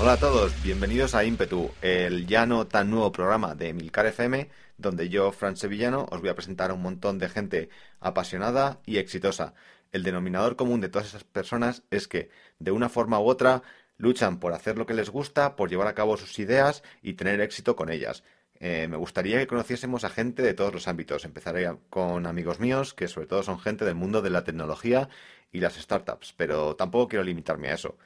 [0.00, 4.48] Hola a todos, bienvenidos a Ímpetu, el ya no tan nuevo programa de Milcar FM,
[4.76, 7.68] donde yo, Fran Sevillano, os voy a presentar a un montón de gente
[7.98, 9.54] apasionada y exitosa.
[9.90, 13.64] El denominador común de todas esas personas es que, de una forma u otra,
[13.96, 17.40] luchan por hacer lo que les gusta, por llevar a cabo sus ideas y tener
[17.40, 18.22] éxito con ellas.
[18.60, 21.24] Eh, me gustaría que conociésemos a gente de todos los ámbitos.
[21.24, 25.08] Empezaré con amigos míos, que sobre todo son gente del mundo de la tecnología
[25.50, 27.96] y las startups, pero tampoco quiero limitarme a eso.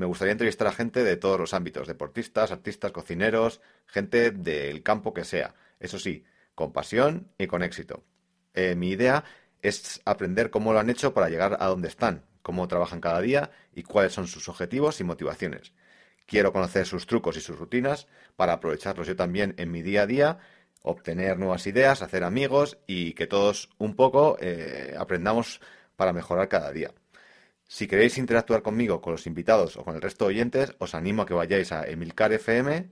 [0.00, 5.12] Me gustaría entrevistar a gente de todos los ámbitos, deportistas, artistas, cocineros, gente del campo
[5.12, 5.54] que sea.
[5.78, 8.02] Eso sí, con pasión y con éxito.
[8.54, 9.24] Eh, mi idea
[9.60, 13.50] es aprender cómo lo han hecho para llegar a donde están, cómo trabajan cada día
[13.74, 15.74] y cuáles son sus objetivos y motivaciones.
[16.24, 20.06] Quiero conocer sus trucos y sus rutinas para aprovecharlos yo también en mi día a
[20.06, 20.38] día,
[20.80, 25.60] obtener nuevas ideas, hacer amigos y que todos un poco eh, aprendamos
[25.94, 26.90] para mejorar cada día.
[27.72, 31.22] Si queréis interactuar conmigo, con los invitados o con el resto de oyentes, os animo
[31.22, 32.90] a que vayáis a emilcarfm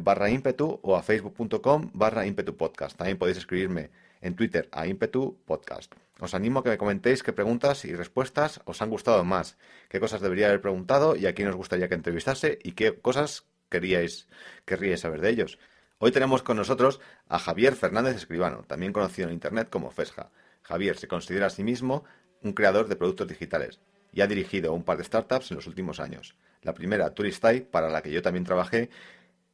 [0.00, 2.96] barra ímpetu o a facebook.com barra ímpetu podcast.
[2.96, 3.90] También podéis escribirme
[4.22, 5.92] en Twitter a ímpetu podcast.
[6.24, 9.58] Os animo a que me comentéis qué preguntas y respuestas os han gustado más,
[9.90, 13.44] qué cosas debería haber preguntado y a quién os gustaría que entrevistase y qué cosas
[13.68, 14.26] queríais,
[14.64, 15.58] querríais saber de ellos.
[15.98, 16.98] Hoy tenemos con nosotros
[17.28, 20.30] a Javier Fernández Escribano, también conocido en Internet como Fesja.
[20.62, 22.04] Javier se considera a sí mismo
[22.40, 23.80] un creador de productos digitales
[24.18, 26.34] y ha dirigido un par de startups en los últimos años.
[26.62, 28.90] La primera, Touristai, para la que yo también trabajé,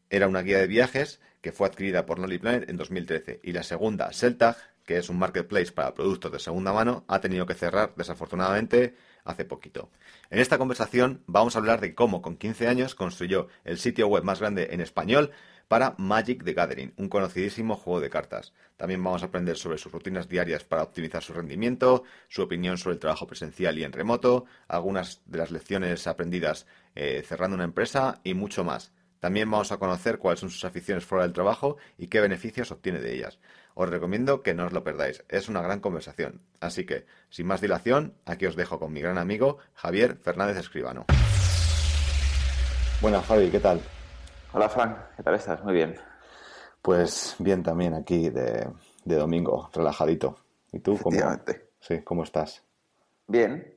[0.08, 3.40] era una guía de viajes que fue adquirida por Nolly Planet en 2013.
[3.42, 7.44] Y la segunda, Seltag, que es un marketplace para productos de segunda mano, ha tenido
[7.44, 9.90] que cerrar desafortunadamente hace poquito.
[10.30, 14.24] En esta conversación vamos a hablar de cómo con 15 años construyó el sitio web
[14.24, 15.30] más grande en español
[15.68, 18.52] para Magic the Gathering, un conocidísimo juego de cartas.
[18.76, 22.94] También vamos a aprender sobre sus rutinas diarias para optimizar su rendimiento, su opinión sobre
[22.94, 28.20] el trabajo presencial y en remoto, algunas de las lecciones aprendidas eh, cerrando una empresa
[28.24, 28.92] y mucho más.
[29.20, 33.00] También vamos a conocer cuáles son sus aficiones fuera del trabajo y qué beneficios obtiene
[33.00, 33.38] de ellas.
[33.72, 36.42] Os recomiendo que no os lo perdáis, es una gran conversación.
[36.60, 41.06] Así que, sin más dilación, aquí os dejo con mi gran amigo Javier Fernández Escribano.
[43.00, 43.80] Buenas, Javi, ¿qué tal?
[44.56, 45.64] Hola, Frank, ¿qué tal estás?
[45.64, 45.96] Muy bien.
[46.80, 48.70] Pues bien, también aquí de,
[49.04, 50.36] domingo, relajadito.
[50.70, 51.18] ¿Y tú cómo,
[51.80, 52.62] sí, cómo estás?
[53.26, 53.76] Bien.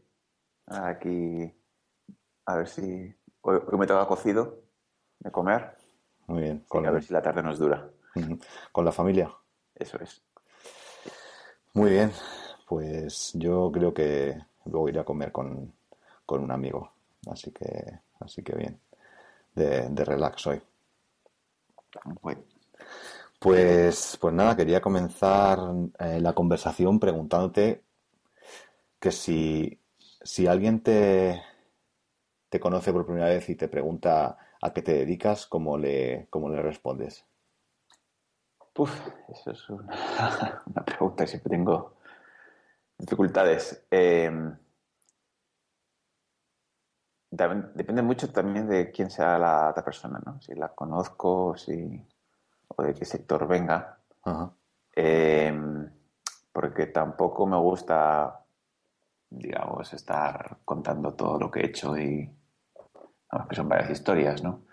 [0.67, 1.51] Aquí,
[2.45, 3.11] a ver si.
[3.41, 4.59] Hoy, me toca cocido
[5.17, 5.77] de comer.
[6.27, 6.63] Muy bien.
[6.67, 7.89] Con A ver si la tarde nos dura.
[8.71, 9.33] ¿Con la familia?
[9.73, 10.21] Eso es.
[11.73, 12.11] Muy bien.
[12.67, 15.73] Pues yo creo que luego iré a comer con,
[16.23, 16.91] con un amigo.
[17.31, 18.79] Así que, así que bien
[19.57, 20.61] de, relax hoy.
[23.39, 25.59] Pues, pues nada, quería comenzar
[25.99, 27.83] eh, la conversación preguntándote
[28.99, 29.79] que si,
[30.23, 31.41] si alguien te,
[32.49, 36.49] te conoce por primera vez y te pregunta a qué te dedicas, ¿cómo le, cómo
[36.49, 37.25] le respondes?
[38.75, 38.91] Uf,
[39.29, 39.87] eso es una,
[40.85, 41.93] pregunta que siempre tengo
[42.97, 43.85] dificultades.
[43.89, 44.31] Eh,
[47.73, 50.41] depende mucho también de quién sea la otra persona, ¿no?
[50.41, 52.05] Si la conozco, si
[52.67, 53.99] o de qué sector venga.
[54.95, 55.89] Em,
[56.51, 58.43] porque tampoco me gusta,
[59.29, 62.29] digamos, estar contando todo lo que he hecho y
[63.49, 64.63] que son varias historias, ¿no?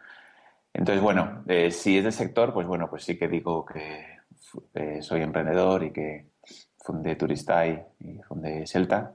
[0.73, 4.19] Entonces, bueno, eh, si es del sector, pues bueno, pues sí que digo que
[4.75, 6.31] eh, soy emprendedor y que
[6.79, 9.15] fundé Turistai y fundé Celta,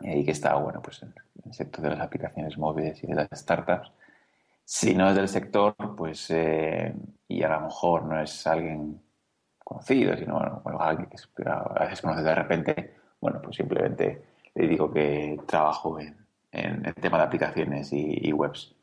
[0.00, 1.14] y que estaba, bueno, pues en
[1.44, 3.90] el sector de las aplicaciones móviles y de las startups.
[4.64, 6.94] Si no es del sector, pues, eh,
[7.28, 9.00] y a lo mejor no es alguien
[9.58, 14.22] conocido, sino bueno, alguien que a veces conoce de repente, bueno, pues simplemente
[14.54, 16.16] le digo que trabajo en,
[16.52, 18.74] el tema de aplicaciones y, webs.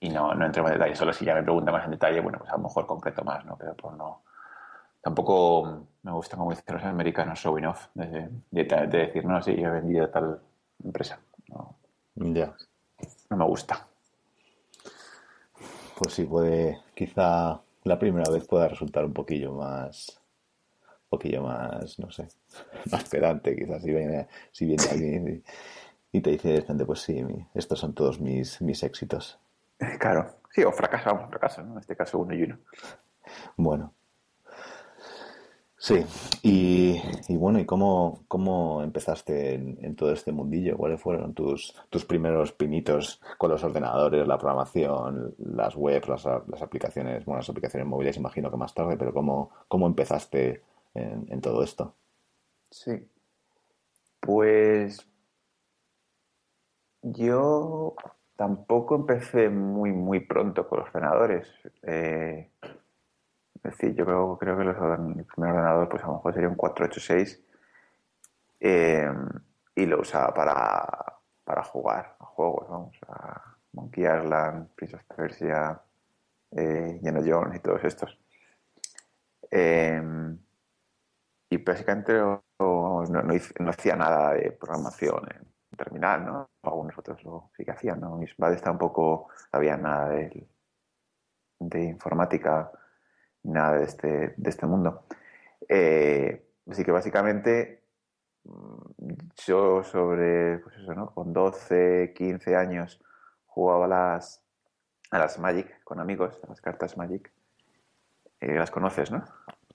[0.00, 2.38] Y no, no entro en detalle, solo si ya me pregunta más en detalle, bueno,
[2.38, 3.56] pues a lo mejor concreto más, ¿no?
[3.56, 4.22] Pero por no,
[5.02, 9.72] tampoco me gusta, como dicen los americanos, showing off, de, decir, no, sí, yo he
[9.72, 10.40] vendido a tal
[10.82, 11.20] empresa.
[11.48, 11.76] No,
[12.16, 13.86] no me gusta.
[15.98, 20.20] Pues sí, puede, quizá la primera vez pueda resultar un poquillo más,
[20.88, 22.28] un poquillo más, no sé,
[22.90, 25.44] más pedante, quizás si viene, si viene alguien
[26.12, 27.24] y, te dice gente, pues sí,
[27.54, 29.38] estos son todos mis, mis éxitos.
[29.98, 31.74] Claro, sí, o fracasamos, fracaso, ¿no?
[31.74, 32.58] En este caso uno y uno.
[33.56, 33.92] Bueno,
[35.80, 36.04] Sí,
[36.42, 40.76] y, bueno, ¿y cómo, cómo empezaste en, todo este mundillo?
[40.76, 47.24] ¿Cuáles fueron tus, tus primeros pinitos con los ordenadores, la programación, las webs, las, aplicaciones,
[47.24, 50.62] bueno, las aplicaciones móviles imagino que más tarde, pero ¿cómo, cómo empezaste
[50.94, 51.94] en, todo esto?
[52.72, 53.08] Sí,
[54.18, 55.08] pues
[57.02, 57.94] yo
[58.34, 61.46] tampoco empecé muy, muy pronto con los ordenadores.
[61.82, 62.50] Eh,
[63.70, 66.56] decir, yo creo, creo que los, el primer ordenador pues a lo mejor sería un
[66.56, 67.42] 486
[68.60, 69.10] eh,
[69.74, 75.80] y lo usaba para, jugar a juegos, vamos, a Monkey Island, Prince of Persia,
[76.50, 78.18] eh, Jones y todos estos.
[79.50, 80.02] Eh,
[81.50, 86.50] y básicamente no, no, hacía nada de programación en terminal, ¿no?
[86.62, 88.16] Algunos otros lo sí que hacían, ¿no?
[88.16, 90.46] Mis padres tampoco sabían nada de,
[91.60, 92.70] de informática
[93.42, 95.04] nada de este, de este mundo.
[95.68, 97.82] Eh, así que básicamente
[98.44, 101.10] mm, yo sobre, pues eso, ¿no?
[101.14, 103.00] Con 12, 15 años
[103.46, 104.42] jugaba a las,
[105.10, 107.32] a las Magic con amigos, a las cartas Magic.
[108.40, 109.24] Eh, las conoces, ¿no?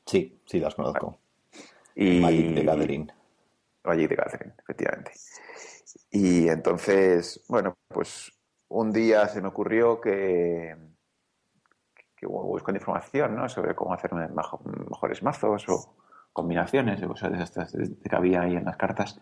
[0.06, 1.18] Sí, sí, las conozco.
[1.96, 2.22] Y...
[2.22, 3.12] Magic de Gathering.
[3.84, 5.12] Magic de Gathering, efectivamente.
[6.12, 8.32] Y entonces, bueno, pues
[8.70, 10.76] un día se me ocurrió que,
[12.26, 13.50] buscando información ¿no?
[13.50, 15.96] sobre cómo hacer mejores mazos o
[16.34, 19.22] combinaciones de cosas de estas que había ahí en las cartas,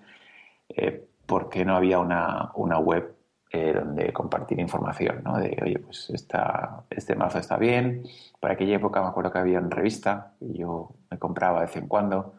[0.69, 3.15] eh, porque no había una, una web
[3.53, 5.37] eh, donde compartir información, ¿no?
[5.37, 8.03] De, oye, pues esta, este mazo está bien.
[8.39, 11.75] Para aquella época me acuerdo que había una revista y yo me compraba de vez
[11.75, 12.33] en cuando.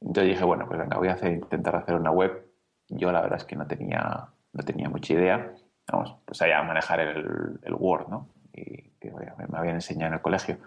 [0.00, 2.44] Entonces dije, bueno, pues venga, voy a hacer, intentar hacer una web.
[2.88, 5.54] Yo la verdad es que no tenía, no tenía mucha idea.
[5.92, 8.28] Vamos, pues sabía manejar el, el Word, ¿no?
[8.52, 10.58] Y que me habían enseñado en el colegio,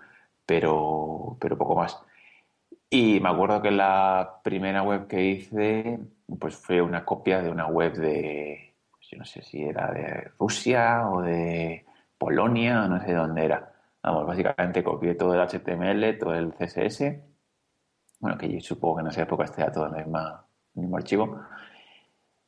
[0.46, 1.98] pero, pero poco más.
[2.90, 6.00] Y me acuerdo que la primera web que hice
[6.40, 10.32] pues fue una copia de una web de, pues yo no sé si era de
[10.40, 11.86] Rusia o de
[12.18, 13.72] Polonia, no sé dónde era.
[14.02, 17.22] Vamos, básicamente copié todo el HTML, todo el CSS,
[18.20, 21.42] bueno, que yo supongo que en esa época estaba todo en el mismo, archivo,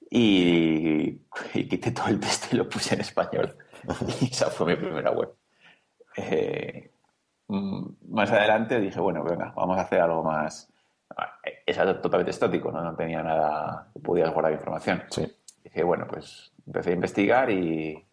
[0.10, 1.22] y,
[1.54, 3.56] y, quité todo el texto y lo puse en español.
[4.22, 5.34] y esa fue mi primera web.
[6.18, 6.92] Eh,
[7.48, 10.70] mm, más adelante dije, bueno, venga, vamos a hacer algo más.
[11.66, 12.82] Es totalmente estático, ¿no?
[12.82, 15.04] no tenía nada, podía guardar información.
[15.10, 15.26] Sí.
[15.64, 18.04] Dije, bueno, pues empecé a investigar y,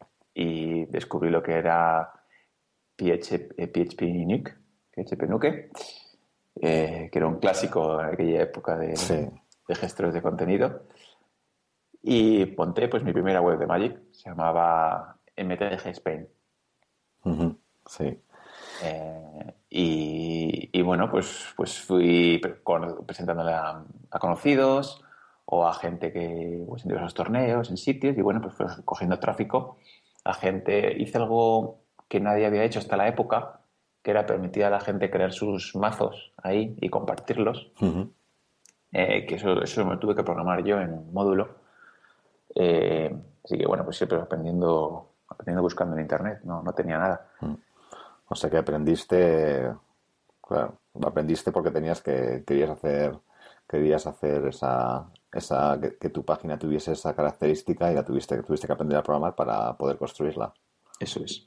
[0.90, 2.12] descubrí lo que era
[2.97, 4.54] PHP, PHP Nuke,
[4.92, 5.71] PHP Nuke,
[6.61, 9.30] eh, que era un clásico en aquella época de,
[9.68, 10.83] de gestores de contenido.
[12.02, 16.29] Y ponté pues mi primera web de Magic, se llamaba MTG Spain.
[17.87, 18.19] Sí.
[18.83, 22.41] Eh, y, bueno, pues, pues fui
[23.07, 23.85] presentándole a,
[24.21, 25.03] conocidos
[25.47, 29.19] o a gente que pues, en diversos torneos, en sitios, y bueno, pues fue cogiendo
[29.19, 29.79] tráfico
[30.25, 30.95] a gente.
[31.00, 33.61] Hice algo que nadie había hecho hasta la época,
[34.03, 37.73] que era permitir a la gente crear sus mazos ahí y compartirlos.
[38.93, 41.57] Eh, que eso, eso me tuve que programar yo en un módulo.
[42.55, 43.14] Eh,
[43.45, 47.29] así que bueno, pues siempre aprendiendo, aprendiendo buscando en internet, no, no tenía nada.
[48.29, 49.73] O sea que aprendiste,
[50.41, 53.19] claro, aprendiste porque tenías que, querías hacer,
[53.69, 58.73] querías hacer esa, esa, que, tu página tuviese esa característica y la tuviste, tuviste que
[58.73, 60.53] aprender a programar para poder construirla.
[60.99, 61.47] Eso es.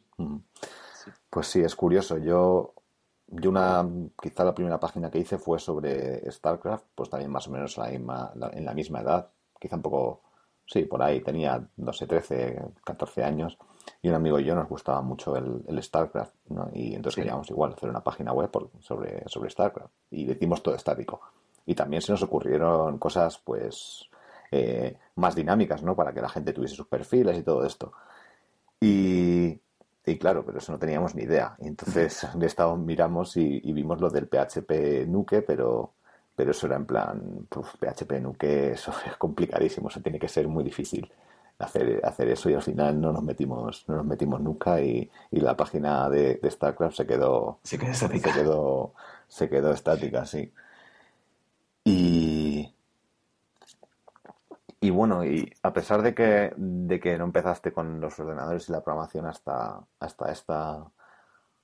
[1.30, 2.18] Pues sí, es curioso.
[2.18, 2.74] Yo,
[3.28, 3.88] yo una,
[4.22, 7.88] quizá la primera página que hice fue sobre StarCraft, pues también más o menos la
[7.88, 10.22] misma, en la misma edad, quizá un poco,
[10.66, 13.58] sí, por ahí, tenía, no sé, 13, 14 años
[14.02, 16.70] y un amigo y yo nos gustaba mucho el, StarCraft, ¿no?
[16.74, 21.22] Y entonces queríamos igual hacer una página web sobre, sobre StarCraft y decimos todo estático.
[21.66, 24.10] Y también se nos ocurrieron cosas, pues,
[24.52, 25.96] eh, más dinámicas, ¿no?
[25.96, 27.92] Para que la gente tuviese sus perfiles y todo esto.
[28.80, 29.60] Y,
[30.06, 31.56] y claro, pero eso no teníamos ni idea.
[31.60, 35.94] Y entonces de estado miramos y, vimos lo del PHP Nuke, pero,
[36.36, 40.64] pero eso era en plan, PHP Nuke, eso es complicadísimo, eso tiene que ser muy
[40.64, 41.12] difícil
[41.60, 45.56] hacer, hacer eso y al final no nos metimos, no nos metimos nunca y, la
[45.56, 48.34] página de, StarCraft se quedó, se quedó estática.
[48.34, 48.94] Se quedó,
[49.28, 50.54] se quedó estática, sí.
[51.84, 52.74] Y,
[54.82, 58.72] y bueno, y a pesar de que, de que no empezaste con los ordenadores y
[58.72, 60.86] la programación hasta, hasta esta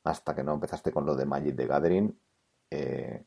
[0.03, 2.17] hasta que no empezaste con lo de Magic the Gathering,
[2.69, 3.23] eh,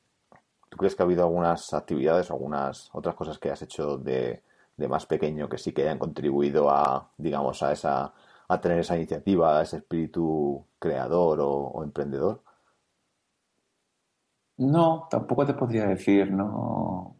[0.68, 4.42] ¿tú crees que ha habido algunas actividades, algunas otras cosas que has hecho de,
[4.76, 8.12] de más pequeño que sí que hayan contribuido a, digamos, a esa,
[8.48, 12.42] a tener esa iniciativa, a ese espíritu creador o, emprendedor?
[14.58, 17.16] No, tampoco te podría decir, no.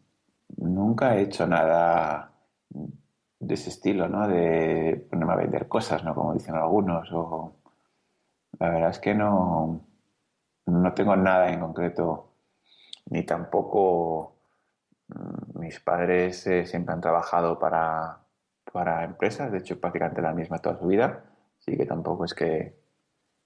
[0.57, 2.31] Nunca he hecho nada
[3.39, 4.27] de ese estilo, ¿no?
[4.27, 6.15] De ponerme a vender cosas, ¿no?
[6.15, 7.11] Como dicen algunos.
[7.13, 7.53] O...
[8.59, 9.81] La verdad es que no,
[10.65, 12.31] no tengo nada en concreto,
[13.09, 14.36] ni tampoco
[15.55, 18.19] mis padres eh, siempre han trabajado para,
[18.71, 21.23] para empresas, de hecho prácticamente la misma toda su vida,
[21.59, 22.77] así que tampoco es que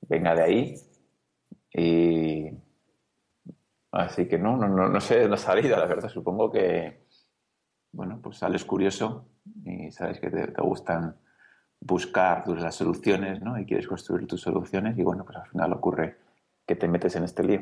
[0.02, 0.76] venga de ahí.
[1.74, 2.52] Y
[3.92, 6.10] así que no, no, no, sé la salida, la verdad.
[6.10, 7.06] Supongo que,
[7.94, 9.30] bueno, pues sales curioso
[9.64, 11.16] y sabes que te, gustan
[11.80, 13.58] buscar las soluciones, ¿no?
[13.58, 16.18] Y quieres construir tus soluciones y bueno, pues al final ocurre
[16.68, 17.62] que te metes en este lío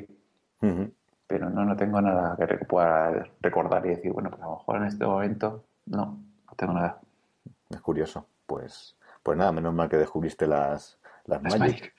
[1.30, 4.78] pero no, no tengo nada que pueda recordar y decir, bueno, pues a lo mejor
[4.78, 6.18] en este momento no,
[6.48, 7.00] no tengo nada.
[7.70, 11.94] Es curioso, pues, pues nada, menos mal que descubriste las, las, Magic.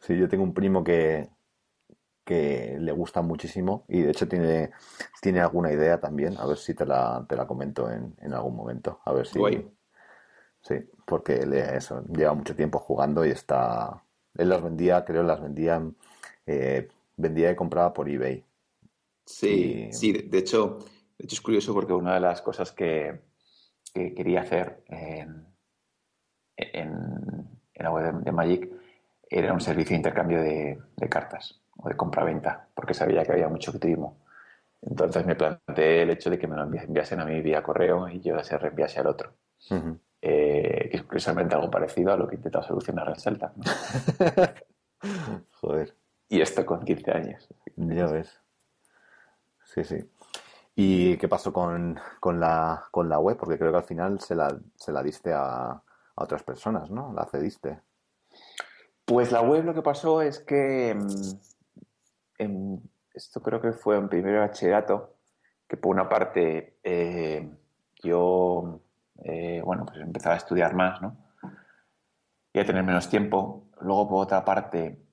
[0.00, 1.30] sí, yo tengo un primo que,
[2.24, 4.72] que le gusta muchísimo y de hecho tiene,
[5.20, 8.56] tiene alguna idea también, a ver si te la, te la comento en, en algún
[8.56, 9.38] momento, a ver si...
[10.60, 10.74] Sí,
[11.06, 14.02] porque le, eso, lleva mucho tiempo jugando y está...
[14.36, 15.80] Él las vendía, creo, las vendía
[16.46, 16.88] eh,
[17.22, 18.44] vendía y compraba por eBay.
[19.24, 20.78] Sí, sí, de hecho,
[21.18, 23.20] de hecho es curioso porque una de las cosas que,
[23.94, 25.46] quería hacer en,
[27.74, 28.68] la web de, Magic
[29.28, 33.72] era un servicio de intercambio de, cartas o de compra-venta, porque sabía que había mucho
[33.72, 34.18] turismo.
[34.80, 38.20] Entonces me planteé el hecho de que me lo enviasen a mí vía correo y
[38.20, 39.34] yo se reenviase al otro.
[40.20, 43.52] Eh, que es precisamente algo parecido a lo que he intentado solucionar en Celta.
[45.60, 45.96] Joder.
[46.32, 47.46] Y esto con 15 años.
[47.76, 48.40] Ya ves.
[49.64, 49.98] Sí, sí.
[50.74, 53.36] ¿Y qué pasó con, la, con la web?
[53.36, 55.82] Porque creo que al final se la, se la diste a,
[56.14, 57.12] otras personas, ¿no?
[57.12, 57.82] La cediste.
[59.04, 60.96] Pues la web lo que pasó es que
[62.38, 62.76] mm,
[63.12, 65.16] esto creo que fue en primer bachillerato,
[65.68, 67.46] que por una parte eh,
[68.02, 68.80] yo,
[69.22, 71.14] eh, bueno, pues empezaba a estudiar más, ¿no?
[72.54, 73.66] Y a tener menos tiempo.
[73.82, 75.11] Luego, por otra parte,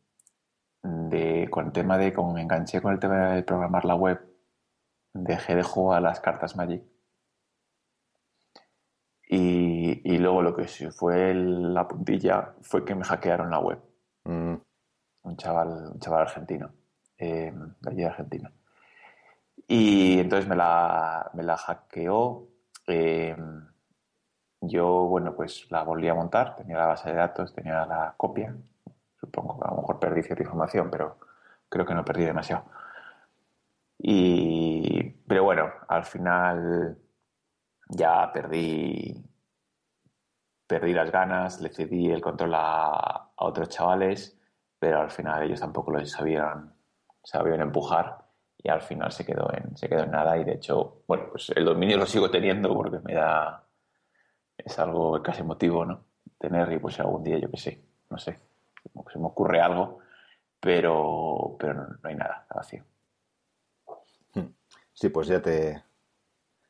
[0.83, 4.19] de, con el tema de cómo me enganché con el tema de programar la web,
[5.13, 6.83] dejé de jugar a las cartas Magic.
[9.31, 13.79] Y, luego lo que fue la puntilla fue que me hackearon la web.
[14.23, 14.55] Mm.
[15.23, 16.71] Un, chaval, un chaval argentino,
[17.17, 18.51] eh, de allí de Argentina.
[19.67, 22.47] Y entonces me la, me la hackeó.
[22.87, 23.35] Eh,
[24.61, 28.55] yo, bueno, pues la volví a montar, tenía la base de datos, tenía la copia,
[29.19, 31.17] Supongo que a lo mejor perdí cierta información, pero
[31.67, 32.65] creo que no perdí demasiado.
[33.97, 36.97] Y, pero bueno, al final
[37.89, 39.23] ya perdí,
[40.65, 44.37] perdí las ganas, le cedí el control a, otros chavales,
[44.77, 46.73] pero al final ellos tampoco lo sabían,
[47.23, 48.17] sabían empujar
[48.57, 51.49] y al final se quedó en, se quedó en nada y de hecho, bueno, pues
[51.55, 53.63] el dominio lo sigo teniendo porque me da,
[54.57, 56.03] es algo casi emotivo, ¿no?
[56.37, 58.39] Tener y pues algún día yo qué sé, no sé,
[59.11, 59.99] se me ocurre algo,
[60.59, 62.83] pero, pero no, hay nada, está vacío.
[64.33, 64.53] Hmm.
[64.93, 65.83] Sí, pues ya te,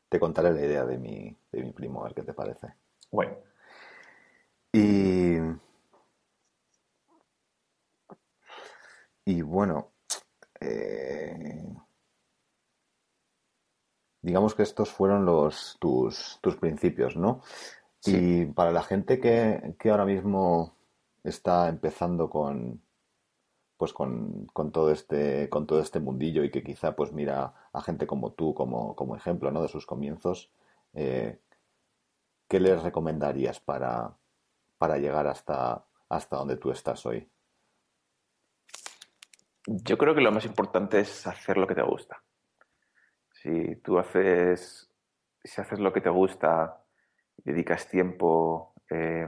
[0.10, 2.74] te contaré la idea de mi, de mi primo, a ver qué te parece.
[3.12, 3.38] Bueno.
[4.72, 5.38] Y.
[9.26, 9.92] Y bueno.
[10.62, 11.70] Eh,
[14.22, 17.42] digamos que estos fueron los tus, tus principios, ¿no?
[18.06, 20.76] Y para la gente que, que ahora mismo
[21.24, 22.82] está empezando con
[23.78, 28.06] pues con, todo este con todo este mundillo y que quizá pues mira a gente
[28.08, 29.62] como tú como, como ejemplo ¿no?
[29.62, 30.52] de sus comienzos
[30.94, 31.40] eh,
[32.50, 34.18] ¿qué les recomendarías para,
[34.78, 37.30] para llegar hasta, hasta donde tú estás hoy?
[39.68, 42.24] Yo creo que lo más importante es hacer lo que te gusta.
[43.32, 44.90] Si tú haces,
[45.44, 46.84] si haces lo que te gusta,
[47.38, 49.28] dedicas tiempo, eh,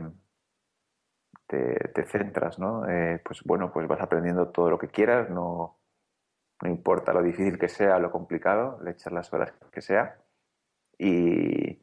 [1.52, 2.88] te, centras, ¿no?
[2.90, 5.78] Eh, pues bueno, pues vas aprendiendo todo lo que quieras, no,
[6.62, 10.18] no importa lo difícil que sea, lo complicado, le echas las horas que sea.
[10.98, 11.82] Y,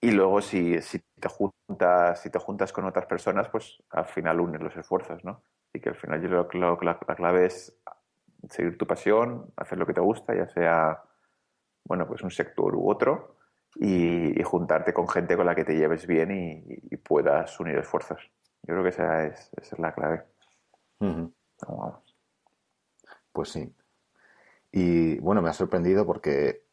[0.00, 4.40] y luego si, si, te juntas, si te juntas con otras personas, pues al final
[4.40, 5.42] unes los esfuerzos, ¿no?
[5.72, 7.76] Y que al final yo creo que la, clave es
[8.48, 11.02] seguir tu pasión, hacer lo que te gusta, ya sea,
[11.84, 13.36] bueno, pues un sector u otro,
[13.74, 18.30] y, juntarte con gente con la que te lleves bien y, puedas unir esfuerzos.
[18.66, 20.24] Yo creo que esa es, esa es la clave.
[23.32, 23.72] Pues sí.
[24.72, 26.64] Y bueno, me ha sorprendido porque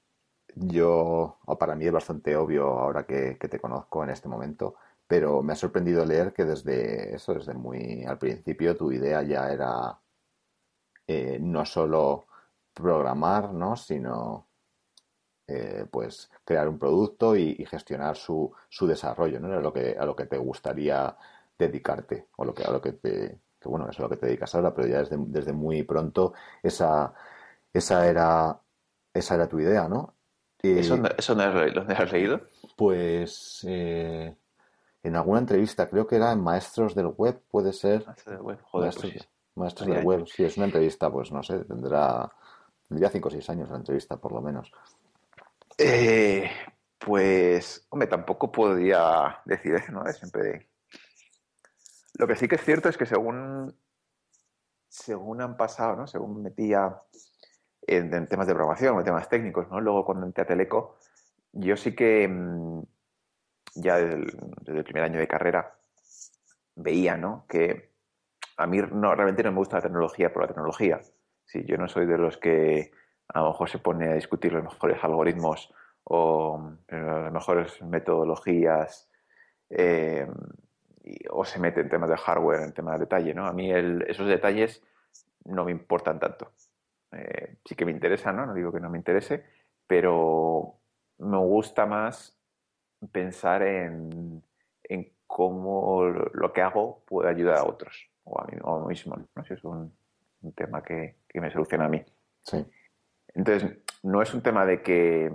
[0.56, 4.76] yo, o para mí es bastante obvio ahora que, te conozco en este momento,
[5.08, 9.52] pero me ha sorprendido leer que desde eso, desde muy al principio, tu idea ya
[9.52, 10.00] era
[11.08, 12.26] eh, no solo
[12.74, 13.76] programar, ¿no?
[13.76, 14.48] sino
[15.48, 19.50] eh, pues crear un producto y, gestionar su, su, desarrollo, ¿no?
[19.50, 21.16] Era lo que, a lo que te gustaría
[21.58, 24.26] dedicarte, o lo que, a lo que te, que bueno, eso es lo que te
[24.28, 27.14] dedicas ahora, pero ya desde, desde muy pronto esa,
[27.72, 28.60] esa era,
[29.14, 30.16] esa era tu idea, ¿no?
[30.64, 32.42] ¿Eso, eso no has, leído?
[32.78, 34.34] Pues eh,
[35.04, 38.06] en alguna entrevista, creo que era en Maestros del Web, puede ser.
[38.06, 38.86] Maestros del Web, joder.
[39.56, 42.32] Maestros, pues del Web, sí, es una entrevista, pues no sé, tendrá,
[42.88, 44.72] tendría 5 o 6 años la entrevista, por lo menos.
[45.78, 46.50] Eh,
[46.98, 50.06] pues, hombre, tampoco podría decir eso, ¿no?
[50.14, 50.70] Siempre.
[52.20, 53.76] Lo que sí que es cierto es que según,
[54.88, 56.08] según han pasado, ¿no?
[56.08, 57.02] Según metía
[57.82, 59.80] en, temas de programación, en temas técnicos, ¿no?
[59.80, 60.98] Luego cuando entré a Teleco,
[61.54, 62.82] yo sí que mm,
[63.76, 65.76] ya desde el, primer año de carrera
[66.76, 67.46] veía, ¿no?
[67.48, 67.94] Que
[68.58, 71.02] a mí no, realmente no me gusta la tecnología por la tecnología.
[71.46, 72.92] Sí, yo no soy de los que
[73.28, 79.10] a lo mejor se pone a discutir los mejores algoritmos o las mejores metodologías
[79.70, 80.28] eh,
[81.30, 83.46] o se mete en temas de hardware, en temas de detalle, ¿no?
[83.46, 84.82] A mí esos detalles
[85.46, 86.52] no me importan tanto.
[87.12, 88.46] Eh, sí que me interesa, ¿no?
[88.46, 89.46] No digo que no me interese,
[89.88, 90.76] pero
[91.20, 92.38] me gusta más
[93.12, 94.44] pensar en,
[95.26, 99.44] cómo lo que hago puede ayudar a otros o a mí, mismo, ¿no?
[99.44, 99.92] Si es un,
[100.56, 102.04] tema que, me soluciona a mí.
[102.44, 102.64] Sí.
[103.34, 105.32] Entonces, no es un tema de que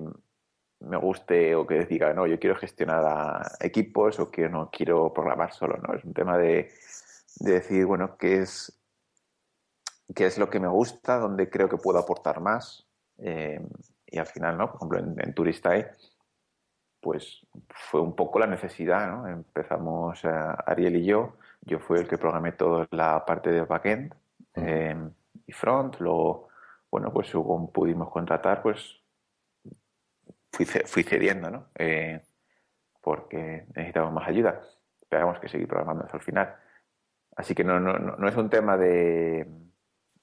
[0.80, 5.12] me guste o que diga, no, yo quiero gestionar a equipos o que no quiero
[5.12, 5.94] programar solo, ¿no?
[5.94, 6.70] Es un tema de,
[7.40, 8.74] de decir, bueno, qué es
[10.14, 12.86] qué es lo que me gusta, donde creo que puedo aportar más.
[13.18, 13.60] Eh,
[14.06, 14.72] y al final, ¿no?
[14.72, 15.90] Por ejemplo, en, en Turistae,
[17.00, 19.28] pues fue un poco la necesidad, ¿no?
[19.28, 21.34] Empezamos Ariel y yo.
[21.62, 24.14] Yo fui el que programé toda la parte de backend
[24.54, 24.96] eh,
[25.46, 25.96] y front.
[26.00, 26.48] Luego,
[26.90, 28.97] bueno, pues según pudimos contratar, pues
[30.52, 31.66] fui, fui cediendo, ¿no?
[31.74, 32.20] Eh,
[33.00, 34.60] porque necesitábamos más ayuda.
[35.08, 36.54] Pero que seguir programando hasta el final.
[37.36, 39.46] Así que no, no, no es un tema de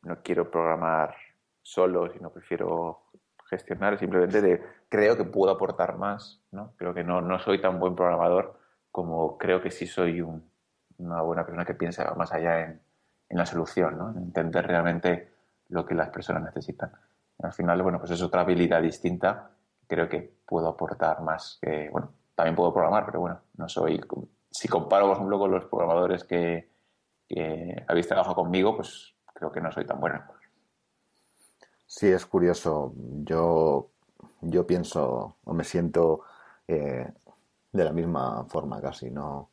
[0.04, 1.16] no quiero programar
[1.62, 3.06] solo, sino prefiero
[3.46, 6.74] gestionar simplemente de creo que puedo aportar más, ¿no?
[6.78, 8.60] Creo que no, no soy tan buen programador
[8.92, 12.82] como creo que sí soy una buena persona que piensa más allá en,
[13.30, 14.12] la solución, ¿no?
[14.12, 15.30] En entender realmente
[15.70, 16.92] lo que las personas necesitan.
[17.42, 19.50] al final, bueno, pues es otra habilidad distinta.
[19.88, 24.02] Creo que puedo aportar más que, bueno, también puedo programar, pero bueno, no soy,
[24.52, 26.70] si comparo, por ejemplo, con los programadores que,
[27.28, 30.24] que habéis trabajado conmigo, pues creo que no soy tan bueno.
[31.86, 32.94] Sí, es curioso.
[33.24, 33.92] Yo,
[34.42, 36.24] yo pienso o me siento
[36.68, 37.12] eh,
[37.72, 39.12] de la misma forma casi.
[39.12, 39.52] No,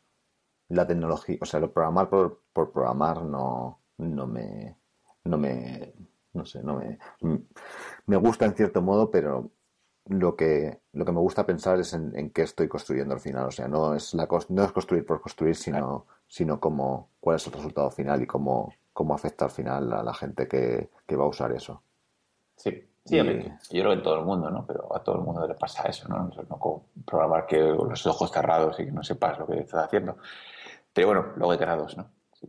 [0.68, 4.76] la tecnología, o sea, lo programar por, programar no, no me,
[5.24, 5.94] no me,
[6.32, 6.98] no sé, no me,
[8.06, 9.50] me gusta en cierto modo, pero
[10.06, 13.46] lo que, lo que me gusta pensar es en, qué estoy construyendo al final.
[13.46, 17.46] O sea, no es, la, no es construir por construir, sino, sino cómo, cuál es
[17.46, 21.28] el resultado final y cómo, cómo afecta al final a la gente que, va a
[21.28, 21.82] usar eso.
[22.56, 22.70] Sí,
[23.04, 24.66] sí, yo creo que en todo el mundo, ¿no?
[24.66, 26.30] Pero a todo el mundo le pasa eso, ¿no?
[26.48, 30.16] No programar que los ojos cerrados y que no sepas lo que estás haciendo.
[30.92, 32.06] Pero bueno, luego hay grados, ¿no?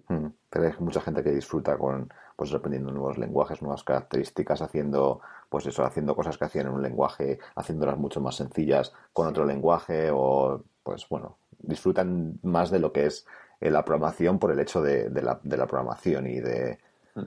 [0.07, 5.21] Mm, pero hay mucha gente que disfruta con, pues aprendiendo nuevos lenguajes, nuevas características, haciendo,
[5.53, 9.45] pues eso, haciendo cosas que hacían en un lenguaje, haciéndolas mucho más sencillas con otro
[9.45, 13.27] lenguaje o, pues bueno, disfrutan más de lo que es
[13.61, 16.79] eh, la programación por el hecho de, la, de la, programación y de,
[17.13, 17.21] mm,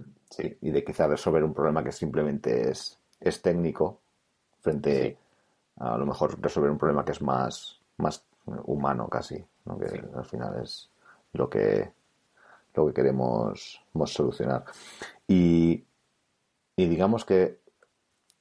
[0.60, 4.00] y de quizá resolver un problema que simplemente es, es técnico
[4.58, 5.16] frente
[5.76, 8.24] a, lo mejor resolver un problema que es más, más
[8.64, 10.90] humano casi, que al final es
[11.32, 11.92] lo que,
[12.74, 14.64] lo que queremos solucionar.
[15.28, 15.84] Y,
[16.74, 17.64] y digamos que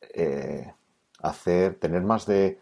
[0.02, 0.74] eh,
[1.22, 2.60] hacer, tener más de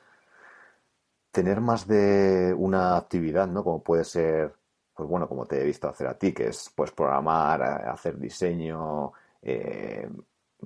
[1.34, 3.64] tener más de una actividad, ¿no?
[3.64, 4.54] Como puede ser,
[4.94, 8.20] pues bueno, como te he visto hacer a ti, que es pues programar, eh, hacer
[8.20, 10.08] diseño, eh,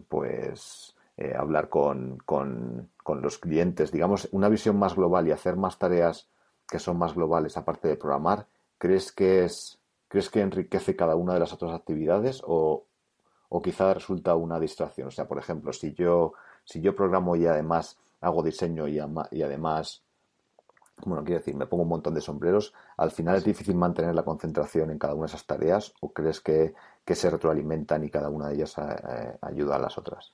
[0.10, 5.56] pues eh, hablar con, con, con, los clientes, digamos, una visión más global y hacer
[5.56, 6.30] más tareas
[6.68, 8.46] que son más globales aparte de programar,
[8.78, 12.86] ¿crees que es, crees que enriquece cada una de las otras actividades o,
[13.48, 15.08] o quizá resulta una distracción?
[15.08, 16.34] O sea, por ejemplo, si yo,
[16.68, 19.00] si yo programo y además hago diseño y,
[19.32, 20.04] y además
[21.06, 24.24] bueno, quiero decir, me pongo un montón de sombreros, ¿al final es difícil mantener la
[24.24, 26.74] concentración en cada una de esas tareas o crees que,
[27.06, 30.34] se retroalimentan y cada una de ellas eh, ayuda a las otras?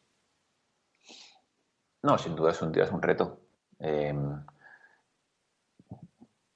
[2.02, 3.40] No, sin duda es un, es un reto.
[3.80, 4.44] Em,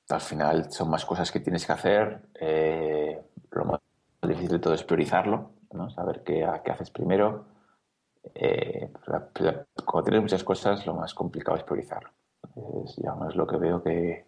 [0.10, 2.30] al final son más cosas que tienes que hacer.
[2.40, 3.82] Eh, lo más
[4.22, 5.90] difícil de todo es priorizarlo, ¿no?
[5.90, 7.57] saber qué, qué haces primero.
[8.36, 8.92] Eh,
[9.86, 12.10] cuando tienes muchas cosas, lo más complicado es priorizarlo.
[12.84, 14.26] Es, es lo que veo que,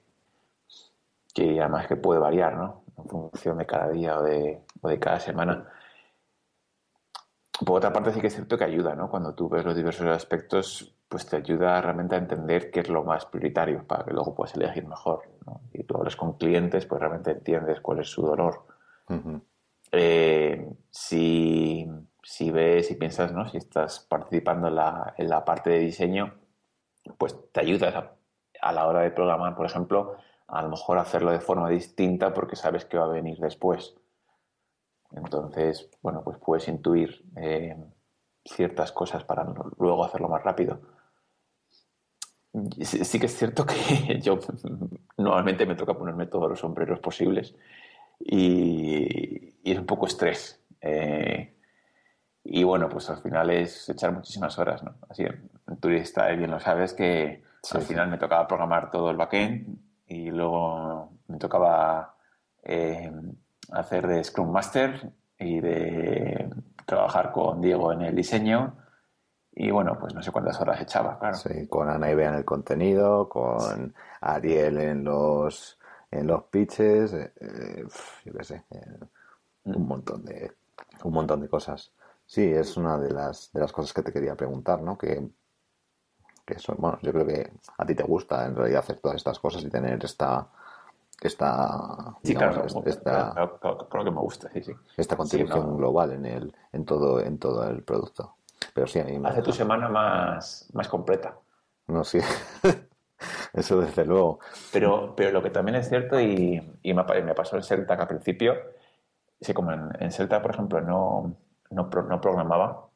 [1.34, 2.84] que además que puede variar, ¿no?
[2.98, 5.68] En función de cada día o de, o de cada semana.
[7.66, 9.10] Por otra parte, sí que es cierto que ayuda, ¿no?
[9.10, 13.04] Cuando tú ves los diversos aspectos, pues te ayuda realmente a entender qué es lo
[13.04, 15.24] más prioritario para que luego puedas elegir mejor.
[15.46, 15.62] ¿no?
[15.74, 18.64] Y tú hablas con clientes, pues realmente entiendes cuál es su dolor.
[19.92, 21.90] Eh, si,
[22.24, 23.48] si, ves y piensas, ¿no?
[23.48, 26.34] Si estás participando en la, en la parte de diseño,
[27.18, 28.18] pues te ayuda
[28.62, 32.56] a, la hora de programar, por ejemplo, a lo mejor hacerlo de forma distinta porque
[32.56, 33.96] sabes que va a venir después.
[35.12, 37.76] Entonces, bueno, pues puedes intuir eh,
[38.46, 39.46] ciertas cosas para
[39.78, 40.80] luego hacerlo más rápido.
[42.82, 44.40] Sí, que es cierto que yo
[45.18, 47.56] normalmente me toca ponerme todos los sombreros posibles
[48.20, 50.60] y, es un poco estrés.
[50.82, 51.59] Eh,
[52.44, 54.96] y bueno, pues al final es echar muchísimas horas, ¿no?
[55.10, 55.26] Así,
[55.80, 61.12] turista bien lo sabes que al final me tocaba programar todo el backend y luego
[61.28, 62.16] me tocaba
[62.64, 63.12] eh,
[63.72, 66.50] hacer de Scrum Master y de
[66.86, 68.76] trabajar con Diego en el diseño.
[69.52, 71.36] Y bueno, pues no sé cuántas horas echaba, claro.
[71.36, 75.78] Sí, con Ana y Bea en el contenido, con Ariel en los,
[76.10, 77.86] en los pitches, eh, eh,
[78.26, 78.64] yo qué sé,
[79.66, 80.52] un montón de
[81.04, 81.92] un montón de cosas.
[82.30, 84.96] Sí, es una de las, de las cosas que te quería preguntar, ¿no?
[84.96, 85.28] Que,
[86.46, 89.40] que eso, bueno, yo creo que a ti te gusta en realidad hacer todas estas
[89.40, 90.48] cosas y tener esta,
[91.20, 93.34] esta, sí, claro, esta,
[93.90, 94.76] que me gusta, sí, sí.
[94.96, 98.36] Esta contribución global en el, en todo, en todo el producto.
[98.76, 101.36] Pero sí, a mí Hace tu semana más, más completa.
[101.88, 102.20] No, sí.
[103.54, 104.40] Eso desde luego.
[104.72, 108.08] Pero, pero lo que también es cierto, y, y me, pasó en Celta que al
[108.08, 108.54] principio,
[109.42, 111.36] sí, como en, en Celta, por ejemplo, no,
[111.70, 112.90] no, programaba,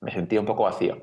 [0.00, 0.96] me sentía un poco vacío.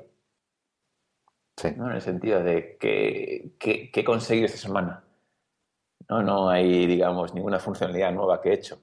[1.76, 1.88] ¿no?
[1.88, 5.04] En el sentido de que, que, he conseguido esta semana.
[6.08, 6.22] ¿no?
[6.22, 8.78] no hay, digamos, ninguna funcionalidad nueva que he hecho.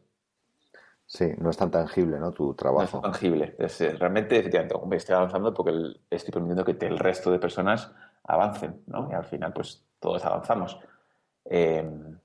[1.06, 2.32] Sí, no es tan tangible, ¿no?
[2.32, 2.82] Tu trabajo.
[2.82, 3.56] No es tan tangible.
[3.58, 5.72] Eh, realmente, efectivamente, estoy avanzando porque
[6.08, 7.92] estoy permitiendo que el resto de personas
[8.26, 9.10] avancen, ¿no?
[9.10, 10.80] Y al final, pues, todos avanzamos.
[11.46, 12.20] Em,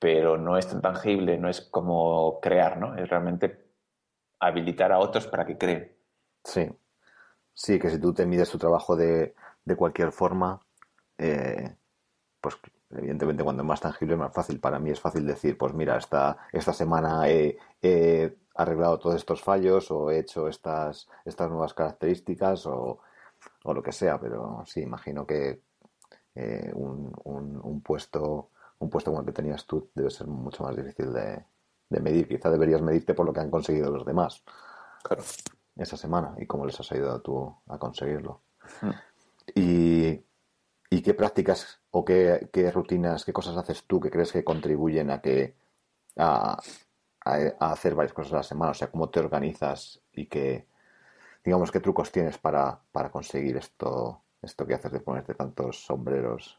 [0.00, 2.96] pero no es tan tangible, no es como crear, ¿no?
[2.96, 3.65] Es realmente
[4.38, 5.92] habilitar a otros para que creen.
[6.44, 6.68] Sí,
[7.52, 10.60] sí, que si tú te mides tu trabajo de, de cualquier forma,
[11.18, 11.76] eh,
[12.40, 12.56] pues
[12.90, 14.60] evidentemente cuando es más tangible es más fácil.
[14.60, 17.58] Para mí es fácil decir, pues mira, esta, esta semana he,
[18.58, 23.00] arreglado todos estos fallos o he hecho estas, estas nuevas características o,
[23.64, 25.60] o lo que sea, pero sí, imagino que
[26.34, 30.74] eh, un, un, puesto un puesto como el que tenías tú debe ser mucho más
[30.74, 31.44] difícil de,
[31.88, 32.28] de medir.
[32.28, 34.42] Quizá deberías medirte por lo que han conseguido los demás.
[35.02, 35.22] Claro.
[35.76, 38.42] Esa semana y cómo les has ayudado tú a conseguirlo.
[38.80, 38.90] Hmm.
[39.54, 40.24] Y,
[40.90, 45.10] y, qué prácticas o qué, qué, rutinas, qué cosas haces tú que crees que contribuyen
[45.10, 45.54] a que
[46.16, 46.58] a,
[47.24, 48.72] a, hacer varias cosas a la semana?
[48.72, 50.66] O sea, cómo te organizas y qué,
[51.44, 56.58] digamos, qué trucos tienes para, para conseguir esto, esto que haces de ponerte tantos sombreros.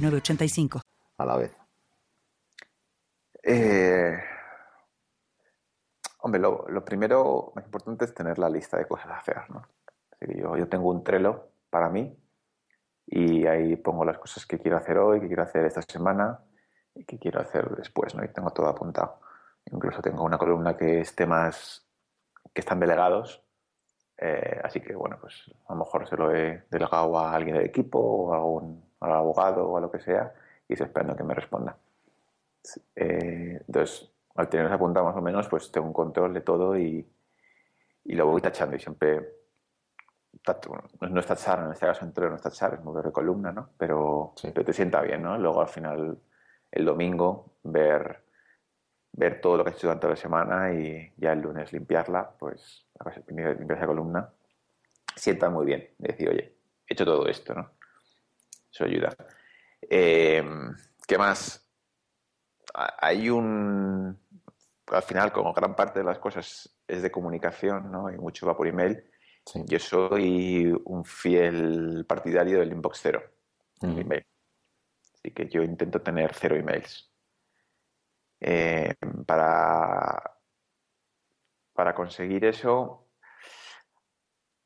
[0.00, 0.80] 985.
[1.18, 1.56] A la vez.
[3.42, 4.18] Eh,
[6.20, 9.38] hombre, lo, primero más importante es tener la lista de cosas a hacer.
[9.50, 9.62] ¿no?
[10.20, 12.16] yo, yo tengo un Trello para mí
[13.06, 16.40] y ahí pongo las cosas que quiero hacer hoy, que quiero hacer esta semana
[16.94, 18.24] y que quiero hacer después, ¿no?
[18.24, 19.20] Y tengo todo apuntado.
[19.70, 21.86] Incluso tengo una columna que es temas
[22.52, 23.42] que están delegados,
[24.16, 27.66] eh, así que bueno, pues a lo mejor se lo he delegado a alguien del
[27.66, 30.32] equipo o a algún al abogado o a lo que sea
[30.68, 31.76] y estoy esperando que me responda.
[32.94, 37.06] Eh, entonces, al tener apuntado más o menos, pues tengo un control de todo y,
[38.04, 39.38] y lo voy tachando y siempre
[41.10, 43.70] no es tachar, en este caso entero no es tachar, es mover de columna, ¿no?
[43.76, 45.36] Pero, te sienta bien, ¿no?
[45.38, 46.18] Luego al final,
[46.70, 48.22] el domingo, ver,
[49.12, 52.86] ver todo lo que has hecho durante la semana y ya el lunes limpiarla, pues
[53.26, 54.30] limpiar esa columna,
[55.16, 55.90] sienta muy bien.
[55.98, 56.54] Decir, oye,
[56.86, 57.77] he hecho todo esto, ¿no?
[58.78, 59.12] Eso ayuda.
[59.90, 60.40] Eh,
[61.04, 61.68] ¿Qué más?
[62.72, 64.16] Hay un.
[64.86, 68.08] Al final, como gran parte de las cosas es de comunicación, ¿no?
[68.08, 69.02] Y mucho va por email.
[69.66, 73.22] Yo soy un fiel partidario del inbox cero,
[73.82, 74.24] email.
[75.14, 77.12] Así que yo intento tener cero emails.
[78.38, 78.94] Eh,
[79.26, 80.38] para,
[81.72, 83.08] para conseguir eso,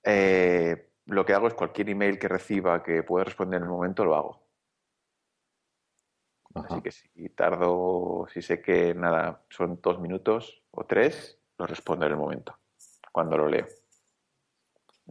[0.05, 4.04] eh, lo que hago es cualquier email que reciba que pueda responder en el momento,
[4.04, 4.42] lo hago.
[6.54, 12.04] Así que si tardo, si sé que nada, son dos minutos o tres, lo respondo
[12.04, 12.58] en el momento,
[13.10, 13.66] cuando lo leo.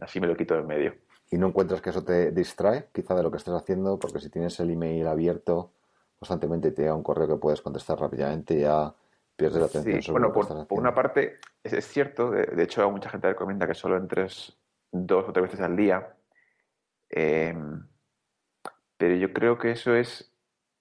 [0.00, 0.94] Así me lo quito de medio.
[1.30, 3.98] ¿Y no encuentras que eso te distrae quizá de lo que estás haciendo?
[3.98, 5.72] Porque si tienes el email abierto
[6.18, 8.94] constantemente y te llega un correo que puedes contestar rápidamente, ya
[9.34, 13.10] pierdes la atención sí, bueno, por, por, una parte, es, cierto, de, de, hecho, mucha
[13.10, 14.56] gente recomienda que solo entres
[14.92, 16.14] dos o tres veces al día.
[17.08, 17.86] Em,
[18.96, 20.32] pero yo creo que eso es,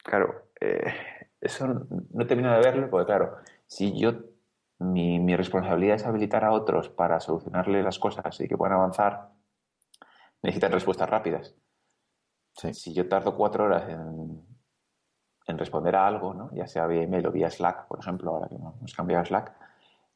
[0.03, 0.93] claro, eh,
[1.41, 4.13] eso no, termino de verlo, porque claro, si yo,
[4.79, 9.31] mi, responsabilidad es habilitar a otros para solucionarle las cosas y que puedan avanzar,
[10.43, 11.55] necesitan respuestas rápidas.
[12.53, 14.45] Si yo tardo cuatro horas en,
[15.57, 16.49] responder a algo, ¿no?
[16.53, 19.51] ya sea vía email o vía Slack, por ejemplo, ahora que hemos cambiado a Slack,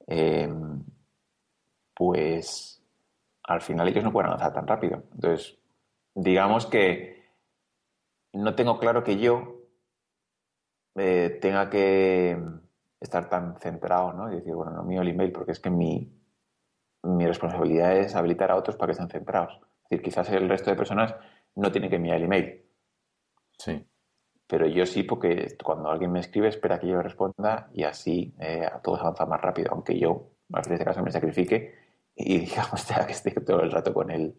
[0.07, 0.81] em,
[1.93, 2.84] pues
[3.47, 5.03] al final ellos no pueden avanzar tan rápido.
[5.13, 5.57] Entonces,
[6.13, 7.23] digamos que
[8.33, 9.61] no tengo claro que yo
[10.95, 12.37] eh, tenga que
[12.99, 14.31] estar tan centrado, ¿no?
[14.31, 16.11] Y decir, bueno, no mío el email, porque es que mi,
[17.03, 19.59] mi responsabilidad es habilitar a otros para que estén centrados.
[19.83, 21.15] Es decir, quizás el resto de personas
[21.55, 22.65] no tiene que enviar el email.
[23.57, 23.85] Sí.
[24.47, 28.65] Pero yo sí, porque cuando alguien me escribe, espera que yo responda y así eh,
[28.65, 31.84] a todos avanzan más rápido, aunque yo, a veces de caso, me sacrifique
[32.15, 34.35] y digamos que esté todo el rato con él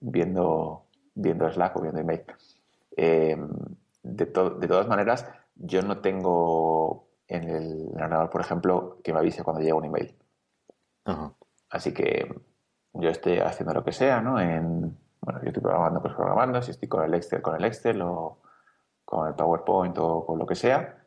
[0.00, 2.24] viendo, viendo Slack o viendo email.
[2.96, 3.48] Em,
[4.02, 9.42] de, de, todas maneras, yo no tengo en el ordenador, por ejemplo, que me avise
[9.42, 10.14] cuando llega un email.
[11.70, 12.28] Así que
[12.92, 14.40] yo estoy haciendo lo que sea, ¿no?
[14.40, 18.02] En, bueno, yo estoy programando, pues programando, si estoy con el Excel, con el Excel
[18.02, 18.40] o
[19.04, 21.02] con el PowerPoint o con lo que sea.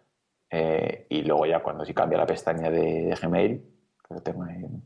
[0.50, 3.64] Eh, y luego ya cuando si cambia la pestaña de, de Gmail,
[4.08, 4.84] que lo tengo en,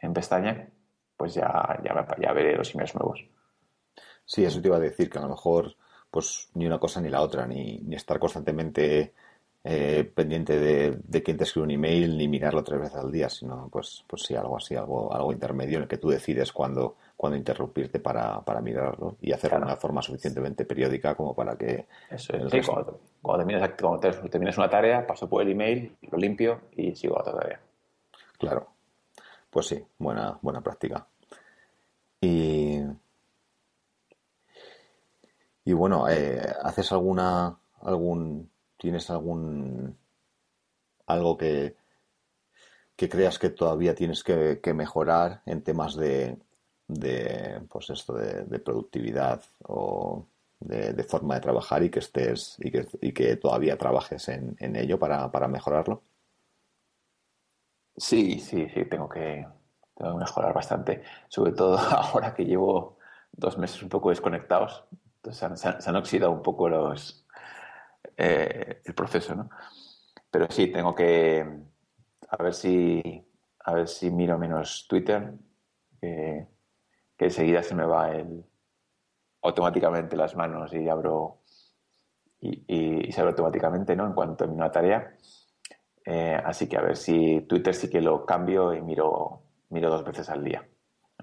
[0.00, 0.68] en pestaña,
[1.16, 3.24] pues ya, ya, ya veré los emails nuevos.
[4.24, 5.74] Sí, eso te iba a decir, que a lo mejor
[6.10, 9.12] pues ni una cosa ni la otra, ni, ni estar constantemente
[9.62, 13.28] eh, pendiente de, de, quién te escribe un email, ni mirarlo tres veces al día,
[13.28, 16.96] sino pues, pues sí, algo así, algo, algo intermedio en el que tú decides cuándo,
[17.16, 21.86] cuándo interrumpirte para, para mirarlo y hacerlo de una forma suficientemente periódica como para que...
[22.10, 26.18] Eso es, sí, cuando, cuando, terminas, cuando terminas una tarea, paso por el email, lo
[26.18, 27.60] limpio y sigo a otra tarea.
[28.38, 28.66] Claro.
[29.50, 31.06] Pues sí, buena, buena práctica.
[32.20, 32.80] Y,
[35.64, 39.96] y bueno, eh, ¿haces alguna, algún, tienes algún,
[41.06, 41.76] algo que,
[42.96, 46.38] que creas que todavía tienes que, mejorar en temas de,
[46.86, 50.26] de pues esto de, productividad o
[50.60, 54.76] de, forma de trabajar y que estés y que, y que todavía trabajes en, en
[54.76, 56.02] ello para, para, mejorarlo?
[58.00, 59.46] Sí, sí, sí, tengo que,
[59.94, 61.02] tengo que mejorar bastante.
[61.28, 62.96] Sobre todo ahora que llevo
[63.30, 64.86] dos meses un poco desconectados.
[65.16, 67.26] Entonces se han, oxidado un poco los
[68.16, 69.50] eh, el proceso, ¿no?
[70.30, 71.46] Pero sí, tengo que,
[72.30, 73.02] a ver si,
[73.64, 75.34] a ver si miro menos Twitter,
[76.00, 76.46] que,
[77.18, 78.42] enseguida se me va el,
[79.42, 81.42] automáticamente las manos y abro
[82.40, 84.06] y, se abre automáticamente ¿no?
[84.06, 85.14] en cuanto termino una tarea.
[86.12, 90.04] Eh, así que a ver si Twitter sí que lo cambio y miro, miro dos
[90.04, 90.66] veces al día,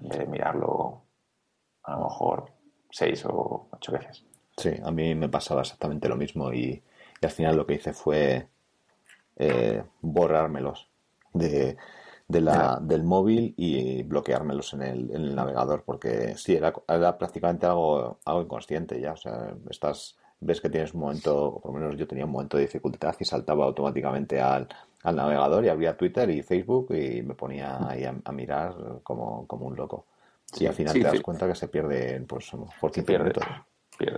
[0.00, 1.02] en vez de mirarlo
[1.82, 2.52] a lo mejor
[2.88, 4.24] seis o ocho veces.
[4.56, 6.82] Sí, a mí me pasaba exactamente lo mismo y,
[7.20, 8.48] al final lo que hice fue
[9.36, 10.88] eh, borrármelos
[11.34, 11.76] de,
[12.28, 17.66] la, del móvil y bloqueármelos en el, en el navegador, porque sí, era, era, prácticamente
[17.66, 19.12] algo, algo inconsciente ya.
[19.12, 22.30] O sea, estás, ves que tienes un momento, o por lo menos yo tenía un
[22.30, 24.68] momento de dificultad y saltaba automáticamente al,
[25.02, 29.66] al navegador y abría Twitter y Facebook y me ponía ahí a, mirar como, como,
[29.66, 30.06] un loco.
[30.58, 33.44] y al final te das cuenta que se pierde, pues, por 15 minutos.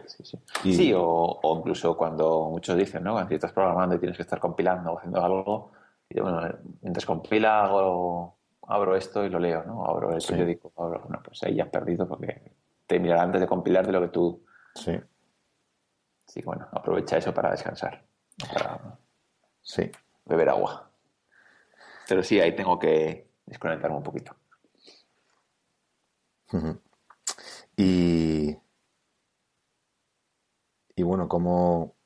[0.07, 0.39] sí, sí.
[0.73, 3.13] Sí, o, o, incluso cuando muchos dicen, ¿no?
[3.13, 5.71] Cuando estás programando y tienes que estar compilando o haciendo algo,
[6.09, 6.43] y bueno,
[6.83, 8.35] mientras compila hago,
[8.67, 9.87] abro esto y lo leo, ¿no?
[9.87, 12.53] Abro el periódico, abro, bueno, pues ahí ya has perdido porque
[12.87, 14.43] te mirará antes de compilar de lo que tú...
[14.75, 14.99] Sí.
[16.31, 18.05] Sí, bueno, aprovecha eso para descansar,
[18.53, 18.97] para
[19.61, 19.91] sí.
[20.25, 20.89] beber agua.
[22.09, 24.37] Pero sí, ahí tengo que desconectarme un poquito.
[27.77, 28.57] Y...
[30.95, 31.97] Y bueno, ¿cómo,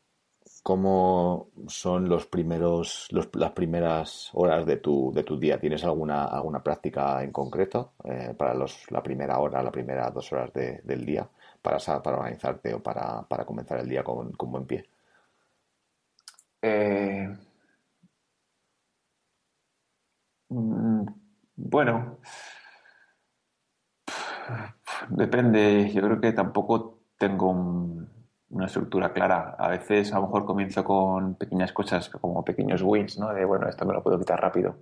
[0.62, 5.60] ¿Cómo son los primeros, las primeras horas de tu, de tu día?
[5.60, 10.32] ¿Tienes alguna, alguna práctica en concreto eh, para los, la primera hora, la primera dos
[10.32, 11.28] horas del día
[11.64, 14.88] para, para organizarte o para, para comenzar el día con, con buen pie?
[16.62, 17.28] Eh,
[20.50, 21.04] mm,
[21.56, 22.18] bueno,
[25.08, 25.90] depende.
[25.92, 28.14] Yo creo que tampoco tengo un
[28.54, 29.56] una estructura clara.
[29.58, 33.32] A veces a lo mejor comienzo con pequeñas cosas como pequeños wins, ¿no?
[33.34, 34.76] De, bueno, esto me lo puedo quitar rápido.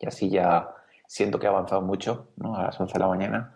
[0.00, 0.70] Y así ya
[1.06, 2.56] siento que he avanzado mucho, ¿no?
[2.56, 3.53] A las 11 de la mañana.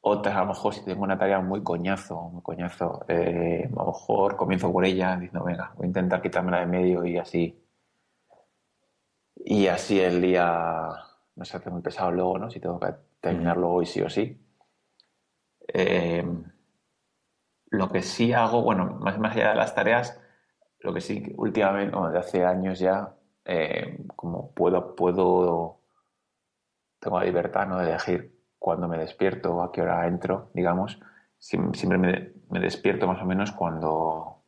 [0.00, 3.86] Otras, a lo mejor, si tengo una tarea muy coñazo, muy coñazo, eh, a lo
[3.86, 7.60] mejor comienzo por ella diciendo, venga, voy a intentar quitármela de medio y así.
[9.36, 10.88] Y así el día
[11.36, 12.50] no se hace muy pesado luego, ¿no?
[12.50, 14.40] Si tengo que terminarlo hoy sí o sí.
[15.68, 16.24] Eh,
[17.70, 20.20] lo que sí hago, bueno, más, más allá de las tareas,
[20.80, 25.80] lo que sí últimamente, bueno, de hace años ya, eh, como puedo, puedo,
[27.00, 27.78] tengo la libertad ¿no?
[27.78, 31.00] de elegir cuándo me despierto, a qué hora entro, digamos,
[31.38, 34.42] siempre me, despierto más o menos cuando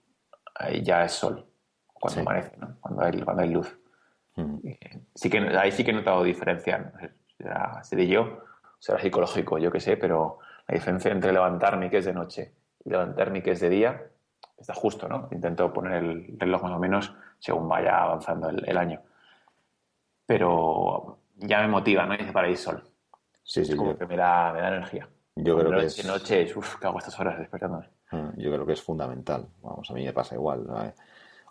[0.82, 1.46] ya es sol,
[1.92, 2.76] cuando amanece, ¿no?
[2.80, 3.78] cuando, hay, cuando hay luz.
[4.36, 4.58] Mm.
[5.14, 6.92] Sí que, ahí sí que he notado diferencia,
[7.36, 8.40] será, seré yo,
[8.78, 12.54] será psicológico, yo qué sé, pero la diferencia entre levantarme y que es de noche
[12.84, 14.02] y levantarme que es de día,
[14.58, 15.28] está justo, ¿no?
[15.32, 19.02] Intento poner el reloj más o menos según vaya avanzando el, año.
[20.26, 22.16] Pero ya me motiva, ¿no?
[22.16, 22.89] Dice para ir sol.
[23.50, 23.74] Sí, sí.
[23.74, 25.08] como que me da, me da energía.
[25.34, 26.04] Yo creo que es...
[26.04, 27.88] noche es, uff, ¿qué hago estas horas despertándome?
[28.12, 29.48] Ah, yo creo que es fundamental.
[29.60, 30.94] Vamos, a mí me pasa igual.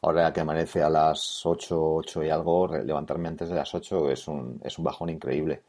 [0.02, 4.28] Ahora que amanece a las 8, 8 y algo, levantarme antes de las 8 es
[4.30, 5.62] un, es un bajón increíble.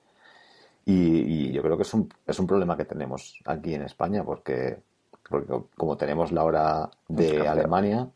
[0.84, 4.22] Y, y, yo creo que es un, es un problema que tenemos aquí en España
[4.22, 4.82] porque
[5.28, 8.08] porque como tenemos la hora de Alemania,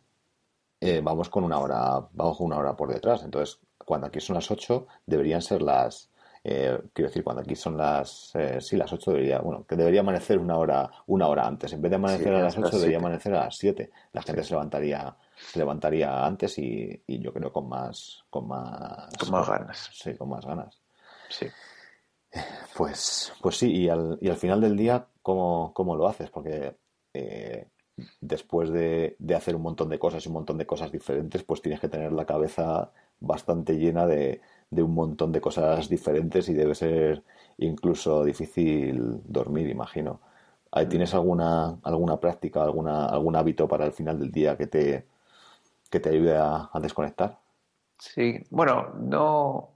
[0.80, 3.22] eh, vamos con una hora, vamos con una hora por detrás.
[3.22, 6.10] Entonces, cuando aquí son las 8, deberían ser las,
[6.46, 10.00] eh, quiero decir, cuando aquí son las, eh, sí, las 8 debería, bueno, que debería
[10.00, 11.72] amanecer una hora, una hora antes.
[11.72, 13.90] En vez de amanecer a las 8, debería amanecer a las 7.
[14.12, 19.30] La gente se levantaría, se levantaría antes y, yo creo con más, con más, con
[19.30, 19.90] más ganas.
[19.94, 20.82] Sí, con más ganas.
[21.30, 21.46] Sí.
[22.76, 26.28] Pues, pues sí, y al, y al final del día, ¿cómo, ¿cómo lo haces?
[26.28, 26.76] Porque
[27.14, 27.68] eh,
[28.20, 31.80] después de, hacer un montón de cosas y un montón de cosas diferentes, pues tienes
[31.80, 32.90] que tener la cabeza
[33.20, 34.40] bastante llena de,
[34.70, 37.22] un montón de cosas diferentes y debe ser
[37.58, 40.20] incluso difícil dormir, imagino.
[40.88, 45.06] ¿Tienes alguna, alguna práctica, alguna, algún hábito para el final del día que te,
[45.88, 47.38] que te ayude a, desconectar?
[48.00, 49.70] Sí, bueno, no.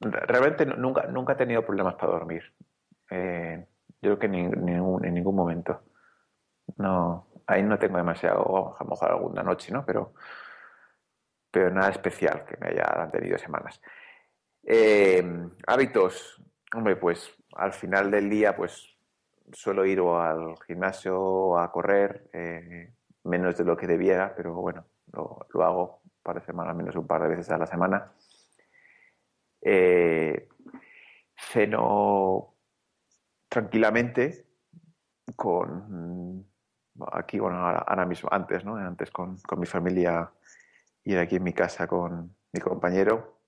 [0.00, 2.42] Realmente nunca, nunca he tenido problemas para dormir.
[3.10, 3.66] Eh,
[4.00, 5.82] yo creo que en ningún momento.
[6.76, 9.84] No, ahí no tengo demasiado, a lo mejor alguna noche, ¿no?
[9.84, 10.12] Pero,
[11.50, 13.80] pero nada especial que me haya tenido semanas.
[14.62, 15.24] Eh,
[15.66, 16.42] hábitos,
[16.74, 18.86] hombre, pues al final del día, pues
[19.50, 22.92] suelo ir o al gimnasio a correr, eh,
[23.24, 27.22] menos de lo que debiera, pero bueno, lo, hago para semana, al menos un par
[27.22, 28.12] de veces a la semana.
[29.62, 30.48] Eh,
[31.34, 32.54] ceno
[33.48, 34.46] tranquilamente
[35.34, 36.46] con
[37.12, 38.76] aquí, bueno, ahora, mismo, antes, ¿no?
[38.76, 40.30] Antes con, con, mi familia
[41.04, 43.40] y aquí en mi casa con mi compañero.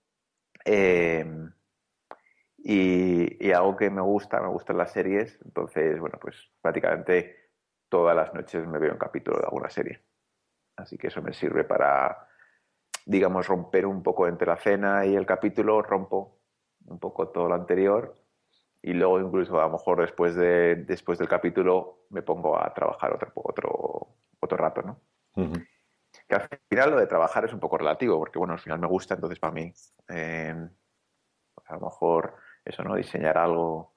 [0.64, 1.24] Eh,
[2.59, 7.51] y, algo que me gusta, me gustan las series, entonces, bueno, pues prácticamente
[7.88, 10.03] todas las noches me veo un capítulo de alguna serie.
[10.76, 12.28] Así que eso me sirve para,
[13.07, 16.38] digamos, romper un poco entre la cena y el capítulo, rompo
[16.86, 18.20] un poco todo lo anterior
[18.83, 23.12] y luego incluso a lo mejor después, de, después del capítulo me pongo a trabajar
[23.12, 24.09] otro, otro,
[24.41, 25.01] otro rato, ¿no?
[26.26, 28.87] Que al final lo de trabajar es un poco relativo, porque bueno, al final me
[28.87, 29.72] gusta, entonces para mí,
[30.09, 30.55] eh,
[31.55, 32.95] pues a lo mejor eso, ¿no?
[32.95, 33.95] Diseñar algo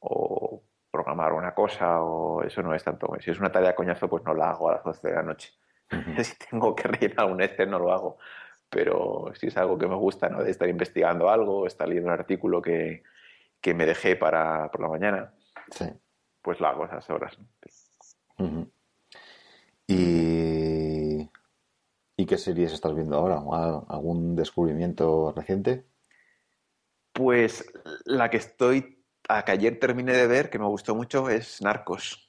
[0.00, 3.14] o programar una cosa o eso no es tanto.
[3.20, 5.52] Si es una tarea coñazo, pues no la hago a las 12 de la noche.
[6.24, 8.18] si tengo que rellenar un Excel, no lo hago.
[8.68, 10.42] Pero si es algo que me gusta, ¿no?
[10.42, 13.02] De estar investigando algo, estar leyendo un artículo que,
[13.60, 15.34] que me dejé para por la mañana,
[16.42, 17.36] pues lo hago a esas horas.
[19.86, 21.28] ¿Y...
[22.16, 23.36] ¿Y qué series estás viendo ahora?
[23.88, 25.86] ¿Algún descubrimiento reciente?
[27.14, 27.72] Pues
[28.04, 32.28] la que estoy, a que ayer terminé de ver, que me gustó mucho, es Narcos.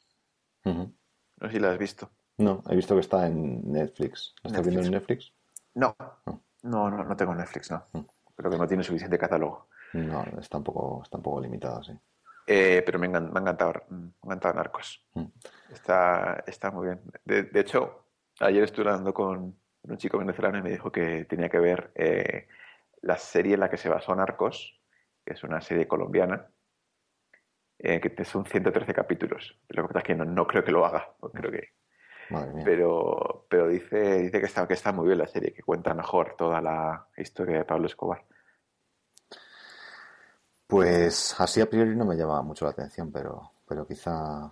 [0.63, 0.93] No
[1.41, 2.09] sé si la has visto.
[2.37, 4.33] No, he visto que está en Netflix.
[4.43, 5.33] ¿La estás viendo en Netflix?
[5.75, 5.95] No.
[6.63, 7.83] no, no, no, tengo Netflix, no.
[7.93, 8.05] Mm.
[8.35, 9.67] Creo que no tiene suficiente catálogo.
[9.93, 11.93] No, está un poco, está un poco limitado, sí.
[12.47, 15.05] Eh, pero me, me, ha encantado, me ha encantado Narcos.
[15.13, 15.25] Mm.
[15.73, 17.01] Está, está muy bien.
[17.23, 18.07] De, hecho,
[18.39, 22.47] ayer estuve hablando con un chico venezolano y me dijo que tenía que ver eh,
[23.01, 24.79] la serie en la que se basó Narcos,
[25.25, 26.47] que es una serie colombiana,
[27.79, 29.57] eh, que son 113 capítulos.
[29.69, 31.69] Lo que pasa es que no, creo que lo haga, creo que...
[32.63, 36.35] Pero, pero dice, dice que, está, que está muy bien la serie, que cuenta mejor
[36.37, 38.23] toda la historia de Pablo Escobar.
[40.71, 44.49] Pues así a priori no me llama mucho la atención, pero, pero quizá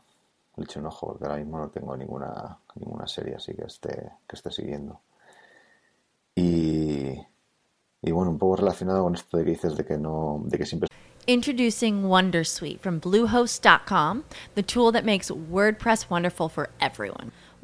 [0.57, 4.11] le eche un ojo, porque ahora mismo no tengo ninguna, ninguna serie así que esté,
[4.27, 4.99] que esté siguiendo.
[6.35, 7.17] Y,
[8.01, 10.65] y bueno, un poco relacionado con esto de que dices de que no, de que
[10.65, 10.89] siempre
[11.25, 17.31] Introducing Wondersuite from Bluehost.com, the tool that makes WordPress wonderful for everyone.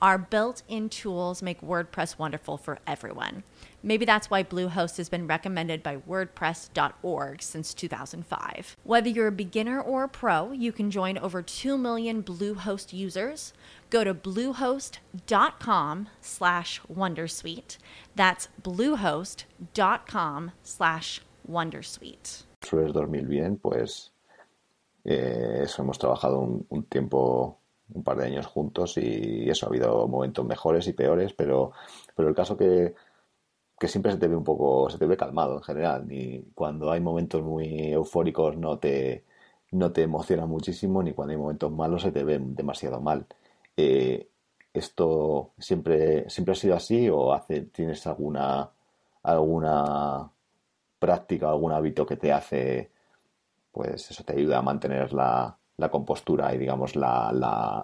[0.00, 3.42] Our built in tools make WordPress wonderful for everyone.
[3.82, 8.76] Maybe that's why Bluehost has been recommended by WordPress.org since 2005.
[8.84, 13.52] Whether you're a beginner or a pro, you can join over 2 million Bluehost users.
[13.90, 17.78] Go to bluehost.com slash Wondersuite.
[18.14, 22.44] That's bluehost.com slash Wondersuite.
[22.62, 24.10] Sueles dormir bien, pues
[25.04, 27.57] eh, eso hemos trabajado un, un tiempo
[27.94, 31.72] un par de años juntos y eso, ha habido momentos mejores y peores, pero,
[32.14, 32.94] pero el caso que,
[33.78, 36.90] que siempre se te ve un poco, se te ve calmado en general, ni cuando
[36.90, 39.24] hay momentos muy eufóricos no te,
[39.72, 43.26] no te emociona muchísimo, ni cuando hay momentos malos se te ve demasiado mal.
[43.76, 44.28] Eh,
[44.72, 48.70] ¿Esto siempre, siempre ha sido así o hace, tienes alguna,
[49.22, 50.30] alguna
[50.98, 52.90] práctica, algún hábito que te hace,
[53.72, 57.32] pues eso te ayuda a mantener la, la compostura y, digamos, la,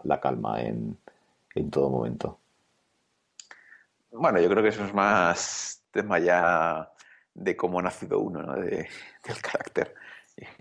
[0.05, 0.99] la, calma en,
[1.55, 2.41] en, todo momento.
[4.11, 6.91] Bueno, yo creo que eso es más tema ya
[7.33, 8.55] de cómo ha nacido uno, ¿no?
[8.57, 8.89] de,
[9.25, 9.95] del carácter.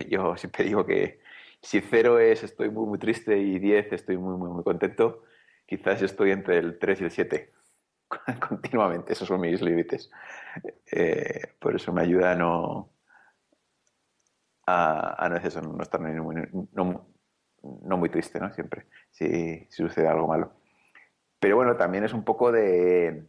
[0.08, 1.20] Yo siempre digo que
[1.60, 5.24] si cero es estoy muy, muy triste y diez estoy muy, muy, muy contento,
[5.66, 7.52] quizás estoy entre el 3 y el 7
[8.48, 9.12] continuamente.
[9.12, 10.10] Esos son mis límites.
[10.92, 12.90] Eh, por eso me ayuda a no,
[14.66, 17.13] a, no, eso, no estar no,
[17.82, 18.52] no muy triste, ¿no?
[18.52, 20.52] Siempre, si, sucede algo malo.
[21.40, 23.26] Pero bueno, también es un poco de,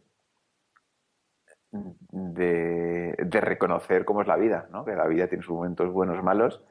[1.70, 4.84] de, reconocer cómo es la vida, ¿no?
[4.84, 6.62] Que la vida tiene sus momentos buenos, malos,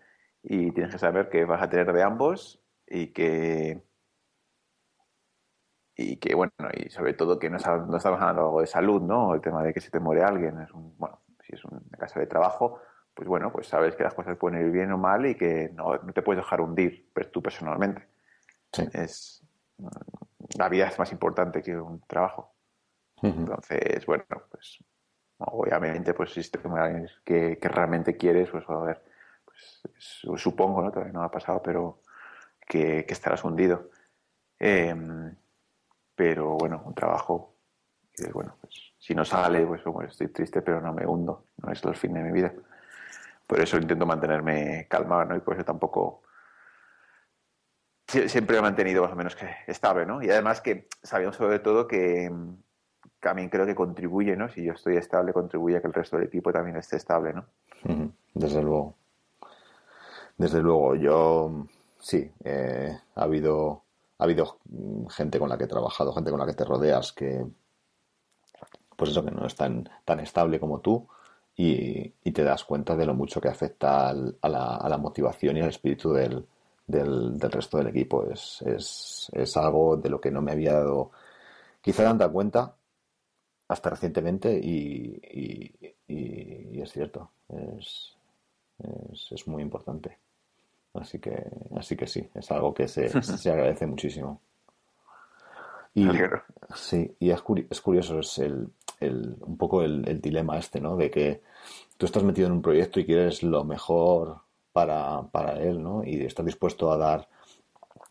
[0.44, 3.84] y tienes que saber que vas a tener de ambos y que
[5.98, 9.34] y que, bueno, y sobre todo que no, no estamos hablando de salud, ¿no?
[9.34, 12.20] El tema de que se te muere alguien, es un, bueno, si es una casa
[12.20, 12.82] de trabajo,
[13.16, 15.98] pues bueno, pues sabes que las cosas pueden ir bien o mal y que no,
[16.14, 18.06] te puedes dejar hundir tú personalmente.
[18.92, 19.42] Es,
[20.58, 22.54] la vida es más importante que un trabajo.
[23.22, 24.84] Entonces, bueno, pues
[25.38, 26.60] obviamente, pues si te
[27.24, 29.02] que, que realmente quieres, pues a ver,
[29.46, 29.82] pues
[30.36, 30.92] supongo, ¿no?
[30.92, 32.02] Todavía no ha pasado, pero
[32.60, 33.90] que, que estarás hundido.
[34.60, 35.34] Em,
[36.14, 37.56] pero bueno, un trabajo,
[38.34, 41.96] bueno, pues si no sale, pues estoy triste, pero no me hundo, no es el
[41.96, 42.54] fin de mi vida
[43.48, 45.36] por eso intento mantenerme calmado, ¿no?
[45.36, 46.24] Y por eso tampoco
[48.08, 50.22] siempre he mantenido más o menos que estable, ¿no?
[50.22, 52.32] Y además que sabemos sobre todo que
[53.20, 54.50] también creo que contribuye, ¿no?
[54.50, 57.46] Si yo estoy estable, contribuye a que el resto del equipo también esté estable, ¿no?
[58.34, 58.96] Desde luego.
[60.38, 61.68] Desde luego, yo
[62.00, 63.86] sí, eh, ha habido
[64.18, 64.60] ha habido
[65.10, 67.46] gente con la que he trabajado, gente con la que te rodeas que
[68.96, 71.08] pues eso que no es tan, tan estable como tú
[71.58, 76.12] y, te das cuenta de lo mucho que afecta a, la, motivación y al espíritu
[76.12, 76.46] del,
[76.86, 78.26] del, resto del equipo.
[78.30, 81.12] Es, es, es, algo de lo que no me había dado
[81.82, 82.76] quizá tanta cuenta
[83.68, 85.20] hasta recientemente y,
[86.08, 87.32] y, es cierto,
[87.78, 88.16] es,
[89.32, 90.20] es, muy importante.
[90.94, 94.42] Así que, así que sí, es algo que se, se agradece muchísimo.
[95.94, 96.08] Y,
[96.76, 98.70] sí, y es, es curioso, es el,
[99.00, 100.96] el, un poco el, dilema este, ¿no?
[100.96, 101.42] De que
[101.98, 104.42] tú estás metido en un proyecto y quieres lo mejor
[104.74, 106.04] para, para él, ¿no?
[106.04, 107.30] Y estás dispuesto a dar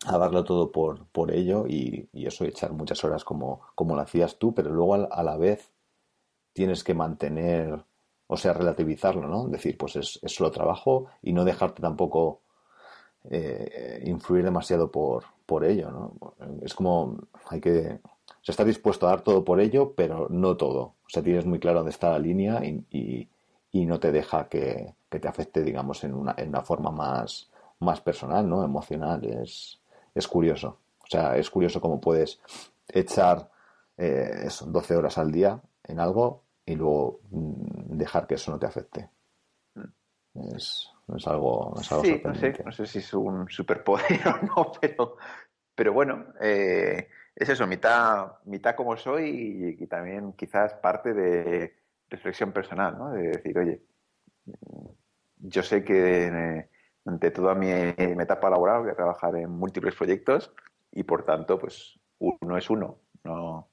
[0.07, 4.01] a darlo todo por, por ello y, y eso, echar muchas horas como, como lo
[4.01, 5.71] hacías tú, pero luego a, la vez
[6.53, 7.83] tienes que mantener,
[8.27, 9.47] o sea, relativizarlo, ¿no?
[9.47, 12.41] Decir, pues es, es solo trabajo y no dejarte tampoco
[13.29, 16.35] eh, influir demasiado por, por ello, ¿no?
[16.61, 17.17] Es como,
[17.49, 17.99] hay que,
[18.45, 20.81] sea, está dispuesto a dar todo por ello, pero no todo.
[20.81, 23.29] O sea, tienes muy claro dónde está la línea y,
[23.73, 28.47] no te deja que, te afecte, digamos, en una, en una forma más, más personal,
[28.47, 28.63] ¿no?
[28.63, 29.25] Emocional.
[29.25, 29.79] Es,
[30.13, 30.77] es curioso.
[31.03, 32.39] O sea, es curioso cómo puedes
[32.87, 33.49] echar
[33.97, 38.65] eh, 12 horas al día en algo y luego mm, dejar que eso no te
[38.65, 39.09] afecte.
[40.55, 44.45] Es, es algo, es algo sí, no sé, no sé si es un superpoder o
[44.45, 45.15] no, pero,
[45.73, 51.75] pero bueno, eh, es eso, mitad, mitad como soy y, también quizás parte de
[52.09, 53.11] reflexión personal, ¿no?
[53.11, 53.81] De decir, oye,
[55.39, 56.69] yo sé que
[57.05, 60.53] ante toda mi, etapa laboral voy a trabajar en múltiples proyectos
[60.91, 63.69] y por tanto, pues uno es uno, no,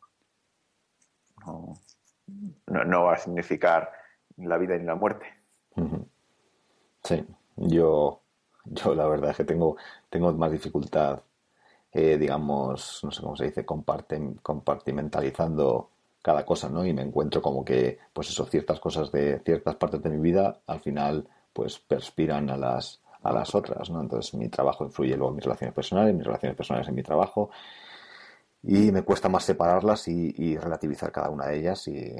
[2.66, 3.92] no, va a significar
[4.38, 5.26] la vida ni la muerte.
[7.04, 7.24] Sí,
[7.56, 8.22] yo,
[8.64, 9.76] yo la verdad es que tengo,
[10.10, 11.22] tengo más dificultad
[11.92, 15.90] eh, digamos, no sé cómo se dice, compartimentalizando
[16.22, 16.86] cada cosa, ¿no?
[16.86, 20.60] Y me encuentro como que, pues eso, ciertas cosas de ciertas partes de mi vida
[20.66, 24.00] al final, pues perspiran a las, a las otras, ¿no?
[24.00, 27.50] Entonces mi trabajo influye luego en mis relaciones personales, mis relaciones personales en mi trabajo
[28.62, 32.12] y me cuesta más separarlas y, relativizar cada una de ellas y,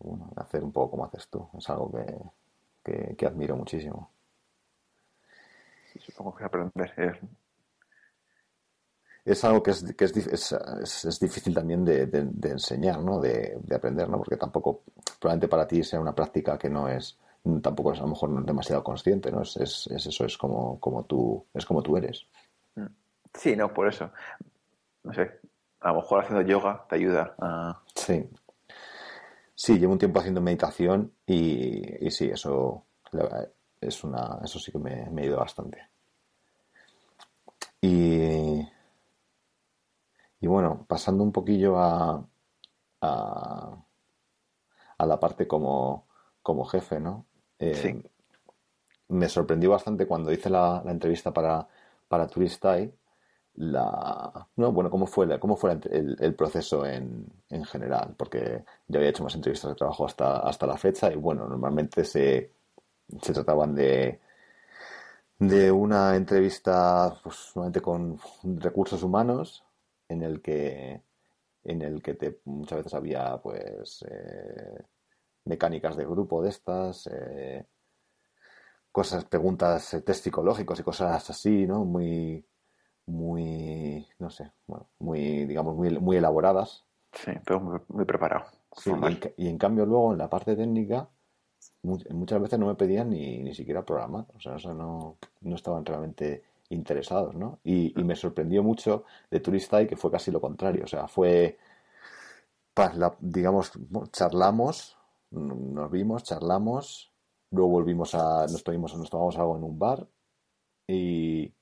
[0.00, 1.48] bueno, hacer un poco como haces tú.
[1.56, 1.92] Es algo
[2.82, 4.13] que admiro muchísimo
[6.00, 7.20] supongo que aprender.
[9.24, 10.52] Es algo que es, que es,
[11.04, 13.20] es, difícil también de, de, enseñar, ¿no?
[13.20, 14.18] De, de, aprender, ¿no?
[14.18, 14.82] Porque tampoco,
[15.18, 17.18] probablemente para ti sea una práctica que no es,
[17.62, 19.40] tampoco es a lo mejor es demasiado consciente, ¿no?
[19.42, 22.26] Es, es, eso, es como, como tú, es como tú eres.
[22.74, 22.86] Mm.
[23.32, 24.10] Sí, no, por eso.
[25.04, 25.40] No sé,
[25.80, 27.80] a lo mejor haciendo yoga te ayuda a...
[27.94, 28.28] Sí.
[29.54, 32.84] Sí, llevo un tiempo haciendo meditación y, y sí, eso
[33.86, 35.88] es una, eso sí que me, me ha ido bastante.
[37.80, 38.66] Y,
[40.40, 42.26] y bueno, pasando un poquillo a,
[43.00, 43.76] a,
[45.06, 46.06] la parte como,
[46.42, 47.26] como jefe, ¿no?
[47.58, 48.02] Eh,
[49.08, 51.68] me sorprendió bastante cuando hice la, entrevista para,
[52.08, 52.92] para Turistai,
[53.56, 58.98] la, no, bueno, cómo fue, cómo fue el, el, proceso en, en, general, porque yo
[58.98, 62.50] había hecho más entrevistas de trabajo hasta, hasta la fecha y bueno, normalmente se,
[63.22, 64.20] se trataban de,
[65.38, 67.52] de una entrevista pues,
[67.82, 68.18] con
[68.60, 69.64] recursos humanos
[70.08, 71.02] en el que
[71.64, 74.84] en el que te, muchas veces había pues eh,
[75.46, 77.66] mecánicas de grupo de estas eh,
[78.92, 82.46] cosas preguntas eh, test psicológicos y cosas así no muy
[83.06, 86.84] muy no sé bueno, muy digamos muy, muy elaboradas.
[87.12, 88.46] Sí pero muy, preparado
[89.36, 91.08] y en cambio luego en la parte técnica
[91.84, 96.44] muchas veces no me pedían ni, ni siquiera programar, o sea, no, no estaban realmente
[96.70, 97.60] interesados, ¿no?
[97.64, 101.58] Y, me sorprendió mucho de Turistai que fue casi lo contrario, o sea, fue,
[103.20, 103.72] digamos,
[104.10, 104.96] charlamos,
[105.30, 107.12] nos vimos, charlamos,
[107.50, 110.06] luego volvimos a, nos tomamos, nos tomamos algo en un bar
[110.86, 111.52] y,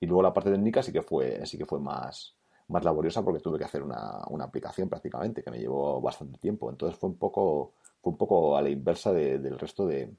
[0.00, 2.36] y luego la parte técnica sí que fue, sí que fue más,
[2.70, 6.70] más laboriosa porque tuve que hacer una, una aplicación prácticamente que me llevó bastante tiempo.
[6.70, 10.14] Entonces fue un poco, fue un poco a la inversa del resto de,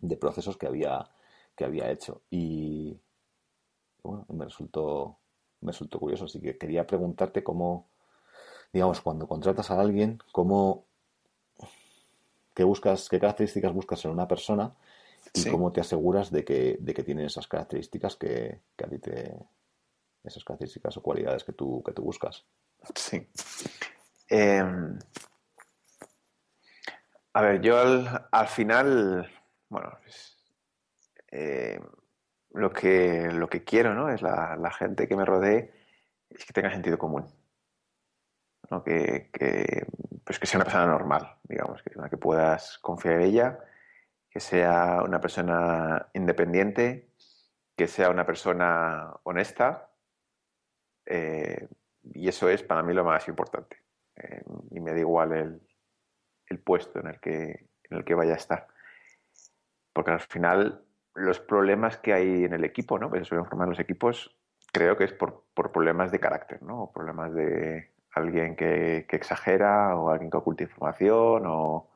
[0.00, 1.08] de, procesos que había,
[1.56, 2.22] que había hecho.
[2.30, 2.98] Y
[4.02, 5.18] bueno, me resultó,
[5.60, 6.26] me resultó curioso.
[6.26, 7.88] Así que quería preguntarte cómo,
[8.72, 10.84] digamos, cuando contratas a alguien, cómo,
[12.54, 14.74] qué buscas, qué características buscas en una persona
[15.34, 18.98] y cómo te aseguras de que, de que tiene esas características que, que a ti
[18.98, 19.34] te,
[20.24, 22.44] esas características o cualidades que tú, que tú buscas.
[22.94, 23.26] Sí.
[24.28, 24.98] Em,
[27.32, 29.30] a ver, yo al, final,
[29.68, 30.36] bueno, pues,
[31.28, 31.82] em,
[32.52, 34.08] lo, que, lo que quiero, ¿no?
[34.10, 35.72] Es la, gente que me rodee,
[36.30, 37.26] es que tenga sentido común.
[38.70, 38.82] ¿no?
[38.82, 39.30] Que,
[40.24, 43.58] pues que sea una persona normal, digamos, que, que puedas confiar en ella,
[44.30, 47.10] que sea una persona independiente,
[47.76, 49.90] que sea una persona honesta,
[51.06, 51.68] eh,
[52.02, 53.78] y eso es para mí lo más importante.
[54.16, 55.67] Eh, y me da igual el,
[56.50, 58.66] el, puesto en el, que, en el que vaya a estar.
[59.92, 60.84] Porque al final
[61.14, 63.10] los problemas que hay en el equipo, ¿no?
[63.10, 64.36] que se suelen formar los equipos,
[64.72, 66.84] creo que es por, por problemas de carácter, ¿no?
[66.84, 71.90] O problemas de alguien que, que, exagera o alguien que oculta información o,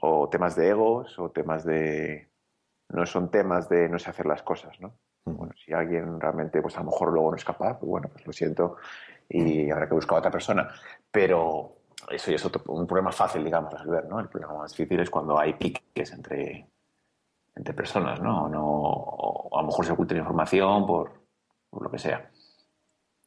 [0.00, 2.28] o temas de egos o temas de...
[2.88, 4.94] No son temas de no sé hacer las cosas, ¿no?
[5.24, 8.24] Bueno, si alguien realmente, pues a lo mejor luego no es capaz, pues bueno, pues
[8.26, 8.76] lo siento
[9.28, 10.68] y habrá que buscar a otra persona.
[11.10, 11.78] Pero
[12.10, 14.20] eso ya es otro, un problema fácil, digamos, de resolver, ¿no?
[14.20, 16.68] El problema más difícil es cuando hay piques entre,
[17.54, 18.48] entre personas, ¿no?
[18.48, 21.12] no o a lo mejor se oculta información por,
[21.70, 22.30] por, lo que sea.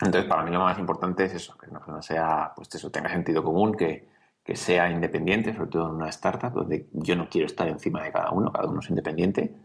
[0.01, 3.09] Entonces, para mí lo más importante es eso, que una persona sea, pues eso, tenga
[3.09, 4.07] sentido común, que,
[4.43, 8.11] que sea independiente, sobre todo en una startup, donde yo no quiero estar encima de
[8.11, 9.55] cada uno, cada uno es independiente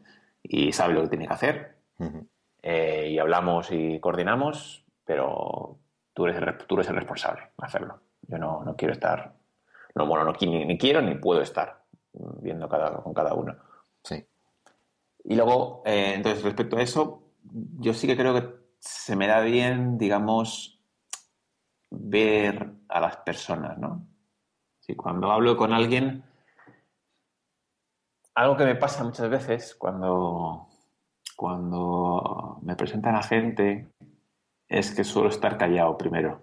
[0.43, 1.77] y sabe lo que tiene que hacer
[2.63, 5.79] eh, y hablamos y coordinamos, pero
[6.13, 8.01] tú eres el, tú eres el responsable de hacerlo.
[8.29, 9.35] Yo no, no quiero estar,
[9.95, 13.57] no, bueno, no, ni, quiero ni puedo estar viendo cada, con cada uno.
[14.03, 14.25] Sí.
[15.25, 17.33] Y luego, eh, entonces, respecto a eso,
[17.79, 20.81] yo sí que creo que se me da bien, digamos,
[21.91, 24.07] ver a las personas, ¿no?
[24.81, 26.25] Sí, cuando hablo con alguien,
[28.35, 30.69] algo que me pasa muchas veces cuando,
[31.37, 33.89] cuando me presentan a gente
[34.69, 36.43] es que suelo estar callado primero,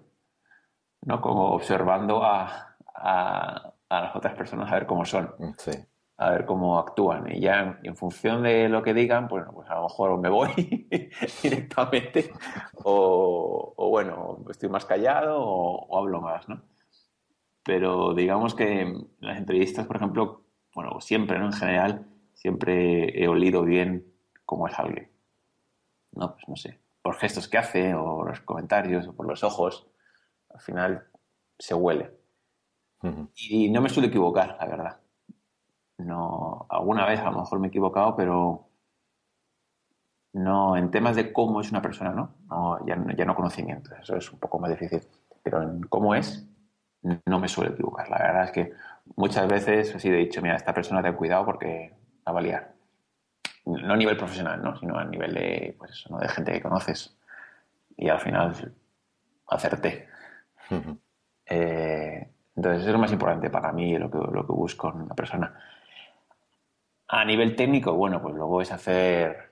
[1.01, 1.21] ¿no?
[1.21, 5.33] Como observando a, a, las otras personas a ver cómo son,
[6.17, 7.31] a ver cómo actúan.
[7.31, 10.87] Y ya en, función de lo que digan, pues, pues a lo mejor me voy
[11.43, 12.31] directamente
[12.83, 16.61] o, o, bueno, estoy más callado o, o, hablo más, ¿no?
[17.63, 20.43] Pero digamos que en las entrevistas, por ejemplo,
[20.73, 21.45] bueno, siempre, ¿no?
[21.45, 24.05] En general, siempre he olido bien
[24.45, 25.11] cómo es alguien.
[26.13, 29.90] No, pues no sé, por gestos que hace, o los comentarios, o por los ojos,
[30.53, 31.07] al final
[31.57, 32.11] se huele.
[33.35, 34.99] Y no me suelo equivocar, la verdad.
[35.97, 38.67] No, alguna vez a lo mejor me he equivocado, pero
[40.33, 42.35] no en temas de cómo es una persona, ¿no?
[42.47, 45.01] no ya, ya no conocimiento, eso es un poco más difícil.
[45.43, 46.47] Pero en cómo es,
[47.01, 48.09] no me suelo equivocar.
[48.09, 48.73] La verdad es que
[49.15, 51.95] muchas veces he sido dicho, mira, esta persona ten cuidado porque
[52.27, 52.81] va a liar
[53.65, 54.75] no a nivel profesional, ¿no?
[54.77, 56.17] sino a nivel de, pues ¿no?
[56.17, 57.15] de gente que conoces.
[57.97, 58.73] Y al final
[59.47, 60.07] acerté.
[61.45, 65.15] Eh, entonces, es lo más importante para mí, lo que, lo que busco en una
[65.15, 65.53] persona.
[67.07, 69.51] A nivel técnico, bueno, pues luego es hacer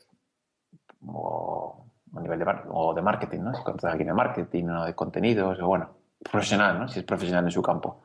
[1.05, 3.53] o, a nivel de, o de marketing, ¿no?
[3.53, 5.89] Si contratas a alguien de marketing o de contenidos, o bueno,
[6.19, 6.87] profesional, ¿no?
[6.87, 8.03] Si es profesional en su campo.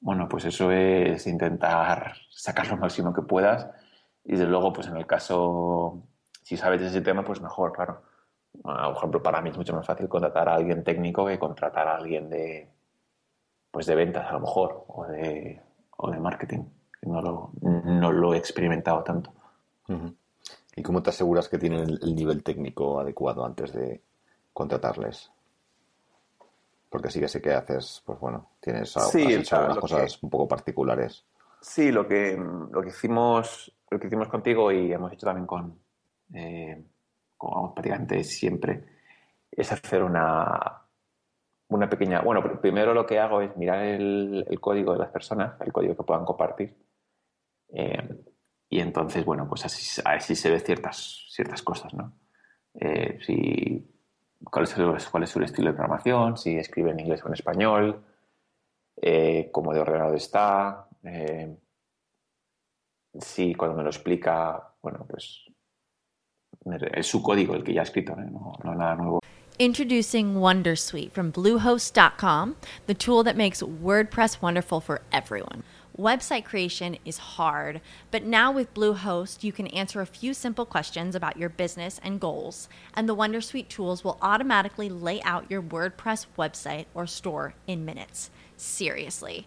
[0.00, 3.68] Bueno, pues eso es intentar sacar lo máximo que puedas
[4.24, 6.02] y desde luego, pues en el caso,
[6.42, 8.02] si sabes ese tema, pues mejor, claro.
[8.62, 11.96] Por ejemplo, para mí es mucho más fácil contratar a alguien técnico que contratar a
[11.96, 12.68] alguien de,
[13.70, 15.60] pues de ventas a lo mejor, o de,
[15.96, 16.64] o de marketing.
[17.02, 19.32] No lo, no lo he experimentado tanto.
[20.76, 24.02] ¿Y cómo te aseguras que tienen el, nivel técnico adecuado antes de
[24.52, 25.30] contratarles?
[26.90, 31.24] Porque sí que sé que haces, pues bueno, tienes sí, algunas cosas un poco particulares.
[31.60, 35.78] Sí, lo que, lo que hicimos lo que hicimos contigo y hemos hecho también con,
[36.32, 36.82] eh,
[37.74, 38.84] prácticamente siempre,
[39.50, 40.82] es hacer una,
[41.68, 42.20] una pequeña...
[42.20, 46.02] Bueno, primero lo que hago es mirar el, código de las personas, el código que
[46.02, 46.76] puedan compartir.
[47.68, 48.24] Eh,
[48.68, 52.12] y entonces, bueno, pues así, así se ve ciertas, ciertas cosas, ¿no?
[52.74, 53.88] eh, si,
[54.44, 58.04] cuál, es cuál es su estilo de programación, si escribe en inglés o en español,
[59.00, 60.88] eh, cómo de ordenado está,
[63.18, 65.49] si cuando me lo explica, bueno, pues
[66.72, 68.26] es su código el que ya ha escrito, ¿eh?
[68.30, 69.20] no, no nada nuevo.
[69.58, 72.56] Introducing Wondersuite from Bluehost.com,
[72.86, 75.62] the tool that makes WordPress wonderful for everyone.
[75.98, 81.14] Website creation is hard, but now with Bluehost, you can answer a few simple questions
[81.14, 86.24] about your business and goals, and the Wondersuite tools will automatically lay out your WordPress
[86.38, 88.30] website or store in minutes.
[88.56, 89.46] Seriously.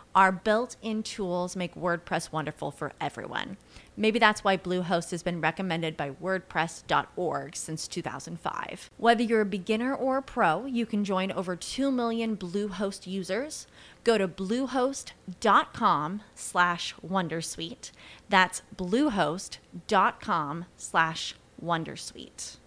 [0.13, 3.57] Our built in tools make WordPress wonderful for everyone.
[3.95, 8.89] Maybe that's why Bluehost has been recommended by WordPress.org since 2005.
[8.97, 13.67] Whether you're a beginner or a pro, you can join over 2 million Bluehost users.
[14.03, 17.91] Go to bluehost.com slash Wondersuite.
[18.27, 22.57] That's bluehost.com slash Wondersuite.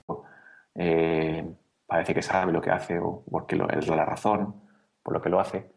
[0.76, 1.44] Eh,
[1.86, 4.54] parece que sabe lo que hace o porque lo, es la razón
[5.02, 5.73] por lo que lo hace.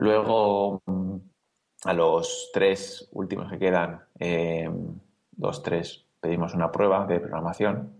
[0.00, 1.16] Luego, mm,
[1.84, 4.68] a los tres últimos que quedan, eh,
[5.30, 7.92] dos, tres, pedimos una prueba de programación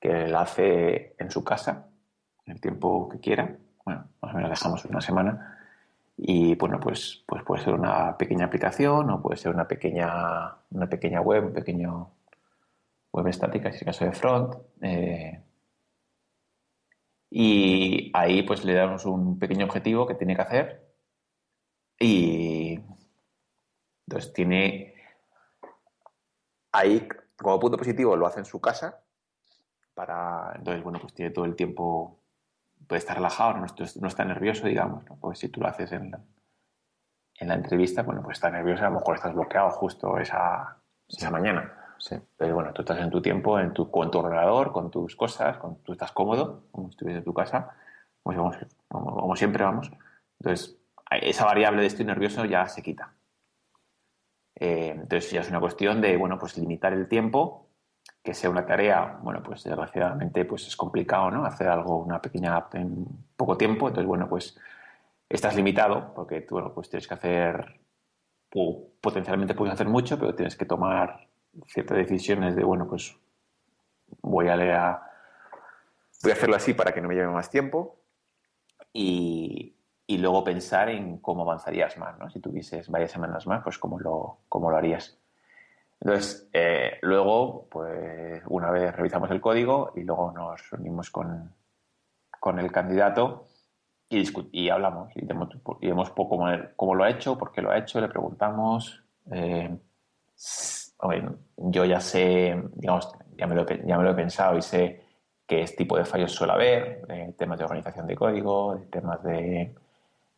[0.00, 1.90] que la hace en su casa,
[2.44, 3.56] en el tiempo que quiera.
[3.84, 5.58] Bueno, más o menos dejamos una semana.
[6.16, 10.88] Y bueno, pues, pues puede ser una pequeña aplicación o puede ser una pequeña, una
[10.88, 12.10] pequeña web, un pequeño
[13.12, 14.54] web estática, si es el caso de front.
[14.82, 15.40] Eh,
[17.30, 20.87] y ahí pues le damos un pequeño objetivo que tiene que hacer
[21.98, 22.80] y
[24.06, 24.94] entonces tiene
[26.72, 29.00] ahí como punto positivo lo hace en su casa
[29.94, 32.20] para entonces bueno pues tiene todo el tiempo
[32.86, 33.66] puede estar relajado no,
[34.00, 35.16] no está nervioso digamos ¿no?
[35.16, 36.20] pues si tú lo haces en la,
[37.40, 40.78] en la entrevista bueno pues está nervioso a lo mejor estás bloqueado justo esa,
[41.08, 42.16] esa mañana sí.
[42.36, 45.58] pero bueno tú estás en tu tiempo en tu, con tu ordenador con tus cosas
[45.58, 47.70] con, tú estás cómodo como si estuvieras en tu casa
[48.22, 48.52] como,
[48.86, 49.90] como, como siempre vamos
[50.38, 50.78] entonces
[51.10, 53.14] esa variable de estoy nervioso ya se quita.
[54.54, 57.68] Eh, entonces ya es una cuestión de, bueno, pues limitar el tiempo,
[58.22, 61.44] que sea una tarea, bueno, pues desgraciadamente pues es complicado, ¿no?
[61.44, 63.06] Hacer algo, una pequeña app en
[63.36, 64.58] poco tiempo, entonces, bueno, pues
[65.28, 67.80] estás limitado porque tú, pues tienes que hacer,
[69.00, 71.28] potencialmente puedes hacer mucho, pero tienes que tomar
[71.66, 73.16] ciertas decisiones de, bueno, pues
[74.22, 74.96] voy a leer,
[76.22, 78.00] voy a hacerlo así para que no me lleve más tiempo
[78.92, 79.77] y,
[80.10, 82.30] y luego pensar en cómo avanzarías más, ¿no?
[82.30, 85.18] Si tuvieses varias semanas más, pues cómo lo, cómo lo harías.
[86.00, 91.52] Entonces, eh, luego, pues una vez revisamos el código y luego nos unimos con,
[92.40, 93.48] con el candidato
[94.08, 95.50] y, y hablamos y vemos,
[95.82, 99.04] y vemos cómo, cómo, lo ha hecho, por qué lo ha hecho, le preguntamos.
[99.30, 99.76] Eh,
[101.56, 105.02] yo ya sé, digamos, ya me, lo, ya me lo he pensado y sé
[105.46, 109.74] qué tipo de fallos suele haber, eh, temas de organización de código, temas de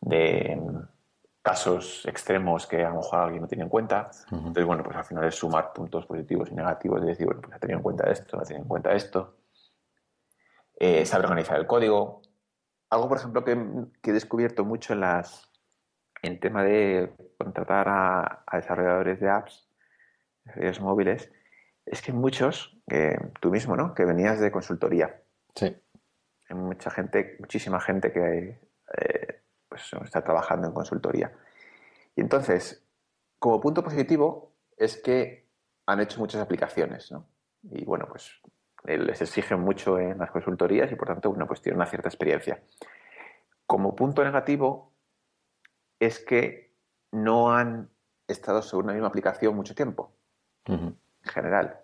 [0.01, 0.59] de
[1.41, 4.11] casos extremos que a lo mejor alguien no tiene en cuenta.
[4.31, 7.55] Entonces, bueno, pues al final es sumar puntos positivos y negativos, de decir, bueno, pues
[7.55, 9.37] ha tenido en cuenta esto, no ha tenido en cuenta esto.
[10.79, 12.21] Eh, saber organizar el código.
[12.89, 15.49] Algo, por ejemplo, que, he descubierto mucho en las
[16.23, 19.67] en tema de contratar a, desarrolladores de apps,
[20.55, 21.31] de móviles,
[21.85, 22.77] es que muchos,
[23.39, 23.95] tú mismo, ¿no?
[23.95, 25.19] Que venías de consultoría.
[25.55, 25.75] Sí.
[26.47, 28.59] Hay mucha gente, muchísima gente que
[28.97, 29.40] eh,
[29.71, 31.31] pues está trabajando en consultoría.
[32.13, 32.85] Y entonces,
[33.39, 35.47] como punto positivo, es que
[35.85, 37.25] han hecho muchas aplicaciones, ¿no?
[37.63, 38.41] Y bueno, pues
[38.83, 42.61] les exigen mucho en las consultorías y por tanto, bueno, pues tienen una cierta experiencia.
[43.65, 44.91] Como punto negativo,
[46.01, 46.75] es que
[47.13, 47.89] no han
[48.27, 50.11] estado sobre una misma aplicación mucho tiempo,
[50.65, 51.79] en general.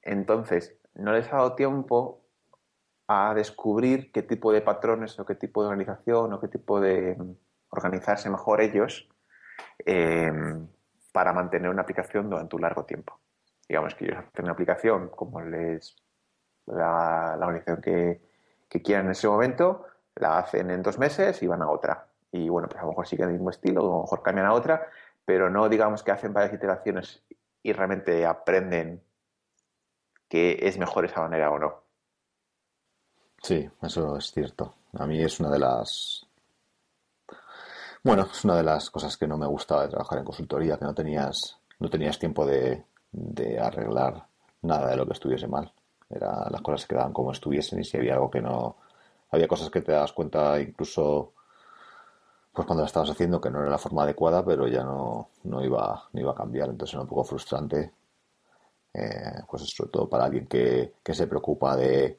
[0.00, 2.21] Entonces, no les ha dado tiempo
[3.12, 7.16] a descubrir qué tipo de patrones o qué tipo de organización o qué tipo de
[7.16, 7.36] mm,
[7.70, 9.08] organizarse mejor ellos
[9.78, 10.68] em,
[11.12, 13.18] para mantener una aplicación durante un largo tiempo.
[13.68, 15.96] Digamos que ellos hacen una aplicación como les
[16.66, 18.20] la, la organización que,
[18.82, 19.84] quieran en ese momento,
[20.14, 22.08] la hacen en dos meses y van a otra.
[22.30, 24.46] Y bueno, pues a lo mejor siguen el mismo estilo, o a lo mejor cambian
[24.46, 24.88] a otra,
[25.26, 27.22] pero no digamos que hacen varias iteraciones
[27.62, 29.02] y realmente aprenden
[30.28, 31.82] que es mejor esa manera o no.
[33.42, 34.74] Sí, eso es cierto.
[34.94, 36.26] A mí es una de las
[38.02, 40.84] Bueno, es una de las cosas que no me gustaba de trabajar en consultoría, que
[40.84, 44.26] no tenías, no tenías tiempo de, de arreglar
[44.62, 45.72] nada de lo que estuviese mal.
[46.10, 48.76] Era, las cosas quedaban como estuviesen y si había algo que no...
[49.30, 51.32] Había cosas que te das cuenta incluso
[52.52, 55.64] pues cuando la estabas haciendo que no era la forma adecuada, pero ya no, no,
[55.64, 56.68] iba, no iba a cambiar.
[56.70, 57.92] Entonces era un poco frustrante,
[58.94, 62.18] eh, pues sobre todo para alguien que, que se preocupa de,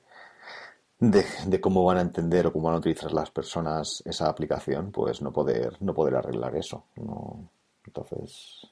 [1.11, 5.21] de, cómo van a entender o cómo van a utilizar las personas esa aplicación, pues
[5.21, 6.85] no poder, no poder arreglar eso.
[6.95, 7.49] No,
[7.85, 8.67] entonces,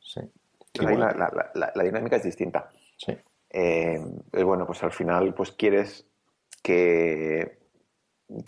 [0.00, 0.20] sí.
[0.74, 2.70] la, dinámica es distinta.
[2.96, 3.16] Sí.
[3.50, 4.00] Eh,
[4.44, 6.06] bueno, pues al final, pues quieres
[6.62, 7.58] que,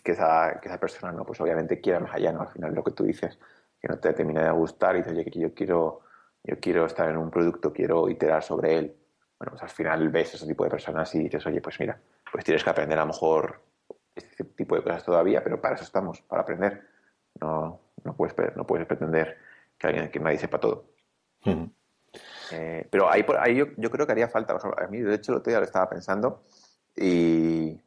[0.02, 1.24] que, esa, que esa persona, ¿no?
[1.24, 2.40] Pues obviamente quiera más allá, ¿no?
[2.40, 3.38] Al final lo que tú dices,
[3.80, 6.00] que no te termina de gustar y dices, oye, que yo quiero,
[6.42, 8.96] yo quiero estar en un producto, quiero iterar sobre él.
[9.38, 12.44] Bueno, pues al final ves ese tipo de personas y dices, oye, pues mira, pues
[12.44, 13.62] tienes que aprender a lo mejor
[14.14, 16.86] este tipo de cosas todavía, pero para eso estamos, para aprender.
[17.40, 19.38] No, no, puedes, no puedes pretender
[19.78, 20.86] que alguien que nadie sepa todo.
[22.52, 25.32] Eh, pero ahí, por, ahí yo, yo, creo que haría falta, a mí de hecho
[25.32, 26.44] el otro día lo estaba pensando
[26.94, 27.78] y,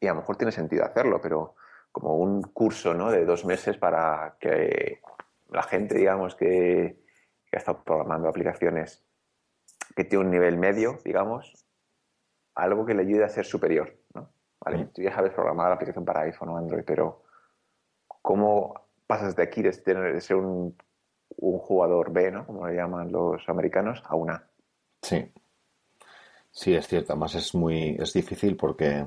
[0.00, 1.54] y, a lo mejor tiene sentido hacerlo, pero
[1.92, 3.10] como un curso ¿no?
[3.10, 5.00] de dos meses para que
[5.50, 7.04] la gente, digamos, que,
[7.46, 9.04] que ha estado programando aplicaciones
[9.94, 11.63] que tiene un nivel medio, digamos,
[12.54, 13.96] algo que le ayude a ser superior.
[14.14, 14.28] ¿no?
[14.60, 17.22] Vale, Tú ya sabes programar la aplicación para iPhone o Android, pero
[18.22, 18.74] ¿cómo
[19.06, 19.72] pasas de aquí de,
[20.20, 20.74] ser un,
[21.36, 22.46] jugador B, ¿no?
[22.46, 24.44] como le llaman los americanos, a una?
[25.02, 25.30] Sí.
[26.50, 27.12] Sí, es cierto.
[27.12, 29.06] Además es muy es difícil porque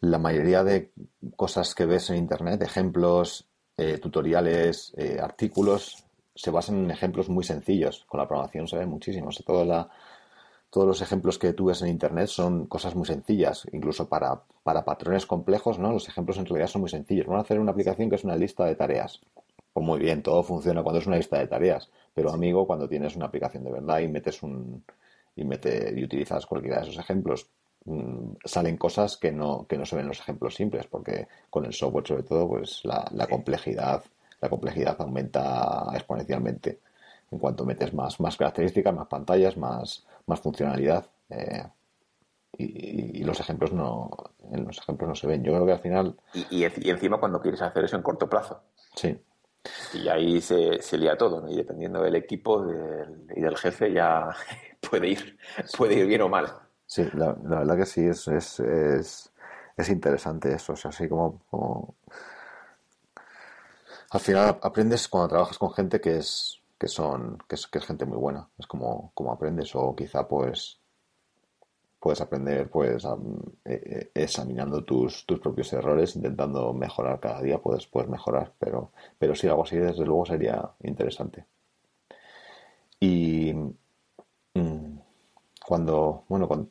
[0.00, 0.92] la mayoría de
[1.36, 3.46] cosas que ves en Internet, ejemplos,
[3.76, 8.06] eh, tutoriales, eh, artículos, se basan en ejemplos muy sencillos.
[8.08, 9.28] Con la programación se ve muchísimo.
[9.28, 9.90] O toda la,
[10.70, 14.84] todos los ejemplos que tú ves en Internet son cosas muy sencillas, incluso para, para
[14.84, 15.92] patrones complejos, ¿no?
[15.92, 17.26] Los ejemplos en realidad son muy sencillos.
[17.26, 19.20] Van a hacer una aplicación que es una lista de tareas.
[19.72, 23.16] Pues muy bien, todo funciona cuando es una lista de tareas, pero amigo, cuando tienes
[23.16, 24.84] una aplicación de verdad y metes un
[25.36, 27.48] y mete, y utilizas cualquiera de esos ejemplos,
[27.84, 31.64] mm, salen cosas que no, que no se ven en los ejemplos simples, porque con
[31.64, 34.02] el software sobre todo, pues la, la complejidad,
[34.40, 36.80] la complejidad aumenta exponencialmente
[37.30, 41.06] en cuanto metes más, más características, más pantallas, más, más funcionalidad.
[41.28, 41.66] Eh,
[42.58, 44.10] y, los ejemplos no
[44.52, 45.42] en los ejemplos no se ven.
[45.42, 46.16] Yo creo que al final.
[46.34, 48.62] Y, y, encima cuando quieres hacer eso en corto plazo.
[48.94, 49.18] Sí.
[49.94, 52.64] Y ahí se, se lía todo, y dependiendo del equipo
[53.36, 54.30] y del jefe ya
[54.90, 55.38] puede ir,
[55.76, 56.50] puede ir bien o mal.
[56.86, 59.32] Sí, la, verdad que sí, es, es, es,
[59.76, 60.72] es, interesante eso.
[60.72, 61.94] O sea, así como, como,
[64.10, 67.84] Al final aprendes cuando trabajas con gente que es que son que es, que es
[67.84, 68.48] gente muy buena.
[68.58, 69.74] Es como, como aprendes.
[69.74, 70.80] O quizá pues
[72.00, 73.04] puedes aprender pues
[73.64, 78.92] e, e, examinando tus, tus propios errores intentando mejorar cada día puedes puedes mejorar pero
[79.18, 81.44] pero si algo así desde luego sería interesante.
[83.00, 83.52] Y
[84.54, 84.98] mm,
[85.66, 86.70] cuando bueno con,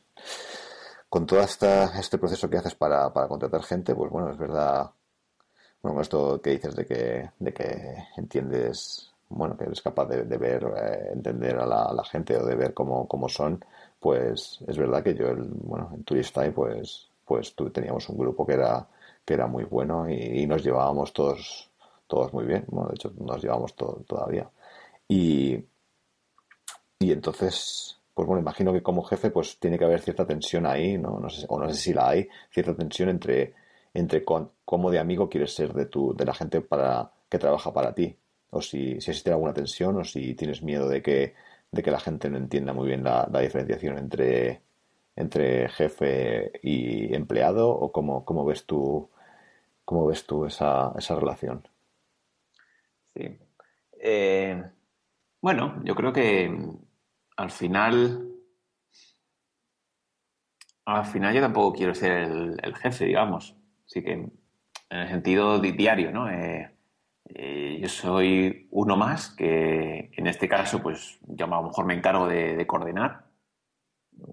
[1.07, 4.89] con todo esta, este proceso que haces para, para contratar gente pues bueno es verdad
[5.84, 10.63] bueno esto que dices de que de que entiendes bueno, que eres capaz de, ver,
[10.75, 13.63] eh, entender a la, gente o de ver cómo, cómo, son,
[13.99, 18.45] pues es verdad que yo, el, bueno, en Turistai, pues, pues tú, teníamos un grupo
[18.45, 18.88] que era,
[19.23, 21.69] que era muy bueno y, nos llevábamos todos,
[22.07, 22.65] todos muy bien.
[22.67, 24.49] Bueno, de hecho, nos llevamos todo, todavía.
[25.07, 25.63] Y,
[26.99, 30.97] y entonces, pues bueno, imagino que como jefe, pues tiene que haber cierta tensión ahí,
[30.97, 31.19] ¿no?
[31.19, 33.53] no sé, o no sé si la hay, cierta tensión entre,
[33.93, 37.93] entre cómo de amigo quieres ser de tu, de la gente para, que trabaja para
[37.93, 38.17] ti
[38.52, 41.36] o si, existe alguna tensión o si tienes miedo de que,
[41.72, 44.62] de que la gente no entienda muy bien la, diferenciación entre,
[45.16, 49.10] entre jefe y empleado o cómo, cómo ves tú
[49.86, 51.68] cómo ves tú esa, esa relación.
[53.16, 53.39] Sí.
[54.00, 54.64] Eh,
[55.41, 56.56] bueno, yo creo que
[57.38, 58.30] al final
[60.86, 63.56] al final yo tampoco quiero ser el, jefe, digamos.
[63.86, 64.32] Así que en
[64.89, 66.30] el sentido diario, ¿no?
[66.30, 66.72] Eh,
[67.32, 71.93] eh, yo soy uno más que en este caso, pues yo a lo mejor me
[71.93, 73.25] encargo de, coordinar,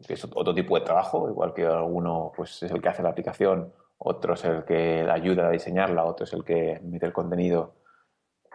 [0.06, 3.10] que es otro tipo de trabajo, igual que alguno pues es el que hace la
[3.10, 7.74] aplicación, otro es el que ayuda a diseñarla, otro es el que mete el contenido,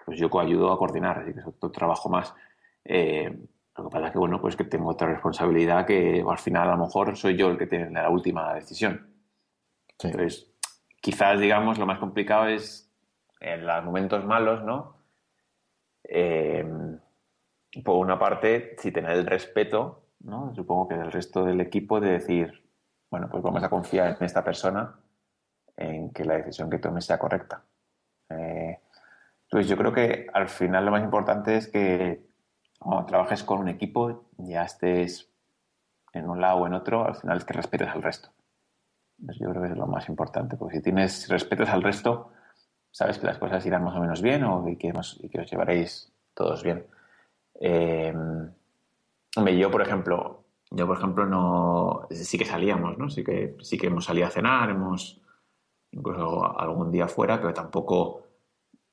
[0.05, 2.33] pues yo ayudo a coordinar, así que es otro trabajo más.
[2.83, 6.67] Eh, lo que pasa es que, bueno, pues que tengo otra responsabilidad que al final
[6.67, 9.07] a lo mejor soy yo el que tiene la última decisión.
[9.99, 10.51] Entonces,
[10.99, 12.90] quizás, digamos, lo más complicado es
[13.41, 14.95] en los momentos malos, ¿no?
[16.03, 16.65] Eh,
[17.83, 20.53] por una parte, si tener el respeto, ¿no?
[20.55, 22.63] Supongo que del resto del equipo de decir,
[23.09, 24.95] bueno, pues vamos a confiar en esta persona,
[25.75, 27.63] en que la decisión que tome sea correcta.
[28.29, 28.79] Eh,
[29.49, 32.21] Pues yo creo que al final lo más importante es que
[32.79, 35.29] cuando trabajes con un equipo, ya estés
[36.13, 38.29] en un lado o en otro, al final es que respetes al resto.
[39.17, 42.31] yo creo que es lo más importante, porque si tienes respetos al resto,
[42.91, 45.19] sabes que las cosas irán más o menos bien o y que, os
[45.49, 46.85] llevaréis todos bien.
[47.59, 48.13] Eh,
[49.57, 52.07] yo, por ejemplo, yo, por ejemplo, no.
[52.11, 53.09] Sí que salíamos, ¿no?
[53.09, 55.21] Sí que, sí que hemos salido a cenar, hemos
[55.91, 58.23] incluso algún día fuera, pero tampoco,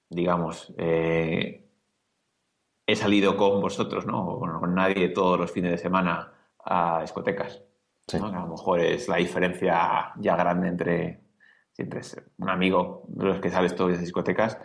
[0.09, 1.64] digamos, eh,
[2.86, 4.38] he salido con vosotros, ¿no?
[4.38, 6.32] Con nadie todos los fines de semana
[6.64, 7.62] a discotecas.
[8.12, 11.28] a lo mejor es la diferencia ya grande entre,
[11.79, 12.03] entre
[12.39, 14.59] un amigo de los que sales todos los días discotecas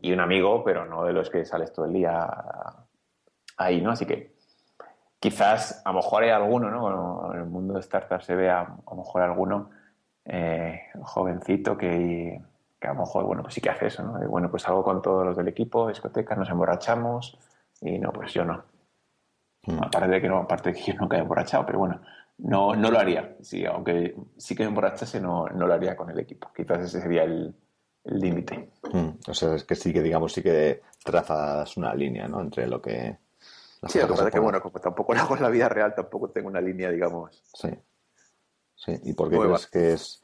[0.00, 2.28] y un amigo, pero no de los que sales todo el día
[3.56, 3.90] ahí, ¿no?
[3.90, 4.34] Así que
[5.18, 7.32] quizás a lo mejor hay alguno, ¿no?
[7.32, 9.70] En el mundo de startups se ve a, lo mejor alguno
[10.24, 12.40] eh, jovencito que,
[12.78, 14.18] que, a lo mejor, bueno, pues sí que hace eso, ¿no?
[14.28, 17.38] bueno, pues hago con todos los del equipo, discotecas, nos emborrachamos
[17.80, 18.62] y no, pues yo no.
[19.66, 19.84] Mm.
[19.84, 22.00] Aparte de que no, aparte de que yo nunca he emborrachado, pero bueno,
[22.42, 23.36] no, no lo haría.
[23.40, 26.50] Sí, aunque sí que me emborrachase, no, no lo haría con el equipo.
[26.54, 27.54] Quizás ese sería el
[28.04, 28.70] límite.
[28.92, 29.10] Mm.
[29.28, 32.40] O sea, es que sí que, digamos, sí que trazas una línea, ¿no?
[32.40, 33.18] Entre lo que
[33.88, 35.94] Sí, lo que pasa es que, bueno, como tampoco lo hago en la vida real,
[35.94, 37.42] tampoco tengo una línea, digamos.
[37.54, 37.70] Sí.
[38.74, 40.22] Sí, ¿y por qué crees que es.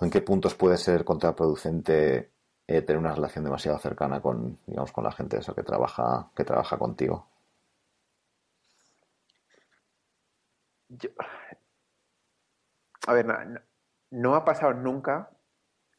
[0.00, 2.30] ¿En qué puntos puede ser contraproducente
[2.66, 6.44] eh, tener una relación demasiado cercana con, digamos, con la gente esa que trabaja, que
[6.44, 7.26] trabaja contigo?
[13.06, 13.26] A ver,
[14.10, 15.30] no, ha pasado nunca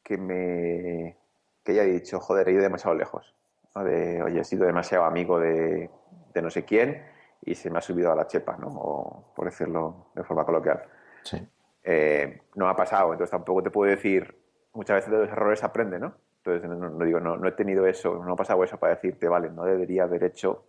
[0.03, 1.17] que me
[1.63, 3.35] que haya dicho, joder, he ido demasiado lejos.
[3.75, 5.89] De, oye, he sido demasiado amigo de,
[6.33, 7.05] de no sé quién
[7.41, 8.67] y se me ha subido a la chepa, ¿no?
[8.67, 10.83] O, por decirlo de forma coloquial.
[11.23, 11.47] Sí.
[11.83, 14.37] Eh, no ha pasado, entonces tampoco te puedo decir,
[14.73, 16.13] muchas veces de los errores aprende, ¿no?
[16.43, 19.49] Entonces no, digo, no, no, he tenido eso, no ha pasado eso para decirte, vale,
[19.49, 20.65] no debería haber hecho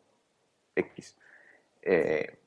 [0.75, 1.17] X.
[1.83, 2.40] Eh,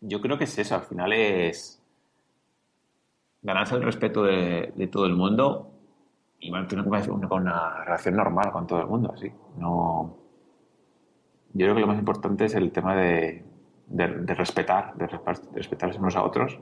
[0.00, 1.82] yo creo que es eso, al final es
[3.42, 5.70] ganarse el respeto de, de todo el mundo
[6.40, 9.32] y mantener una, una, relación normal con todo el mundo, así.
[9.56, 10.16] No,
[11.52, 13.44] yo creo que lo más importante es el tema de,
[13.88, 15.06] respetar, de,
[15.54, 16.60] respetarse unos a otros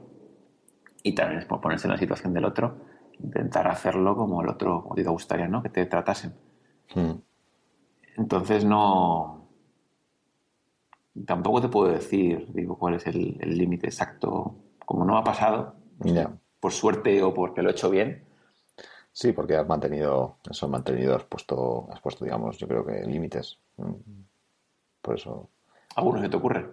[1.03, 2.77] y también ponerse en la situación del otro,
[3.21, 5.63] intentar hacerlo como el otro, como te gustaría, ¿no?
[5.63, 6.35] Que te tratasen.
[6.95, 7.13] Hmm.
[8.17, 9.36] Entonces no...
[11.25, 14.55] Tampoco te puedo decir, digo, cuál es el límite exacto.
[14.85, 15.77] Como no ha pasado,
[16.61, 18.27] por suerte o porque lo he hecho bien,
[19.17, 23.59] Sí, porque has mantenido, eso mantenido, has puesto, has puesto, digamos, yo creo que límites.
[25.01, 25.49] Por eso.
[25.95, 26.69] ¿Alguno que te ocurre?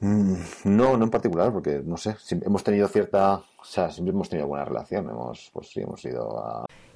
[0.00, 4.30] Mm, no, no en particular, porque no sé, hemos tenido cierta, o sea, siempre hemos
[4.30, 6.64] tenido buena relación, hemos, pues sí, hemos ido a...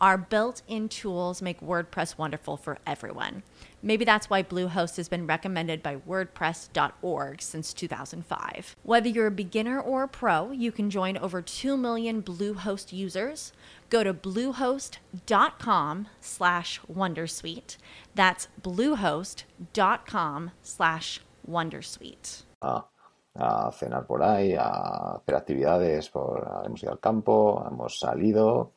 [0.00, 3.42] our built in tools make WordPress wonderful for everyone.
[3.82, 8.76] Maybe that's why Bluehost has been recommended by WordPress.org since 2005.
[8.82, 13.52] Whether you're a beginner or a pro, you can join over 2 million Bluehost users.
[13.88, 17.76] Go to bluehost.com slash Wondersuite.
[18.14, 22.42] That's bluehost.com slash Wondersuite.
[22.60, 22.86] Ah.
[23.38, 28.72] a cenar por ahí, a hacer actividades, por, hemos ido al campo, hemos salido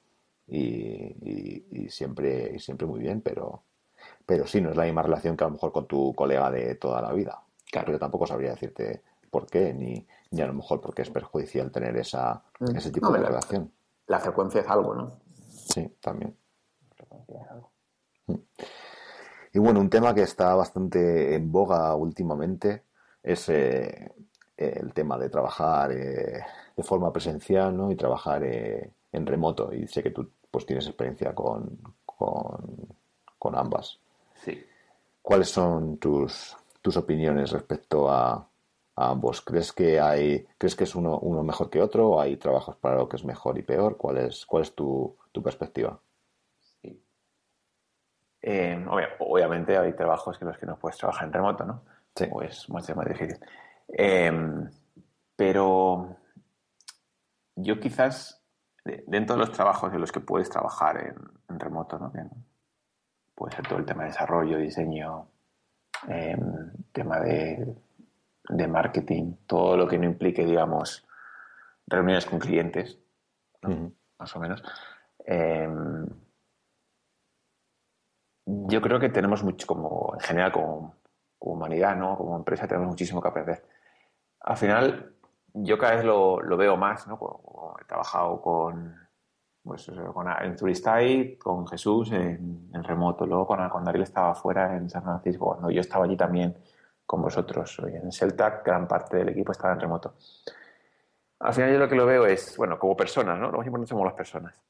[0.49, 3.63] y, y, y, siempre, y siempre muy bien, pero,
[4.25, 6.75] pero sí, no es la misma relación que a lo mejor con tu colega de
[6.75, 7.41] toda la vida.
[7.71, 7.85] Claro.
[7.85, 11.95] Pero tampoco sabría decirte por qué, ni, ni a lo mejor porque es perjudicial tener
[11.97, 12.75] esa, mm.
[12.75, 13.71] ese tipo de relación.
[14.07, 15.11] La frecuencia es algo, ¿no?
[15.47, 16.35] Sí, también.
[18.27, 18.35] Mm.
[19.53, 22.83] Y bueno, un tema que está bastante en boga últimamente
[23.23, 24.11] es eh,
[24.57, 26.43] el tema de trabajar eh,
[26.75, 27.91] de forma presencial ¿no?
[27.91, 29.73] y trabajar eh, en remoto.
[29.73, 31.79] Y sé que tú pues tienes experiencia con,
[33.39, 33.99] con ambas.
[34.35, 34.63] Sí.
[35.21, 38.47] ¿Cuáles son tus, tus opiniones respecto a,
[38.95, 39.41] ambos?
[39.41, 42.97] ¿Crees que hay, crees que es uno, uno mejor que otro o hay trabajos para
[42.97, 43.97] lo que es mejor y peor?
[43.97, 45.99] ¿Cuál es, cuál es tu, tu perspectiva?
[46.81, 47.01] Sí.
[48.41, 48.85] Eh,
[49.19, 51.83] obviamente hay trabajos en los que no puedes trabajar en remoto, ¿no?
[52.15, 52.25] Sí.
[52.31, 53.39] O es mucho más difícil.
[53.87, 54.69] Em,
[55.35, 56.17] pero
[57.55, 58.38] yo quizás,
[59.07, 61.15] dentro de los trabajos en los que puedes trabajar
[61.47, 62.11] en, remoto, ¿no?
[63.35, 65.27] puede ser todo el tema de desarrollo, diseño,
[66.07, 67.75] em, tema de,
[68.49, 71.07] de, marketing, todo lo que no implique, digamos,
[71.87, 72.99] reuniones con clientes,
[74.17, 74.63] más o menos.
[75.25, 76.07] Em,
[78.45, 80.95] yo creo que tenemos mucho, como en general, como,
[81.39, 82.17] humanidad, ¿no?
[82.17, 83.65] como empresa, tenemos muchísimo que aprender.
[84.41, 85.15] Al final,
[85.53, 87.17] yo cada vez lo, veo más, ¿no?
[87.81, 88.95] he trabajado con,
[89.63, 94.89] pues, con en Turistai, con Jesús en, remoto, luego cuando, cuando Ariel estaba fuera en
[94.89, 96.55] San Francisco, cuando yo estaba allí también
[97.05, 100.15] con vosotros, en Celtac, gran parte del equipo estaba en remoto.
[101.39, 103.49] Al final yo lo que lo veo es, bueno, como personas, ¿no?
[103.49, 104.61] Lo más importante somos las personas.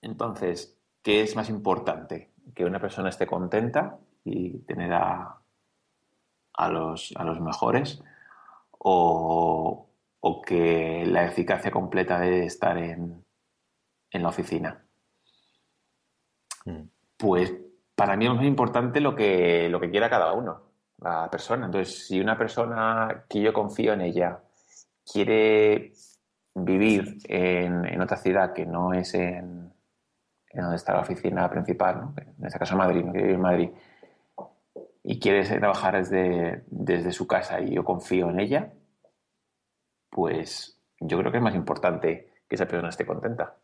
[0.00, 2.32] Entonces, ¿qué es más importante?
[2.54, 5.40] Que una persona esté contenta y tener a,
[6.70, 8.02] los, a los mejores
[8.86, 9.90] o,
[10.46, 13.24] que la eficacia completa debe estar en,
[14.12, 14.84] la oficina.
[16.66, 16.82] Mm.
[17.16, 17.52] Pues
[17.94, 20.62] para mí es más importante lo que, lo que quiera cada uno,
[20.98, 21.66] la persona.
[21.66, 24.40] Entonces, si una persona que yo confío en ella
[25.10, 25.92] quiere
[26.54, 29.72] vivir en, otra ciudad que no es en,
[30.52, 33.70] donde está la oficina principal, en este caso Madrid, no quiere vivir en Madrid,
[35.04, 38.72] y quiere trabajar desde, desde su casa y yo confío en ella,
[40.10, 43.54] pues yo creo que es más importante que esa persona esté contenta,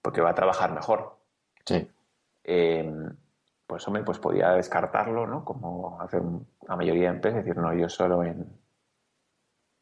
[0.00, 1.18] porque va a trabajar mejor.
[1.66, 1.86] Sí.
[2.42, 3.14] Em,
[3.66, 5.44] pues hombre, pues podía descartarlo, ¿no?
[5.44, 6.18] Como hace
[6.66, 8.46] la mayoría de empresas, decir, no, yo solo en,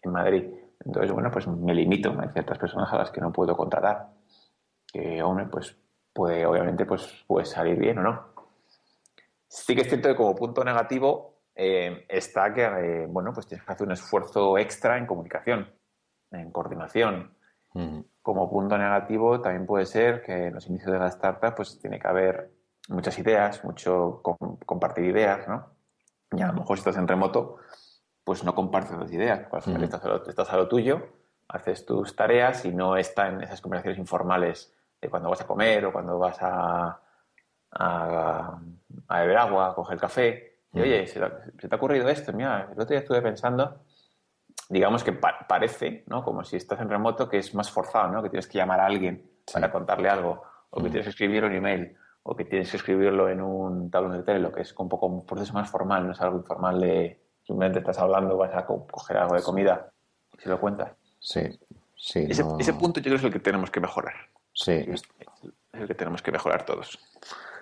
[0.03, 0.45] en Madrid.
[0.85, 2.15] Entonces, bueno, pues me limito.
[2.21, 4.09] Hay ciertas personas a las que no puedo contratar.
[4.93, 5.77] Que, hombre, pues
[6.13, 8.38] puede, obviamente, pues puede salir bien o no.
[9.49, 13.67] Sí que es cierto que como punto negativo eh, está que, eh, bueno, pues tienes
[13.67, 15.69] que hacer un esfuerzo extra en comunicación,
[16.31, 17.35] en coordinación.
[18.23, 21.99] Como punto negativo también puede ser que en los inicios de la startup pues tiene
[22.01, 22.51] que haber
[22.89, 24.21] muchas ideas, mucho
[24.67, 25.77] compartir ideas, ¿no?
[26.33, 27.59] Y a lo mejor si estás en remoto,
[28.25, 30.05] pues no compartes las ideas, al final estás,
[30.51, 31.09] a lo, tuyo,
[31.49, 35.87] haces tus tareas y no está en esas conversaciones informales de cuando vas a comer
[35.87, 37.01] o cuando vas a,
[37.73, 38.59] a,
[39.09, 40.59] beber agua, a coger café.
[40.73, 42.33] Y oye, ¿se te, ha ocurrido esto?
[42.33, 43.81] Mira, el otro día estuve pensando,
[44.69, 46.23] digamos que parece, ¿no?
[46.23, 48.23] Como si estás en remoto, que es más forzado, ¿no?
[48.23, 51.55] Que tienes que llamar a alguien para contarle algo, o que tienes que escribir un
[51.55, 54.89] email, o que tienes que escribirlo en un tablón de tele, lo que es un
[54.89, 58.67] poco un proceso más formal, no es algo informal de simplemente estás hablando, vas a
[58.67, 59.91] coger algo de comida
[60.37, 60.93] y se lo cuentas.
[61.19, 61.41] Sí,
[61.97, 62.27] sí.
[62.29, 64.15] Ese, ese punto yo creo es el que tenemos que mejorar.
[64.53, 64.73] Sí.
[64.73, 65.03] Es
[65.73, 66.99] el que tenemos que mejorar todos.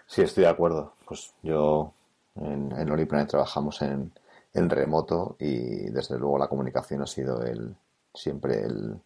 [0.06, 0.94] Sí, estoy de acuerdo.
[1.06, 1.92] Pues yo
[2.36, 4.12] en, en Oliplanet trabajamos en,
[4.54, 7.74] en remoto y desde luego la comunicación ha sido el
[8.14, 8.98] siempre el,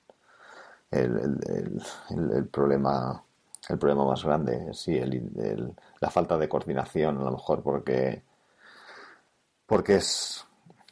[0.91, 1.83] el,
[2.33, 3.23] el, problema
[3.69, 8.23] el problema más grande sí el, la falta de coordinación a lo mejor porque
[9.67, 10.45] porque es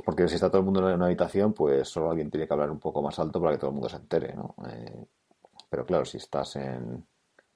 [0.04, 2.70] porque si está todo el mundo en una habitación, pues solo alguien tiene que hablar
[2.70, 4.54] un poco más alto para que todo el mundo se entere, ¿no?
[4.70, 5.04] Eh,
[5.68, 7.04] pero claro, si estás en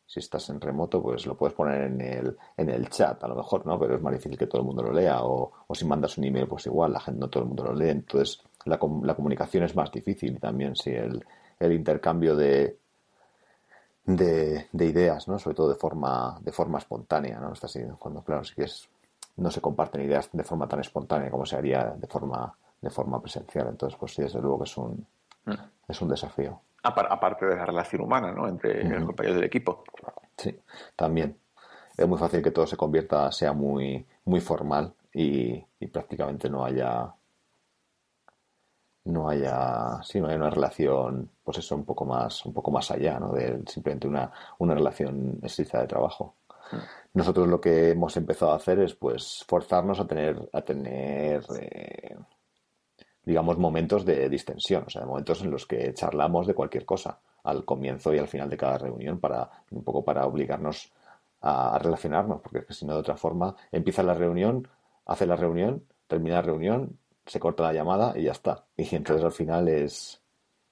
[0.07, 3.35] si estás en remoto, pues lo puedes poner en el, en el chat, a lo
[3.35, 3.79] mejor, ¿no?
[3.79, 5.23] Pero es más difícil que todo el mundo lo lea.
[5.23, 7.75] O, o si mandas un email, pues igual, la gente no todo el mundo lo
[7.75, 7.91] lee.
[7.91, 11.25] Entonces, la, la comunicación es más difícil también, si el,
[11.59, 12.79] el intercambio de,
[14.05, 15.39] de, de, ideas, ¿no?
[15.39, 17.53] Sobre todo de forma, de forma espontánea, ¿no?
[17.53, 18.89] Está así, cuando, claro, si quieres
[19.37, 23.21] no se comparten ideas de forma tan espontánea como se haría de forma, de forma
[23.21, 23.69] presencial.
[23.69, 25.07] Entonces, pues sí, desde luego que es un,
[25.47, 25.53] mm.
[25.89, 26.61] es un desafío.
[26.83, 28.49] Aparte de la relación humana, ¿no?
[28.49, 29.85] Entre los compañeros del equipo.
[30.37, 30.59] Sí,
[30.97, 31.39] también.
[31.97, 37.13] Es muy fácil que todo se convierta, sea muy, muy formal y, prácticamente no haya
[39.05, 42.89] no haya sí no haya una relación pues eso un poco más un poco más
[42.93, 46.37] allá no de simplemente una, una relación estricta de trabajo
[46.71, 46.77] mm.
[47.15, 52.17] Nosotros lo que hemos empezado a hacer es pues forzarnos a tener, a tener eh,
[53.25, 57.65] digamos, momentos de distensión, o sea, momentos en los que charlamos de cualquier cosa al
[57.65, 60.93] comienzo y al final de cada reunión para un poco para obligarnos
[61.41, 64.69] a, relacionarnos, porque si no de otra forma empieza la reunión,
[65.07, 68.65] hace la reunión, termina la reunión, se corta la llamada y ya está.
[68.77, 70.23] Y entonces al final es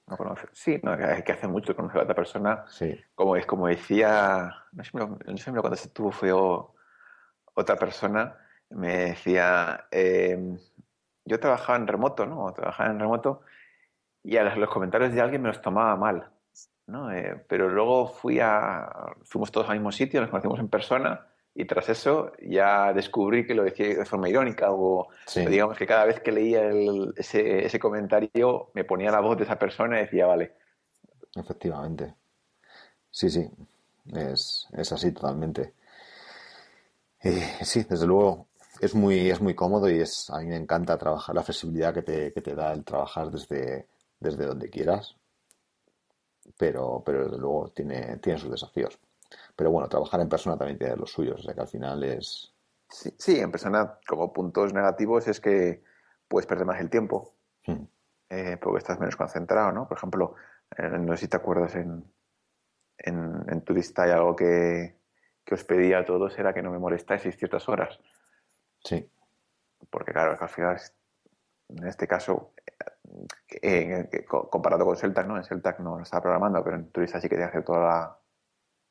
[0.07, 0.47] no conoce.
[0.51, 2.65] Sí, no, hay que hacer mucho conocer a otra persona.
[2.67, 2.99] Sí.
[3.15, 8.35] Como, es, como decía, no sé, no sé cuando se tuvo fue otra persona,
[8.71, 10.57] me decía, eh,
[11.25, 12.51] yo trabajaba en remoto, ¿no?
[12.53, 13.41] Trabajaba en remoto
[14.23, 16.29] y a los, comentarios de alguien me los tomaba mal,
[16.87, 17.11] ¿no?
[17.11, 18.89] Eh, pero luego fui a,
[19.23, 23.55] fuimos todos al mismo sitio, nos conocimos en persona y tras eso ya descubrí que
[23.55, 26.69] lo decía de forma irónica o digamos que cada vez que leía
[27.17, 30.53] ese, ese, comentario me ponía la voz de esa persona y decía, vale.
[31.35, 32.15] Efectivamente.
[33.09, 33.49] Sí, sí,
[34.13, 35.73] es, es así totalmente.
[37.23, 38.47] Eh, sí, desde luego
[38.81, 42.01] es muy, es muy cómodo y es, a mí me encanta trabajar, la flexibilidad que
[42.01, 43.87] te, que te da el trabajar desde,
[44.19, 45.15] desde donde quieras,
[46.57, 48.99] pero, pero desde luego tiene, tiene sus desafíos.
[49.55, 52.51] Pero bueno, trabajar en persona también tiene los suyos, o sea que al final es...
[52.89, 55.83] Sí, en persona como puntos negativos es que
[56.27, 57.35] puedes perder más el tiempo,
[57.67, 57.83] hmm.
[58.29, 59.87] eh, porque estás menos concentrado, ¿no?
[59.87, 60.33] Por ejemplo,
[60.75, 62.03] eh, no sé si te acuerdas en,
[62.97, 64.95] en, en Turista hay algo que,
[65.45, 67.99] que os pedía a todos era que no me molestáis ciertas horas.
[68.83, 69.09] Sí.
[69.89, 70.79] Porque claro, al final,
[71.69, 72.53] en este caso,
[73.61, 75.37] eh, comparado con Celtac, ¿no?
[75.37, 78.19] En Celtac no lo estaba programando, pero en Turista sí que que hacer toda la,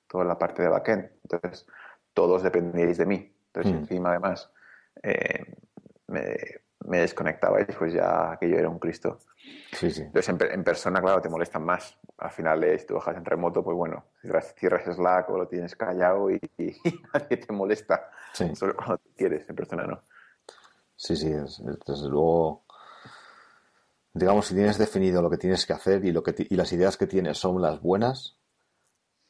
[0.07, 1.11] toda la parte de backend.
[1.23, 1.67] Entonces,
[2.13, 3.37] todos dependíais de mí.
[3.47, 3.79] Entonces, hmm.
[3.79, 4.51] encima, además,
[5.03, 5.55] eh,
[6.09, 6.37] me,
[6.87, 9.19] me, desconectabais, pues ya aquello era un Cristo.
[9.73, 10.03] Sí, sí.
[10.03, 11.99] Entonces, en, persona, claro, te molestan más.
[12.19, 15.77] Al final, si tú bajas en remoto, pues bueno, cierras, cierras Slack o lo tienes
[15.77, 16.41] callado y,
[17.15, 18.11] nadie te molesta.
[18.33, 20.03] Solo cuando quieres, en persona no.
[20.97, 22.65] Sí, sí, desde luego
[24.13, 26.97] digamos, si tienes definido lo que tienes que hacer y, lo que y las ideas
[26.97, 28.37] que tienes son las buenas,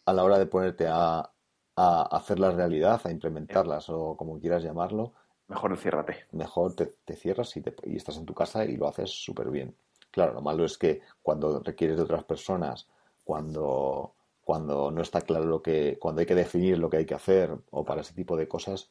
[0.07, 1.31] a la hora de ponerte a,
[1.77, 5.15] a hacerlas realidad, a implementarlas o como quieras llamarlo,
[5.51, 6.27] mejor ciérrate.
[6.33, 9.75] Mejor te, cierras y, te, y, estás en tu casa y lo haces súper bien.
[10.11, 12.89] Claro, lo malo es que cuando requieres de otras personas,
[13.25, 17.15] cuando, cuando no está claro lo que, cuando hay que definir lo que hay que
[17.15, 18.91] hacer o para ese tipo de cosas,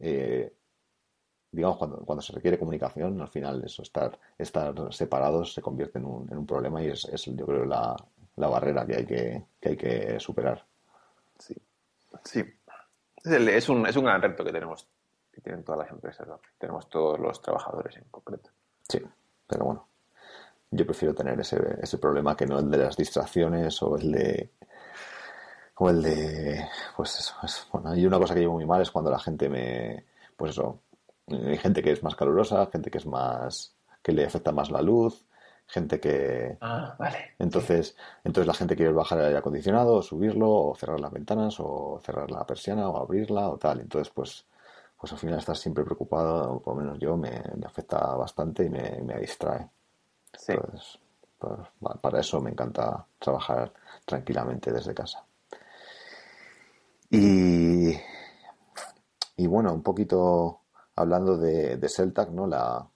[0.00, 0.52] eh,
[1.52, 6.06] digamos, cuando, cuando se requiere comunicación, al final eso, estar, estar separados se convierte en
[6.06, 7.96] un, en un problema y es, es, yo creo, la,
[8.36, 10.64] la barrera que hay que, que, hay que superar.
[11.38, 11.54] Sí,
[12.24, 12.44] sí.
[13.24, 14.88] Es, un, es un gran reto que tenemos,
[15.32, 16.28] que tienen todas las empresas,
[16.58, 18.50] tenemos todos los trabajadores en concreto.
[18.88, 19.00] Sí,
[19.46, 19.88] pero bueno,
[20.70, 24.52] yo prefiero tener ese, ese problema que no el de las distracciones o el de
[25.76, 28.90] o el de pues eso es, bueno y una cosa que llevo muy mal es
[28.90, 30.04] cuando la gente me
[30.36, 30.82] pues eso
[31.28, 34.82] hay gente que es más calurosa, gente que es más que le afecta más la
[34.82, 35.26] luz,
[35.66, 37.34] gente que ah, vale.
[37.38, 41.56] entonces entonces la gente quiere bajar el aire acondicionado, o subirlo, o cerrar las ventanas,
[41.60, 43.80] o cerrar la persiana, o abrirla, o tal.
[43.80, 44.46] Entonces pues
[45.00, 48.68] pues al final estás siempre preocupado, o por lo menos yo me, afecta bastante y
[48.68, 49.66] me, me distrae.
[50.36, 50.52] Sí.
[50.52, 50.98] Entonces,
[51.38, 51.58] pues,
[52.02, 53.72] para eso me encanta trabajar
[54.04, 55.24] tranquilamente desde casa.
[57.10, 57.92] Y,
[59.36, 60.60] y bueno, un poquito
[60.96, 62.46] hablando de, de Celtac, ¿no?
[62.46, 62.86] La,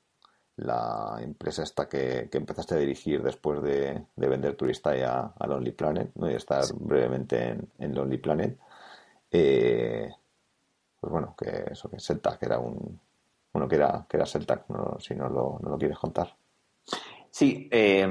[0.57, 5.47] la empresa esta que, que, empezaste a dirigir después de, de vender Turista a, a,
[5.47, 6.31] Lonely Planet ¿no?
[6.31, 8.59] y estar brevemente en, en, Lonely Planet.
[9.31, 10.13] Eh,
[11.05, 12.99] pues bueno, que eso, que Celtac era un.
[13.53, 16.35] Bueno, que era, que era Celtac, no, si no lo, no lo quieres contar.
[17.31, 18.09] Sí, eh,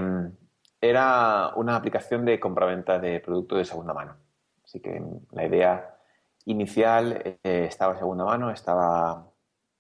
[0.80, 4.15] era una aplicación de compraventa de productos de segunda mano.
[4.64, 5.98] Así que la idea
[6.45, 9.28] inicial eh, estaba segunda mano, estaba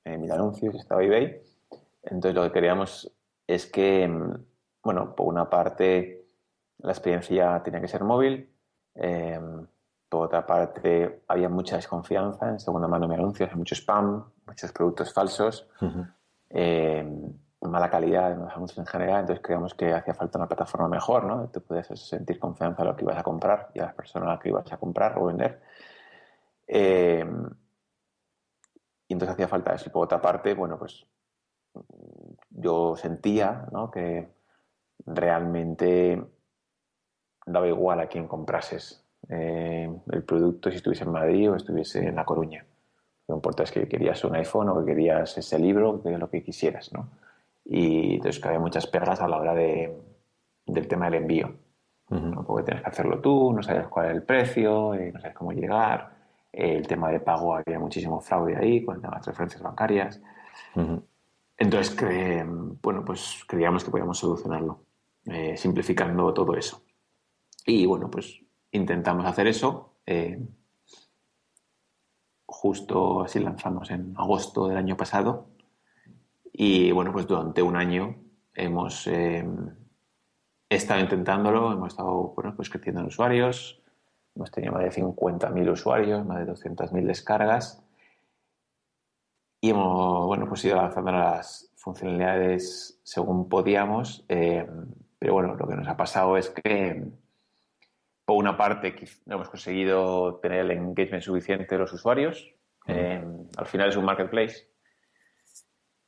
[0.03, 1.39] en mis anuncios, estaba eBay.
[2.01, 3.13] Entonces lo que queríamos
[3.45, 4.45] es que, mm,
[4.81, 6.25] bueno, por una parte
[6.79, 8.49] la experiencia tenía que ser móvil,
[8.95, 9.67] em,
[10.13, 15.11] por otra parte había mucha desconfianza en segunda mano de anuncios, mucho spam, muchos productos
[15.11, 15.67] falsos,
[16.49, 20.87] em, mala calidad en los anuncios en general, entonces creíamos que hacía falta una plataforma
[20.87, 21.47] mejor, ¿no?
[21.47, 24.31] Te puedes sentir confianza en lo que ibas a comprar y a las personas a
[24.33, 25.63] las que ibas a comprar o vender.
[26.67, 27.25] Eh,
[29.07, 29.85] y entonces hacía falta eso.
[29.87, 31.07] Y por otra parte, bueno, pues
[32.51, 33.89] yo sentía ¿no?
[33.89, 34.31] que
[35.07, 36.23] realmente
[37.47, 42.15] daba igual a quién comprases eh, el producto si estuviese en Madrid o estuviese en
[42.15, 42.65] La Coruña.
[43.27, 46.29] Lo que importa es que querías un iPhone o que querías ese libro, que lo
[46.29, 47.09] que quisieras, ¿no?
[47.65, 49.95] Y entonces había muchas pegas a la hora de,
[50.65, 51.55] del tema del envío.
[52.09, 52.43] ¿no?
[52.45, 55.51] Porque tienes que hacerlo tú, no sabes cuál es el precio, eh, no sabes cómo
[55.51, 56.13] llegar
[56.53, 60.21] el tema de pago había muchísimo fraude ahí con las transferencias bancarias.
[61.57, 61.97] Entonces,
[62.81, 64.85] bueno, pues creíamos que podíamos solucionarlo,
[65.25, 66.83] eh, simplificando todo eso.
[67.65, 68.42] Y bueno, pues
[68.73, 69.93] intentamos hacer eso.
[70.05, 70.39] Eh,
[72.45, 75.47] justo así lanzamos en agosto del año pasado.
[76.51, 78.15] Y bueno, pues durante un año
[78.53, 79.47] hemos eh,
[80.69, 83.83] estado intentándolo, hemos estado bueno, pues creciendo en usuarios,
[84.35, 87.83] Hemos tenido más de 50.000 usuarios, más de 200.000 descargas.
[89.61, 94.25] Y hemos, bueno, pues ido avanzando las funcionalidades según podíamos.
[94.27, 94.67] Eh,
[95.19, 97.05] pero bueno, lo que nos ha pasado es que,
[98.25, 98.95] por una parte,
[99.25, 102.53] no hemos conseguido tener el engagement suficiente de los usuarios,
[102.85, 103.23] Eh,
[103.55, 104.67] al final es un marketplace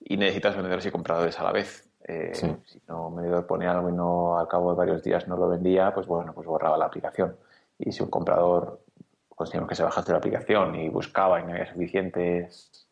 [0.01, 1.89] y necesitas vendedores y compradores a la vez.
[2.07, 5.37] Eh, si no un vendedor pone algo y no al cabo de varios días no
[5.37, 7.37] lo vendía, pues bueno, pues borraba la aplicación.
[7.79, 8.81] Y si un comprador
[9.29, 12.87] conseguimos que se bajase la aplicación y buscaba y no había suficientes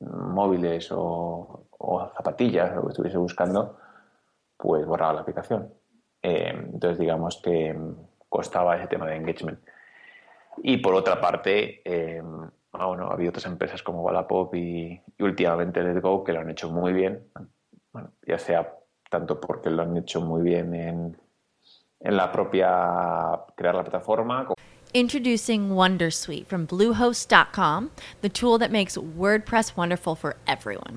[0.00, 1.64] móviles o,
[2.16, 3.78] zapatillas, lo que estuviese buscando,
[4.56, 5.72] pues borraba la aplicación.
[6.28, 7.72] Eh, entonces, digamos que
[8.28, 9.60] costaba ese tema de engagement.
[10.56, 12.20] Y por otra parte, eh,
[12.72, 16.40] ah, bueno, ha habido otras empresas como Wallapop y, y últimamente Let's Go que lo
[16.40, 17.28] han hecho muy bien,
[17.92, 18.74] bueno, ya sea
[19.08, 21.16] tanto porque lo han hecho muy bien en,
[22.00, 24.48] en la propia crear la plataforma
[24.96, 27.90] Introducing Wondersuite from Bluehost.com,
[28.22, 30.96] the tool that makes WordPress wonderful for everyone.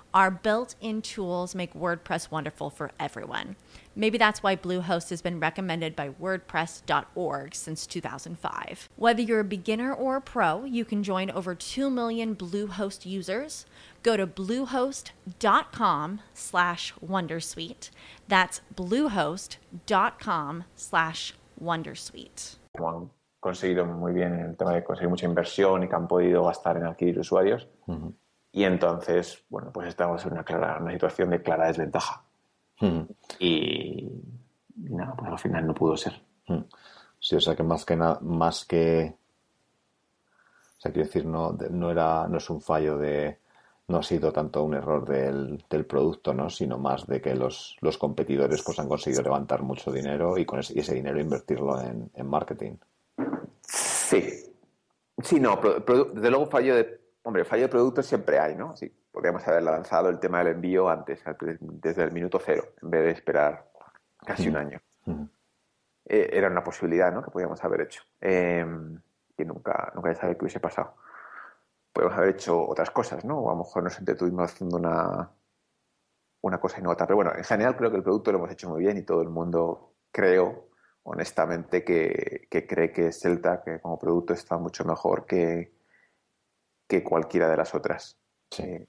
[0.13, 3.55] Our built in tools make WordPress wonderful for everyone.
[3.95, 8.89] Maybe that's why Bluehost has been recommended by WordPress.org since 2005.
[8.97, 13.65] Whether you're a beginner or a pro, you can join over 2 million Bluehost users.
[14.03, 17.89] Go to bluehost.com slash Wondersuite.
[18.27, 22.55] That's bluehost.com slash Wondersuite.
[22.77, 23.09] Han
[23.39, 26.77] conseguido muy bien en el tema de conseguir mucha inversión y que han podido gastar
[26.77, 27.67] en adquirir usuarios.
[27.87, 28.13] Uh -huh.
[28.53, 32.23] Y entonces, bueno, pues estamos en una, clara, una situación de clara desventaja.
[32.81, 33.01] Mm.
[33.39, 34.09] Y,
[34.75, 36.21] y, nada, pues al final no pudo ser.
[36.47, 36.63] Mm.
[37.19, 39.15] Sí, o sea que más que nada, más que.
[40.77, 43.39] O sea, quiero decir, no, no, era, no es un fallo de.
[43.87, 46.49] No ha sido tanto un error del, del producto, ¿no?
[46.49, 50.59] Sino más de que los, los, competidores pues han conseguido levantar mucho dinero y con
[50.59, 52.75] ese, y ese dinero invertirlo en, en, marketing.
[53.63, 54.53] Sí.
[55.21, 55.59] Sí, no,
[56.13, 58.75] desde luego fallo de Hombre, fallo de producto siempre hay, ¿no?
[58.75, 61.23] Sí, podríamos haber lanzado el tema del envío antes,
[61.59, 63.69] desde el minuto cero, en vez de esperar
[64.25, 64.79] casi un año.
[66.05, 67.21] Eh, era una posibilidad, ¿no?
[67.23, 68.01] Que podíamos haber hecho.
[68.19, 68.65] Eh,
[69.37, 70.95] y nunca, nunca se sabe qué hubiese pasado.
[71.93, 73.39] Podemos haber hecho otras cosas, ¿no?
[73.39, 75.29] O a lo mejor nos entretuvimos haciendo una,
[76.41, 77.05] una cosa y no otra.
[77.05, 79.21] Pero bueno, en general creo que el producto lo hemos hecho muy bien y todo
[79.21, 80.69] el mundo creo,
[81.03, 85.80] honestamente, que, que cree que Celta, que como producto está mucho mejor que,
[86.91, 88.17] que cualquiera de las otras.
[88.49, 88.63] Sí.
[88.63, 88.87] Eh,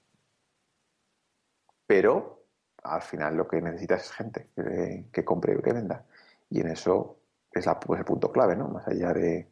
[1.87, 2.43] pero
[2.83, 6.03] al final lo que necesitas es gente que, que, compre y que venda.
[6.49, 7.15] Y en eso
[7.49, 8.67] es la, pues el punto clave, ¿no?
[8.67, 9.47] Más allá de,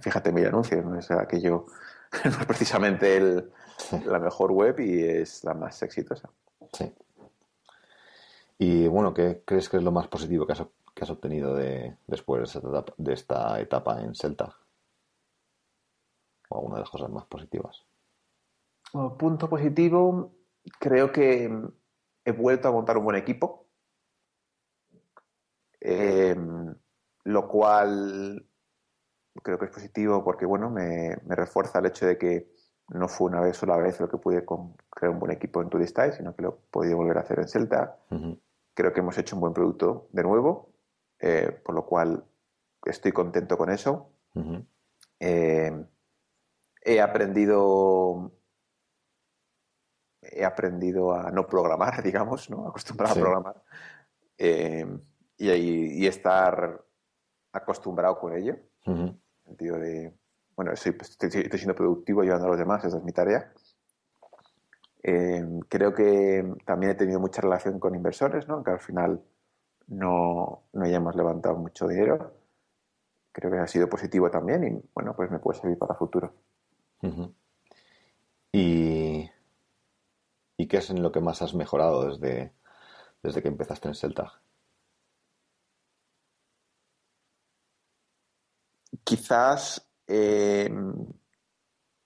[0.00, 1.66] fíjate mi anuncio, no es aquello,
[2.24, 4.02] no es precisamente el, sí.
[4.04, 6.28] la mejor web y es la más exitosa.
[6.72, 6.92] Sí.
[8.58, 11.98] Y bueno, ¿qué crees que es lo más positivo que has, que has obtenido de,
[12.08, 14.56] después de esta, etapa, de esta etapa en Celta?
[16.56, 17.86] O alguna de las cosas más positivas?
[18.92, 20.32] Bueno, punto positivo,
[20.78, 21.50] creo que
[22.24, 23.68] he vuelto a montar un buen equipo,
[25.80, 26.36] eh,
[27.24, 28.46] lo cual
[29.42, 32.50] creo que es positivo porque bueno, me, me, refuerza el hecho de que
[32.88, 35.68] no fue una vez sola vez lo que pude con, crear un buen equipo en
[35.68, 37.98] Turistai, sino que lo he podido volver a hacer en Celta.
[38.10, 38.40] Uh -huh.
[38.74, 40.72] Creo que hemos hecho un buen producto de nuevo,
[41.18, 42.24] eh, por lo cual
[42.84, 44.10] estoy contento con eso.
[44.34, 44.66] Uh -huh.
[45.20, 45.86] eh,
[46.86, 48.32] he aprendido
[50.22, 52.68] he aprendido a no programar, digamos, ¿no?
[52.68, 53.20] acostumbrado sí.
[53.20, 53.62] a programar
[54.38, 54.86] eh,
[55.36, 56.84] y, y, estar
[57.52, 58.56] acostumbrado con ello.
[58.86, 59.08] Uh -huh.
[59.08, 60.14] En el sentido de,
[60.56, 63.52] bueno, estoy, estoy, estoy, siendo productivo ayudando a los demás, esa es mi tarea.
[65.02, 68.54] Eh, creo que también he tenido mucha relación con inversores, ¿no?
[68.54, 69.22] aunque al final
[69.86, 72.32] no, no hayamos levantado mucho dinero.
[73.32, 76.32] Creo que ha sido positivo también y, bueno, pues me puede servir para futuro.
[78.52, 79.30] ¿Y,
[80.58, 82.52] ¿Y qué es en lo que más has mejorado desde,
[83.22, 84.42] desde que empezaste en Celta?
[89.04, 90.68] Quizás eh,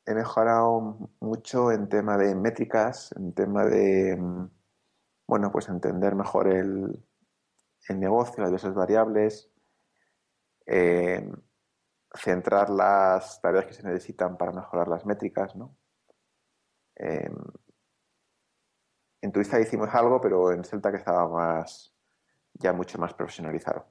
[0.06, 4.18] he mejorado mucho en tema de métricas, en tema de,
[5.26, 7.04] bueno, pues entender mejor el,
[7.88, 9.50] el negocio, las diversas variables.
[10.66, 11.30] Eh,
[12.14, 15.76] centrar las tareas que se necesitan para mejorar las métricas, ¿no?
[16.96, 17.30] Eh,
[19.22, 21.92] en Turista hicimos algo, pero en Celta que estaba más,
[22.54, 23.86] ya mucho más profesionalizado.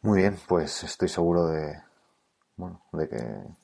[0.00, 1.80] Muy bien, pues estoy seguro de,
[2.56, 3.56] bueno, de que,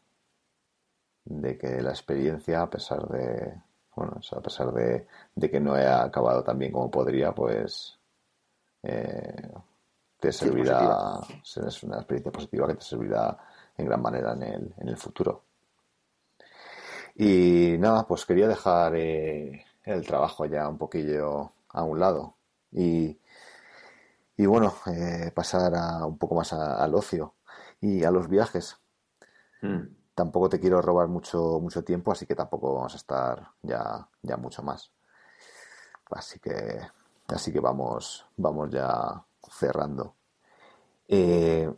[1.24, 3.60] de que la experiencia, a pesar de,
[3.96, 5.06] bueno, a pesar de,
[5.50, 7.98] que no he acabado tan bien como podría, pues
[8.82, 9.50] eh,
[10.18, 13.38] te servirá, es una experiencia positiva que te servirá
[13.76, 15.44] en gran manera en el, en el futuro.
[17.14, 22.34] Y nada, pues quería dejar eh, el trabajo ya un poquillo a un lado
[22.72, 23.18] y,
[24.36, 27.34] y bueno, eh, pasar a, un poco más al ocio
[27.80, 28.76] y a los viajes.
[29.62, 29.82] Hmm.
[30.14, 34.36] Tampoco te quiero robar mucho, mucho tiempo, así que tampoco vamos a estar ya, ya
[34.36, 34.90] mucho más.
[36.10, 36.80] Así que,
[37.28, 40.16] así que vamos, vamos ya cerrando.
[41.06, 41.70] Eh,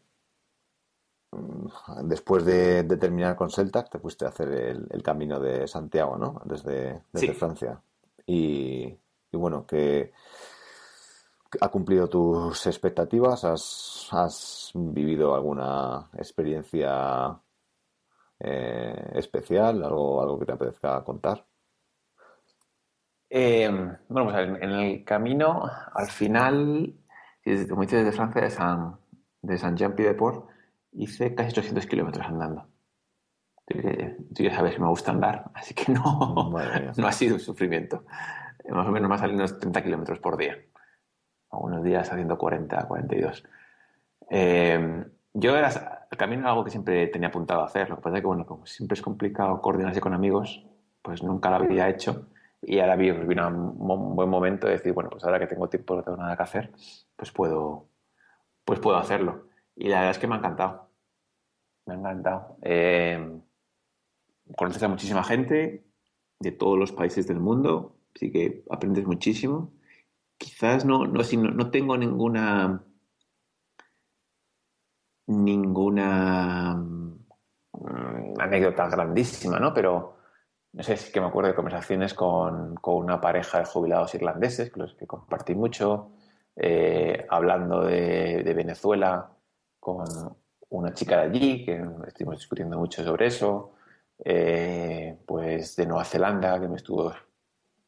[2.03, 6.43] después de, terminar con Celtac, te fuiste a hacer el, camino de Santiago, ¿no?
[6.45, 7.81] Desde, desde Francia.
[8.27, 8.97] Y,
[9.33, 10.13] y bueno, que
[11.61, 13.45] ha cumplido tus expectativas?
[13.45, 17.37] ¿Has, vivido alguna experiencia
[18.39, 19.83] eh, especial?
[19.83, 21.45] ¿Algo, ¿Algo que te apetezca contar?
[23.29, 23.69] Eh,
[24.09, 26.95] bueno, pues en, el camino, al final,
[27.69, 28.97] como dices, desde Francia, de San,
[29.43, 30.49] de San Jean Pied de Port,
[30.93, 32.67] hice casi 800 kilómetros andando.
[33.67, 36.53] Tú ya sabes que me gusta andar, así que no,
[36.97, 38.05] no ha sido un sufrimiento.
[38.69, 40.57] Más o menos me salido unos 30 kilómetros por día
[41.51, 43.45] algunos días haciendo 40, 42.
[44.31, 45.05] Eh,
[45.35, 48.23] yo era, el camino algo que siempre tenía apuntado a hacer, lo que pasa es
[48.23, 50.65] que, bueno, como siempre es complicado coordinarse con amigos,
[51.03, 52.29] pues nunca lo había hecho
[52.63, 56.03] y ahora vino, un buen momento de decir, bueno, pues ahora que tengo tiempo, no
[56.03, 56.73] tengo nada que hacer,
[57.17, 57.89] pues puedo,
[58.65, 59.49] pues puedo hacerlo.
[59.77, 60.91] Y la verdad es que me ha encantado.
[61.87, 62.57] Me ha encantado.
[62.63, 63.41] Eh,
[64.57, 65.85] conoces a muchísima gente
[66.39, 69.73] de todos los países del mundo, así que aprendes muchísimo
[70.41, 72.83] quizás no, no, no tengo ninguna
[75.27, 79.75] ninguna mm, anécdota grandísima, ¿no?
[79.75, 80.17] Pero
[80.73, 84.83] no sé si que me acuerdo de conversaciones con, una pareja de jubilados irlandeses, con
[84.83, 86.13] los que compartí mucho,
[86.57, 89.31] eh, hablando de, Venezuela
[89.81, 90.07] con
[90.69, 93.73] una chica de allí, que estuvimos discutiendo mucho sobre eso,
[94.25, 97.13] eh, pues de Nueva Zelanda, que me estuvo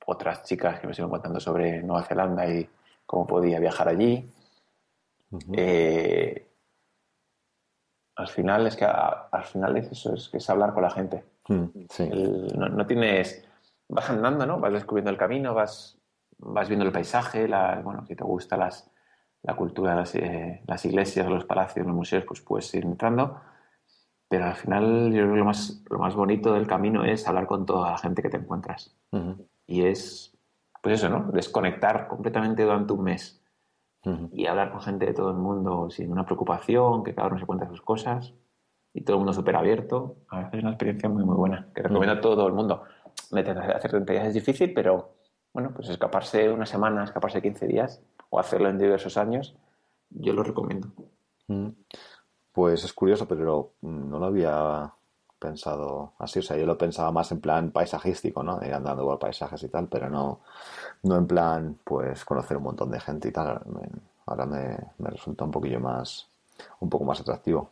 [0.07, 2.69] otras chicas que me siguen contando sobre Nueva Zelanda y
[3.07, 4.29] cómo podía viajar allí.
[5.53, 6.49] Eh,
[8.17, 11.32] al final es que al final es eso, es que es hablar con la gente.
[11.53, 13.45] Mm, no, tienes,
[13.89, 14.61] vas andando, ¿no?
[14.61, 15.99] Vas descubriendo el camino, vas,
[16.39, 18.91] vas viendo el paisaje, la, bueno, si te gusta las,
[19.43, 23.41] la cultura, las, eh, las, iglesias, los palacios, los museos, pues puedes ir entrando.
[24.29, 27.47] Pero al final yo creo que lo más, lo más bonito del camino es hablar
[27.47, 28.97] con toda la gente que te encuentras
[29.67, 30.35] y es,
[30.83, 31.31] pues eso, ¿no?
[31.33, 33.43] Desconectar completamente durante un mes
[34.33, 37.47] y hablar con gente de todo el mundo sin una preocupación, que cada uno se
[37.47, 38.35] cuenta sus cosas
[38.95, 40.17] y todo el mundo súper abierto.
[40.29, 42.83] A veces es una experiencia muy, muy buena que recomiendo a todo el mundo.
[43.31, 45.11] Hacer 30 días es difícil, pero
[45.53, 48.01] bueno, pues escaparse una semana, escaparse 15 días
[48.31, 49.55] o hacerlo en diversos años,
[50.11, 50.89] yo lo recomiendo.
[52.53, 54.93] Pues es curioso, pero no lo había
[55.43, 56.39] pensado así.
[56.39, 58.65] O sea, yo lo pensaba más en plan paisajístico, ¿no?
[58.65, 60.41] Ir andando por paisajes y tal, pero no,
[61.03, 63.61] no en plan, pues, conocer un montón de gente y tal.
[64.27, 66.29] Ahora me, resulta un poquillo más,
[66.81, 67.71] un poco más atractivo.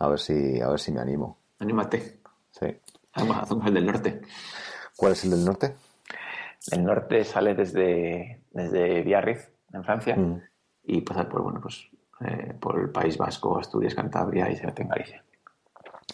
[0.00, 1.38] A ver si, a ver si me animo.
[1.58, 2.20] Anímate.
[2.50, 2.66] Sí.
[3.12, 4.22] Hacemos el del norte.
[4.96, 5.76] ¿Cuál es el del norte?
[6.72, 10.42] El norte sale desde, desde Biarritz, en Francia, mm.
[10.84, 11.88] y pasa por, bueno, pues,
[12.20, 15.24] eh, por el País Vasco, Asturias, Cantabria y se mete en Galicia.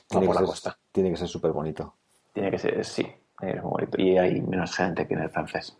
[0.08, 0.78] Tiene, que ser, costa.
[0.92, 1.94] tiene que ser súper bonito.
[2.32, 3.06] Tiene que ser, sí,
[3.40, 4.00] es muy bonito.
[4.00, 5.76] Y hay menos gente que en el francés.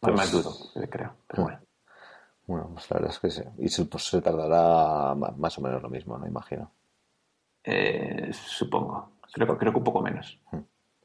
[0.00, 0.52] Pues, más duro,
[0.88, 1.60] creo, pero bueno.
[2.48, 3.42] Bueno, pues la verdad es que sí.
[3.58, 6.26] Y pues, se tardará más o menos lo mismo, ¿no?
[6.26, 6.70] Imagino.
[7.62, 9.10] Eh, supongo.
[9.32, 10.40] Creo, creo que un poco menos.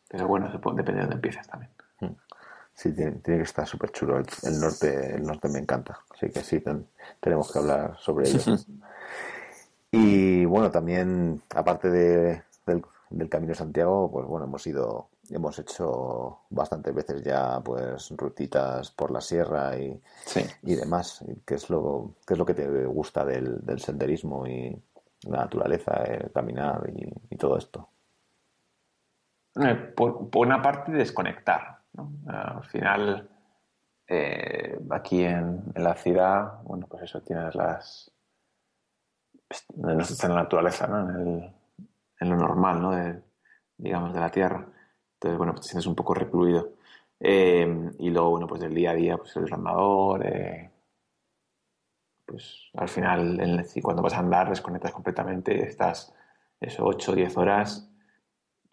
[0.07, 1.69] Pero bueno, depende de dónde empiezas también.
[2.73, 4.17] Sí, tiene, que estar súper chulo.
[4.17, 5.99] El, norte, el norte me encanta.
[6.09, 6.63] Así que sí,
[7.19, 8.57] tenemos que hablar sobre ello.
[9.95, 16.41] Y bueno, también, aparte de, del, Camino de Santiago, pues bueno, hemos ido, hemos hecho
[16.49, 19.99] bastantes veces ya pues rutitas por la sierra y,
[20.63, 21.23] y demás.
[21.45, 24.75] ¿Qué es, lo, qué es lo que te gusta del, senderismo y
[25.27, 26.91] la naturaleza, el caminar
[27.29, 27.89] y, todo esto?
[29.61, 31.79] Eh, por, una parte, desconectar.
[32.27, 33.29] Al final,
[34.07, 38.11] eh, aquí en, en, la ciudad, bueno, pues eso, tienes las,
[39.75, 41.09] no está en la naturaleza, ¿no?
[41.09, 42.91] en, lo normal, ¿no?
[42.91, 43.21] de,
[43.77, 44.65] digamos, de la Tierra.
[45.23, 46.73] Entonces, bueno, pues te sientes un poco recluido.
[47.17, 50.25] Eh, y luego, bueno, pues del día a día, pues el andador,
[52.25, 56.13] pues al final, cuando vas a andar, desconectas completamente, estás
[56.59, 57.89] eso, 8 o 10 horas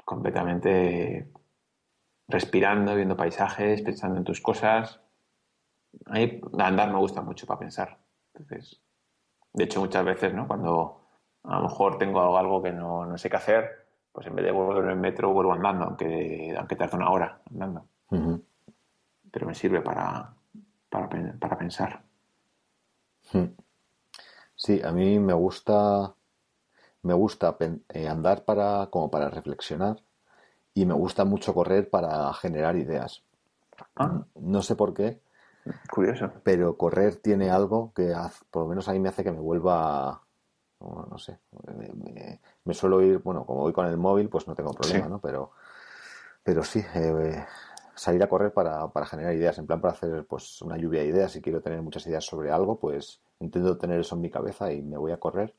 [0.05, 1.31] completamente
[2.27, 5.01] respirando, viendo paisajes, pensando en tus cosas.
[6.07, 7.99] A andar me gusta mucho para pensar.
[8.35, 8.81] Entonces,
[9.53, 10.49] de hecho, muchas veces, ¿no?
[10.49, 11.01] Cuando
[11.45, 13.80] a lo mejor tengo algo que no, no sé qué hacer,
[14.21, 17.41] pues en vez de volver en el metro, vuelvo andando, aunque, aunque tarde una hora
[17.51, 17.87] andando.
[19.31, 20.35] Pero me sirve para,
[20.91, 22.03] para, para pensar.
[24.57, 26.15] Sí, a mí me gusta
[27.01, 27.57] me gusta
[27.89, 30.03] eh, andar para como para reflexionar
[30.75, 33.23] y me gusta mucho correr para generar ideas.
[33.97, 34.23] Ah.
[34.35, 35.23] No sé por qué.
[35.91, 36.31] Curioso.
[36.43, 38.15] Pero correr tiene algo que
[38.51, 40.25] por lo menos a mí me hace que me vuelva
[40.81, 41.39] no, sé.
[42.65, 45.21] Me, suelo ir, bueno, como voy con el móvil, pues no tengo problema, ¿no?
[45.21, 45.53] Pero,
[46.43, 47.45] pero sí, eh,
[47.95, 51.09] salir a correr para, para, generar ideas, en plan para hacer pues una lluvia de
[51.09, 51.33] ideas.
[51.33, 54.83] Si quiero tener muchas ideas sobre algo, pues intento tener eso en mi cabeza y
[54.83, 55.55] me voy a correr.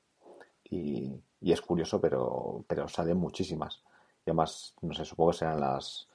[0.64, 3.84] Y, y es curioso, pero, pero salen muchísimas.
[4.26, 6.08] Y además, no sé, supongo que serán las,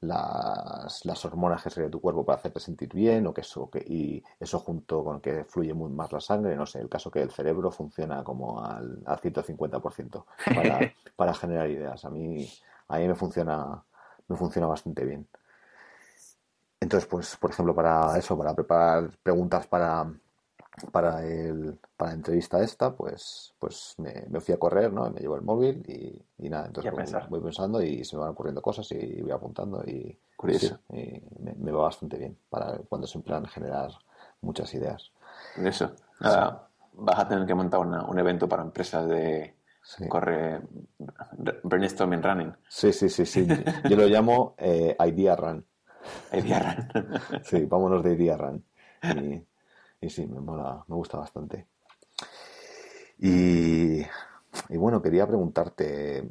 [0.00, 3.78] las, las hormonas que de tu cuerpo para hacerte sentir bien o que eso que,
[3.78, 7.22] y eso junto con que fluye muy más la sangre, no sé, el caso que
[7.22, 10.24] el cerebro funciona como al, al 150%
[10.54, 12.04] para, para generar ideas.
[12.04, 12.48] A mí,
[12.88, 13.82] a mí me funciona,
[14.28, 15.26] me funciona bastante bien.
[16.80, 20.06] Entonces, pues, por ejemplo, para eso, para preparar preguntas para,
[20.92, 25.10] para el para la entrevista esta, pues, pues me, fui a correr, ¿no?
[25.10, 25.82] Me llevo el móvil
[26.38, 26.92] y, nada, entonces
[27.30, 30.78] voy, pensando y se me van ocurriendo cosas y voy apuntando y, Curioso.
[30.88, 33.90] me, va bastante bien para cuando se emplean generar
[34.42, 35.10] muchas ideas.
[35.56, 35.92] Eso.
[36.20, 39.56] Nada, vas a tener que montar un evento para empresas de
[40.08, 40.60] corre
[41.62, 42.54] brainstorming running.
[42.68, 43.46] Sí, sí, sí, sí.
[43.88, 45.64] Yo lo llamo eh, Idea Run.
[46.32, 47.20] Idea Run.
[47.42, 48.64] sí, vámonos de Idea Run.
[49.02, 49.42] Y,
[50.00, 51.66] y sí, me mola, me gusta bastante.
[53.18, 54.02] Y,
[54.70, 56.28] bueno, quería preguntarte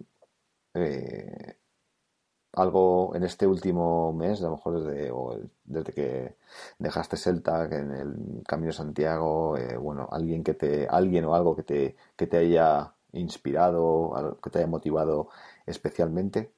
[0.73, 1.57] eh,
[2.53, 5.11] algo en este último mes, a lo mejor desde,
[5.63, 6.35] desde que
[6.79, 11.55] dejaste Celta, en el Camino de Santiago, eh, bueno, alguien que te, alguien o algo
[11.55, 15.29] que te, que te haya inspirado, que te haya motivado
[15.65, 16.51] especialmente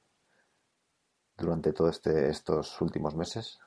[1.36, 3.58] durante todos este, estos últimos meses.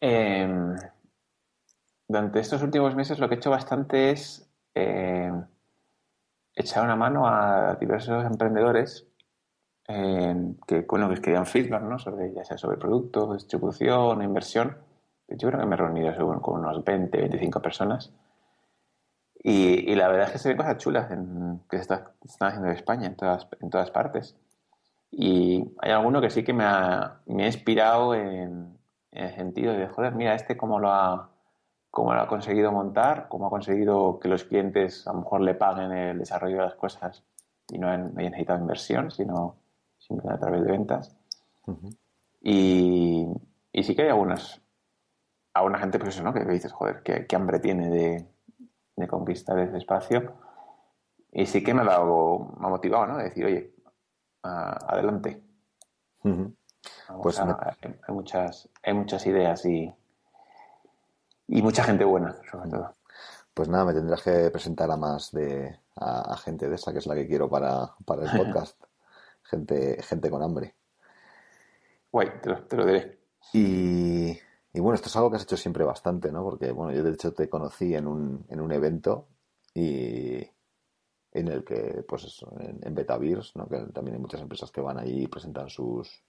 [0.00, 0.76] Em,
[2.12, 5.32] durante estos últimos meses lo que he hecho bastante es eh,
[6.54, 9.06] echar una mano a diversos emprendedores
[9.88, 11.98] eh, que, bueno, que querían feedback, ¿no?
[11.98, 14.76] Sobre, ya sea sobre productos, distribución, inversión.
[15.26, 18.12] Yo creo que me he reunido con unos 20, 25 personas.
[19.42, 21.08] Y, la verdad es que se ven cosas chulas
[21.68, 24.36] que se, están haciendo en España, en todas, en todas partes.
[25.10, 28.78] Y hay alguno que sí que me ha, me ha inspirado en,
[29.10, 31.31] en, el sentido de, joder, mira, este cómo lo ha,
[31.92, 35.54] cómo lo ha conseguido montar, cómo ha conseguido que los clientes a lo mejor le
[35.54, 37.22] paguen el desarrollo de las cosas
[37.68, 39.56] y no hayan, necesitado inversión, sino
[39.98, 41.14] simplemente a través de ventas.
[42.40, 43.26] y,
[43.72, 44.62] y, sí que hay algunas,
[45.52, 46.32] alguna gente, pues eso, ¿no?
[46.32, 48.26] Que dices, joder, qué, hambre tiene de,
[48.96, 50.32] de, conquistar ese espacio.
[51.30, 53.18] Y sí que me ha dado, me ha motivado, ¿no?
[53.18, 53.74] De decir, oye,
[54.42, 55.42] adelante.
[57.22, 59.94] pues hay, muchas, hay muchas ideas y,
[61.52, 62.94] y mucha gente buena, sobre todo.
[63.52, 67.06] Pues nada, me tendrás que presentar a más de a, gente de esa, que es
[67.06, 68.82] la que quiero para, para el podcast.
[69.42, 70.74] gente, gente con hambre.
[72.10, 73.20] Guay, te lo, diré.
[73.52, 74.30] Y,
[74.72, 76.42] y, bueno, esto es algo que has hecho siempre bastante, ¿no?
[76.42, 79.28] Porque, bueno, yo de hecho te conocí en un, en un evento
[79.74, 80.38] y
[81.32, 83.68] en el que, pues eso, en, en Betavirs, ¿no?
[83.68, 86.24] Que también hay muchas empresas que van allí y presentan sus,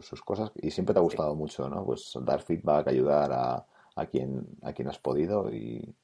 [0.00, 1.84] sus cosas y siempre te ha gustado mucho, ¿no?
[1.84, 5.94] Pues dar feedback, ayudar a, a quien, a quien has podido y,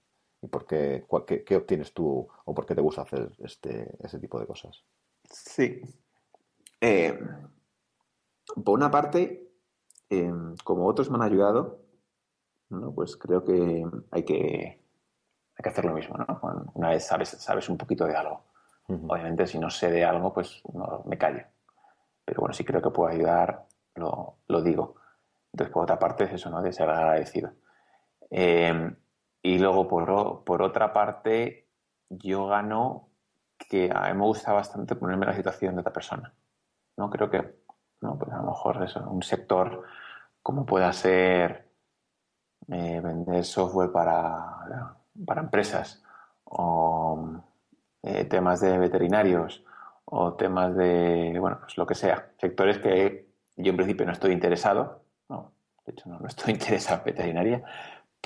[0.43, 1.06] y por qué,
[1.47, 4.85] qué, obtienes tú o por qué te gusta hacer este, ese tipo de cosas.
[5.31, 5.81] Sí.
[6.81, 7.19] Eh,
[8.64, 9.52] por una parte,
[10.10, 11.81] em, como otros me han ayudado,
[12.70, 12.93] ¿no?
[12.93, 14.82] pues creo que hay que,
[15.56, 16.16] hay que hacer lo mismo.
[16.16, 16.73] ¿no?
[16.74, 18.44] Una vez sabes, sabes un poquito de algo.
[18.89, 21.44] Obviamente, si no sé de algo, pues no, me callo.
[22.24, 24.97] Pero bueno, si creo que puedo ayudar, lo, lo digo.
[25.52, 26.60] Entonces, por otra parte, es eso, ¿no?
[26.60, 27.52] De ser agradecido.
[28.35, 28.97] Em,
[29.43, 31.69] y luego, por, por, otra parte,
[32.09, 33.11] yo gano
[33.69, 36.35] que a mí me gusta bastante ponerme la situación de otra persona.
[36.97, 37.11] ¿no?
[37.11, 37.63] Creo que
[38.03, 38.19] ¿no?
[38.19, 39.83] Pues a lo mejor eso, un sector
[40.43, 41.69] como pueda ser
[42.69, 46.03] eh, vender software para, para empresas
[46.45, 47.43] o
[48.03, 49.65] eh, temas de veterinarios
[50.05, 54.33] o temas de, bueno, pues lo que sea, sectores que yo en principio no estoy
[54.33, 55.53] interesado, no,
[55.87, 57.65] de hecho no, no estoy interesado en veterinaria,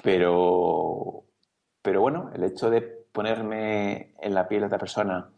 [0.02, 1.24] pero,
[1.82, 5.30] pero bueno, el hecho de ponerme en la piel de otra persona,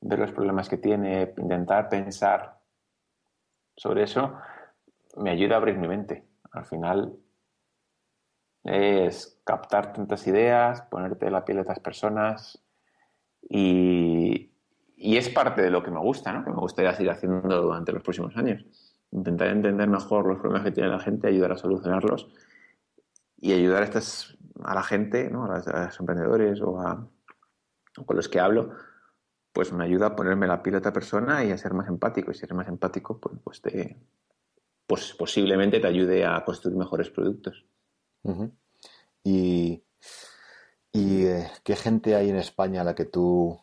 [0.00, 2.58] ver los problemas que tiene, intentar pensar
[3.76, 4.34] sobre eso,
[5.16, 6.26] me ayuda a abrir mi mente.
[6.52, 7.16] Al final
[8.64, 12.62] es captar tantas ideas, ponerte en la piel de otras personas
[13.48, 14.52] y,
[14.96, 16.44] y es parte de lo que me gusta, ¿no?
[16.44, 18.64] que me gustaría seguir haciendo durante los próximos años.
[19.12, 22.28] Intentar entender mejor los problemas que tiene la gente, ayudar a solucionarlos
[23.40, 25.44] y ayudar a, estas, a la gente, ¿no?
[25.44, 27.08] a, los, emprendedores o a,
[28.04, 28.74] con los que hablo,
[29.52, 32.30] pues me ayuda a ponerme la piel de otra persona y a ser más empático.
[32.30, 33.96] Y si eres más empático, pues, pues, te,
[34.86, 37.64] pues posiblemente te ayude a construir mejores productos.
[39.24, 39.82] ¿Y,
[40.92, 43.60] y eh, qué gente hay en España a la que tú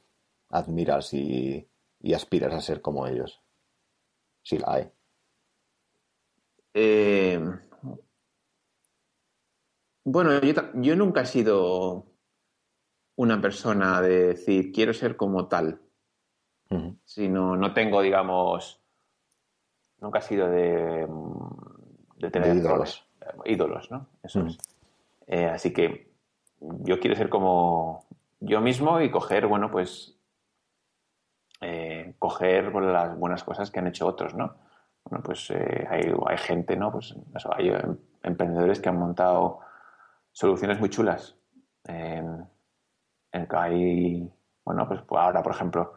[0.50, 1.68] admiras y,
[2.14, 3.42] aspiras a ser como ellos?
[4.42, 4.92] Si la hay.
[6.74, 7.40] Eh,
[10.10, 10.40] bueno,
[10.76, 12.06] yo, nunca he sido
[13.18, 15.82] una persona de decir quiero ser como tal.
[17.04, 18.82] Sino no tengo, digamos,
[20.00, 21.06] nunca he sido de,
[22.32, 23.06] tener ídolos.
[23.44, 24.08] ídolos, ¿no?
[24.24, 24.58] Eso es.
[25.28, 26.10] Eh, así que
[26.62, 28.06] yo quiero ser como
[28.40, 30.18] yo mismo y coger, bueno, pues
[31.60, 34.56] eh, coger las buenas cosas que han hecho otros, ¿no?
[35.04, 36.94] Bueno, pues eh, hay, gente, ¿no?
[36.94, 37.14] Pues
[37.58, 39.67] hay em, emprendedores que han montado
[40.38, 41.36] soluciones muy chulas.
[41.86, 42.48] En,
[43.50, 44.32] hay,
[44.64, 45.94] bueno, pues, ahora, por ejemplo,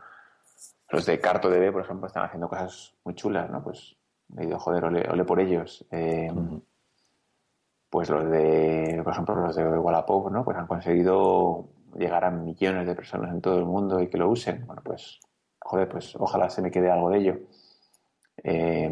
[0.90, 3.62] los de CartoDB, por ejemplo, están haciendo cosas muy chulas, ¿no?
[3.62, 3.96] Pues
[4.38, 5.86] he ido, joder, ole, por ellos.
[5.90, 6.58] Em,
[7.90, 10.42] pues los de, por ejemplo, los de Wallapop, ¿no?
[10.42, 14.30] Pues han conseguido llegar a millones de personas en todo el mundo y que lo
[14.30, 14.66] usen.
[14.66, 15.20] Bueno, pues
[15.58, 17.38] joder, pues ojalá se me quede algo de ello.
[18.42, 18.90] Eh,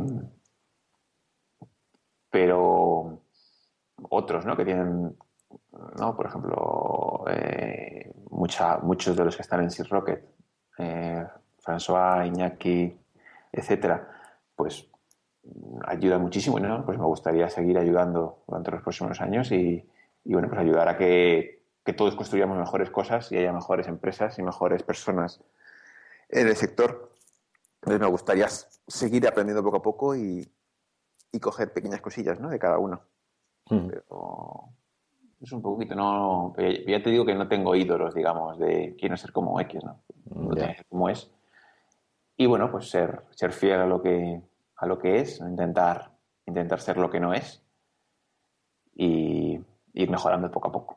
[2.30, 3.22] pero
[4.10, 4.56] otros, ¿no?
[4.56, 5.16] Que tienen,
[5.98, 6.16] ¿no?
[6.16, 10.24] Por ejemplo, eh, muchos de los que están en Sea Rocket,
[10.78, 11.26] eh,
[11.62, 12.96] François, Iñaki,
[13.52, 14.08] etcétera,
[14.54, 14.86] pues
[15.86, 16.84] ayuda muchísimo, ¿no?
[16.84, 19.88] Pues me gustaría seguir ayudando durante los próximos años y,
[20.24, 24.42] bueno, pues ayudar a que, que todos construyamos mejores cosas y haya mejores empresas y
[24.42, 25.40] mejores personas
[26.28, 27.12] en el sector.
[27.76, 28.48] Entonces me gustaría
[28.86, 30.50] seguir aprendiendo poco a poco y,
[31.40, 32.50] coger pequeñas cosillas ¿no?
[32.50, 33.00] de cada uno.
[33.68, 34.70] Pero
[35.40, 36.54] es un poquito, no.
[36.56, 40.02] Ya te digo que no tengo ídolos, digamos, de quiero ser como X, ¿no?
[40.88, 41.30] como es.
[42.36, 44.40] Y bueno, pues ser, ser fiel a lo que,
[44.76, 46.12] a lo que es, intentar,
[46.46, 47.62] intentar ser lo que no es
[48.94, 49.60] y
[49.94, 50.96] ir mejorando poco a poco.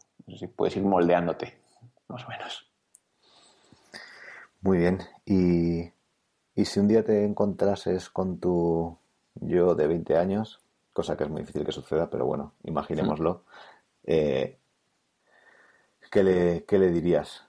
[0.56, 1.62] puedes ir moldeándote,
[2.08, 2.72] más o menos.
[4.62, 5.00] Muy bien.
[5.26, 5.92] Y,
[6.64, 8.98] si un día te encontrases con tu
[9.36, 10.62] yo de 20 años,
[10.94, 13.46] cosa que es muy difícil que suceda, pero bueno, imaginémoslo,
[14.04, 14.60] eh,
[16.12, 17.44] ¿qué, le, ¿qué le dirías?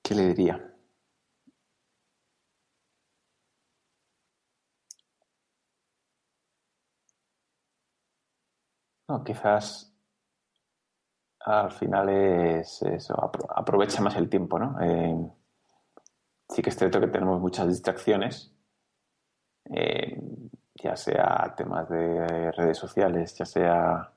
[0.00, 0.56] ¿Qué le diría?
[9.10, 9.70] No, quizás
[11.44, 13.14] al final es eso,
[13.54, 14.76] aprovecha más el tiempo, ¿no?
[14.80, 15.14] Eh,
[16.48, 18.54] sí que es cierto que tenemos muchas distracciones,
[19.70, 20.18] eh,
[20.82, 24.12] ya sea temas de redes sociales, ya sea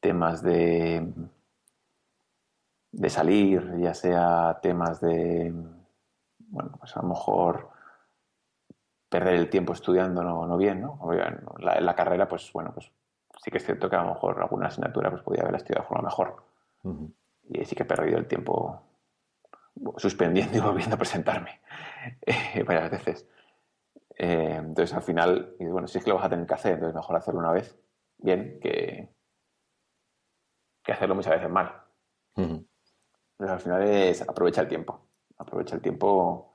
[0.00, 1.12] temas de,
[2.92, 5.52] de salir, ya sea temas de,
[6.38, 7.70] bueno, pues a lo mejor
[9.08, 10.98] perder el tiempo estudiando no, no bien, ¿no?
[11.58, 12.90] La, la carrera, pues bueno, pues
[13.42, 15.88] sí que es cierto que a lo mejor alguna asignatura pues podía haber estudiado de
[15.88, 16.44] forma mejor.
[17.48, 18.82] Y sí que he perdido el tiempo
[19.96, 21.60] suspendiendo y volviendo a presentarme
[22.22, 23.26] eh, varias veces.
[24.16, 26.94] Eh, entonces al final, bueno, si es que lo vas a tener que hacer, entonces
[26.94, 27.76] mejor hacerlo una vez
[28.18, 29.12] bien que,
[30.82, 31.82] que hacerlo muchas veces mal.
[32.36, 32.68] Entonces
[33.40, 35.08] al final es aprovecha el tiempo.
[35.38, 36.54] Aprovecha el tiempo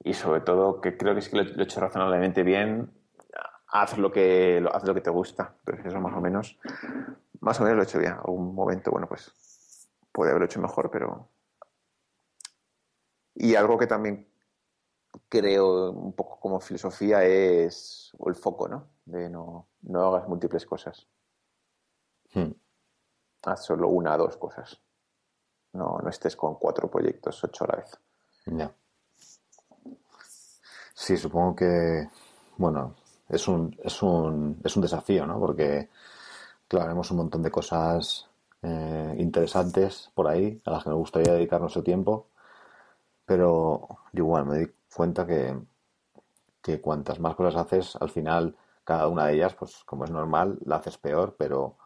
[0.00, 2.92] y sobre todo, que creo que sí que lo, he hecho razonablemente bien,
[3.66, 5.56] haz lo que, haz lo que te gusta.
[5.58, 6.58] Entonces eso más o menos
[7.40, 8.12] más o menos lo he hecho bien.
[8.12, 11.28] Algún momento, bueno, pues puede haberlo hecho mejor, pero.
[13.34, 14.26] Y algo que también
[15.28, 18.88] creo un poco como filosofía es el foco, ¿no?
[19.04, 21.06] De no, no hagas múltiples cosas.
[22.34, 22.52] Hmm.
[23.44, 24.80] Haz solo una o dos cosas.
[25.72, 27.98] No, no estés con cuatro proyectos, ocho a la vez.
[28.46, 28.74] Ya.
[30.94, 32.08] Sí, supongo que,
[32.56, 32.96] bueno,
[33.28, 35.38] es un, es un, es un desafío, ¿no?
[35.38, 35.88] Porque
[36.68, 38.28] Claro, haremos un montón de cosas
[38.60, 42.26] eh, interesantes por ahí a las que me gustaría dedicar nuestro tiempo,
[43.24, 45.58] pero igual me di cuenta que,
[46.62, 50.58] que cuantas más cosas haces, al final cada una de ellas, pues como es normal,
[50.64, 51.76] la haces peor, pero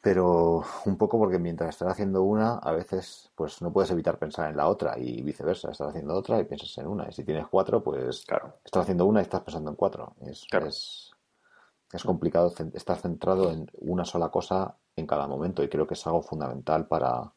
[0.00, 4.50] pero un poco porque mientras estás haciendo una, a veces pues no puedes evitar pensar
[4.50, 7.08] en la otra y viceversa, estás haciendo otra y piensas en una.
[7.08, 8.54] Y si tienes cuatro, pues claro.
[8.64, 10.14] estás haciendo una y estás pensando en cuatro.
[10.20, 11.10] Es, es,
[11.92, 16.06] es, complicado estar centrado en una sola cosa en cada momento y creo que es
[16.06, 17.32] algo fundamental para,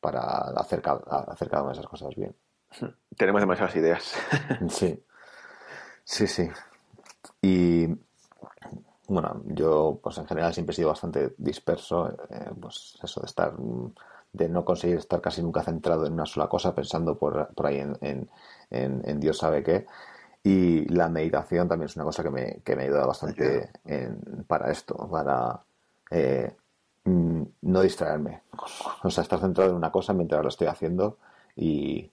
[0.00, 0.20] para
[0.56, 2.34] hacer, hacer cada una de esas cosas bien.
[3.16, 4.14] Tenemos demasiadas ideas.
[4.68, 5.02] sí,
[6.04, 6.48] sí, sí.
[7.42, 7.88] Y
[9.08, 13.54] bueno, yo pues en general siempre he sido bastante disperso, eh, pues eso de estar,
[14.32, 17.78] de no conseguir estar casi nunca centrado en una sola cosa, pensando por, por ahí
[17.78, 18.28] en,
[18.70, 19.86] en, Dios sabe qué.
[20.44, 23.70] Y la meditación también es una cosa que me, que me ayuda bastante
[24.46, 25.60] para esto, para
[26.10, 26.54] eh,
[27.04, 28.42] mm, no distraerme.
[29.02, 31.18] O sea, estar centrado en una cosa mientras lo estoy haciendo
[31.56, 32.10] y,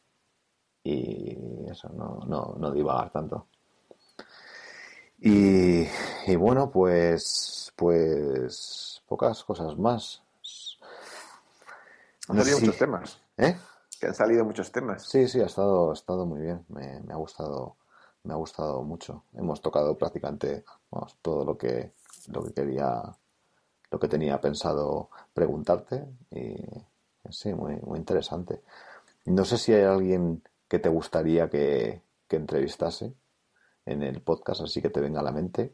[0.85, 3.47] y eso, no, no, no divagar tanto.
[5.17, 5.87] Y,
[6.35, 10.21] bueno, pues, pues pocas cosas más.
[12.27, 13.21] Han salido muchos temas.
[13.37, 13.57] ¿Eh?
[13.99, 15.09] Que han salido muchos temas.
[15.09, 16.63] Sí, sí, ha estado, ha estado muy bien.
[16.69, 17.77] Me, ha gustado,
[18.23, 19.23] me ha gustado mucho.
[19.33, 20.63] Hemos tocado prácticamente
[21.23, 21.93] todo lo que,
[22.27, 23.01] lo que quería,
[23.89, 26.05] lo que tenía pensado preguntarte.
[26.29, 26.55] Y
[27.31, 28.61] sí, muy, muy interesante.
[29.25, 33.13] No sé si hay alguien que te gustaría que, que entrevistase
[33.85, 35.73] en el podcast, así que te venga a la mente.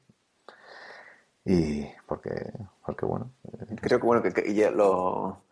[1.45, 2.51] Y porque,
[2.85, 3.31] porque bueno.
[3.43, 5.43] Eh, creo que bueno, que, ya lo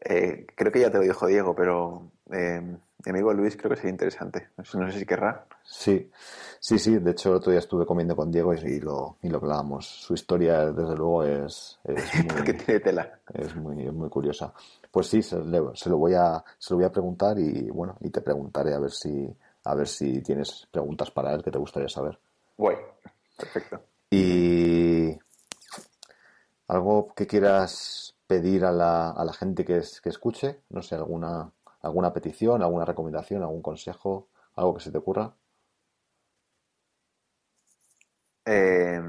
[0.00, 3.76] eh, creo que ya te lo dijo Diego, pero eh, mi amigo Luis creo que
[3.76, 4.48] sería interesante.
[4.56, 5.46] No sé, si querrá.
[5.62, 6.10] Sí,
[6.60, 6.98] sí, sí.
[6.98, 9.86] De hecho, el otro día estuve comiendo con Diego y, lo, y lo hablábamos.
[9.86, 13.20] Su historia, desde luego, es, es muy, tiene tela.
[13.32, 14.52] Es muy, muy curiosa.
[14.90, 15.36] Pues sí, se,
[15.74, 18.78] se, lo voy a, se lo voy a preguntar y bueno, y te preguntaré a
[18.78, 19.28] ver si,
[19.64, 22.18] a ver si tienes preguntas para él que te gustaría saber.
[22.56, 22.76] Guay,
[23.36, 23.80] perfecto.
[24.10, 25.18] Y
[26.68, 31.52] algo que quieras pedir a la, a la gente que, que escuche, no sé, alguna,
[31.82, 35.34] alguna petición, alguna recomendación, algún consejo, algo que se te ocurra.
[38.44, 39.00] Eh...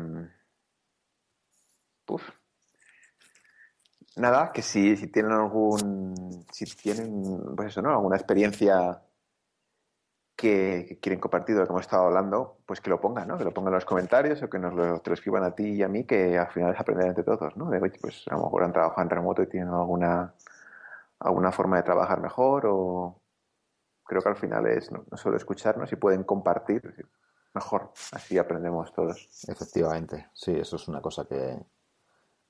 [4.20, 7.91] Nada, que si, si tienen algún, si tienen, pues eso, ¿no?
[7.91, 9.02] Alguna experiencia
[10.36, 13.38] que, quieren compartir de lo que hemos estado hablando, pues que lo pongan, ¿no?
[13.38, 15.84] Que lo pongan en los comentarios o que nos lo, te escriban a ti y
[15.84, 17.70] a mí, que al final es aprender entre todos, ¿no?
[17.70, 20.34] De, pues a lo mejor han trabajado en remoto y tienen alguna,
[21.20, 23.22] alguna forma de trabajar mejor o
[24.04, 26.94] creo que al final es no, solo escucharnos y pueden compartir
[27.54, 29.30] mejor, así aprendemos todos.
[29.48, 31.58] Efectivamente, sí, eso es una cosa que,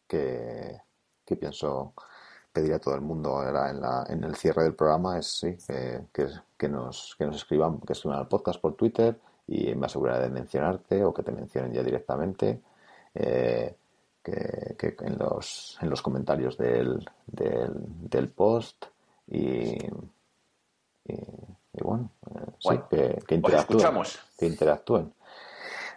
[0.08, 0.89] que,
[1.30, 1.94] que pienso
[2.52, 5.56] pedir a todo el mundo ahora en, la, en el cierre del programa es sí,
[6.12, 6.28] que,
[6.58, 9.16] que, nos, que nos escriban, que escriban al podcast por Twitter
[9.48, 12.62] y me aseguraré de mencionarte o que te mencionen ya directamente.
[13.14, 13.76] Eh,
[14.24, 18.86] que, en, los, en los comentarios del, del, post
[19.28, 19.78] y,
[21.06, 24.04] y, bueno, eh, que, que, interactúen,
[24.38, 25.14] que interactúen.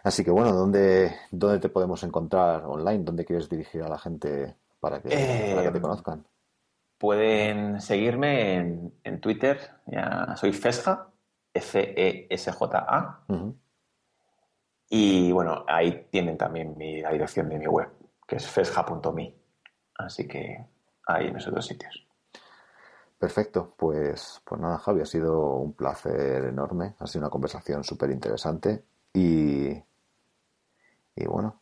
[0.05, 3.05] Así que bueno, ¿dónde, ¿dónde te podemos encontrar online?
[3.05, 5.11] ¿Dónde quieres dirigir a la gente para que,
[5.55, 6.27] para que te eh, conozcan?
[6.99, 11.09] Pueden seguirme en, Twitter, ya soy Fesja,
[11.55, 13.25] F-E-S-J-A.
[14.91, 17.91] Y bueno, ahí tienen también mi, la dirección de mi web,
[18.27, 19.37] que es fesja.me.
[19.95, 20.67] Así que
[21.07, 22.05] ahí en esos dos sitios.
[23.19, 28.11] Perfecto, pues, pues nada, Javi, ha sido un placer enorme, ha sido una conversación súper
[28.11, 28.83] interesante
[29.13, 29.69] y,
[31.15, 31.61] y bueno,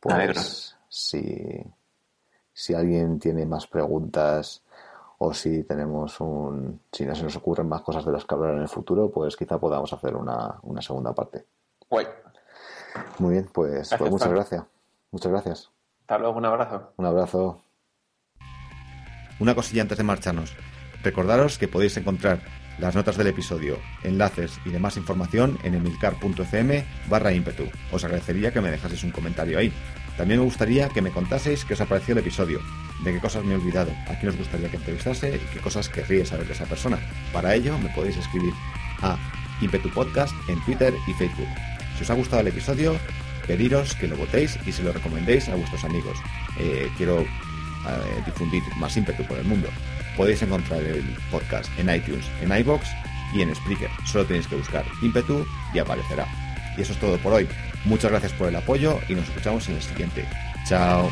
[0.00, 1.62] pues si,
[2.56, 4.62] si alguien tiene más preguntas
[5.18, 8.54] o si tenemos un, si no se nos ocurren más cosas de las que hablar
[8.54, 11.44] en el futuro, pues quizá podamos hacer una, segunda parte.
[11.90, 12.06] Guay.
[13.18, 14.64] Muy bien, pues, pues muchas gracias.
[15.10, 15.70] Muchas gracias.
[16.00, 16.92] Hasta luego, un abrazo.
[16.96, 17.60] Un abrazo.
[19.38, 20.56] Una cosilla antes de marcharnos.
[21.02, 22.40] Recordaros que podéis encontrar
[22.78, 27.64] las notas del episodio, enlaces y demás información en emilcar.fm barra ímpetu.
[27.92, 29.70] Os agradecería que me dejaseis un comentario ahí.
[30.16, 32.60] También me gustaría que me contaseis qué os ha parecido el episodio,
[33.04, 35.88] de qué cosas me he olvidado, a quién os gustaría que entrevistase y qué cosas
[35.88, 36.98] querríais saber de esa persona.
[37.32, 38.54] Para ello me podéis escribir
[39.02, 39.18] a
[39.60, 41.48] Impetu Podcast en Twitter y Facebook.
[41.96, 42.96] Si os ha gustado el episodio,
[43.46, 46.18] pediros que lo votéis y se lo recomendéis a vuestros amigos.
[46.58, 49.68] Eh, quiero eh, difundir más ímpetu por el mundo.
[50.16, 52.88] Podéis encontrar el podcast en iTunes, en iBox
[53.34, 53.90] y en Spreaker.
[54.06, 56.26] Solo tenéis que buscar ímpetu y aparecerá.
[56.76, 57.48] Y eso es todo por hoy.
[57.86, 60.24] Muchas gracias por el apoyo y nos escuchamos en el siguiente.
[60.68, 61.08] Chao.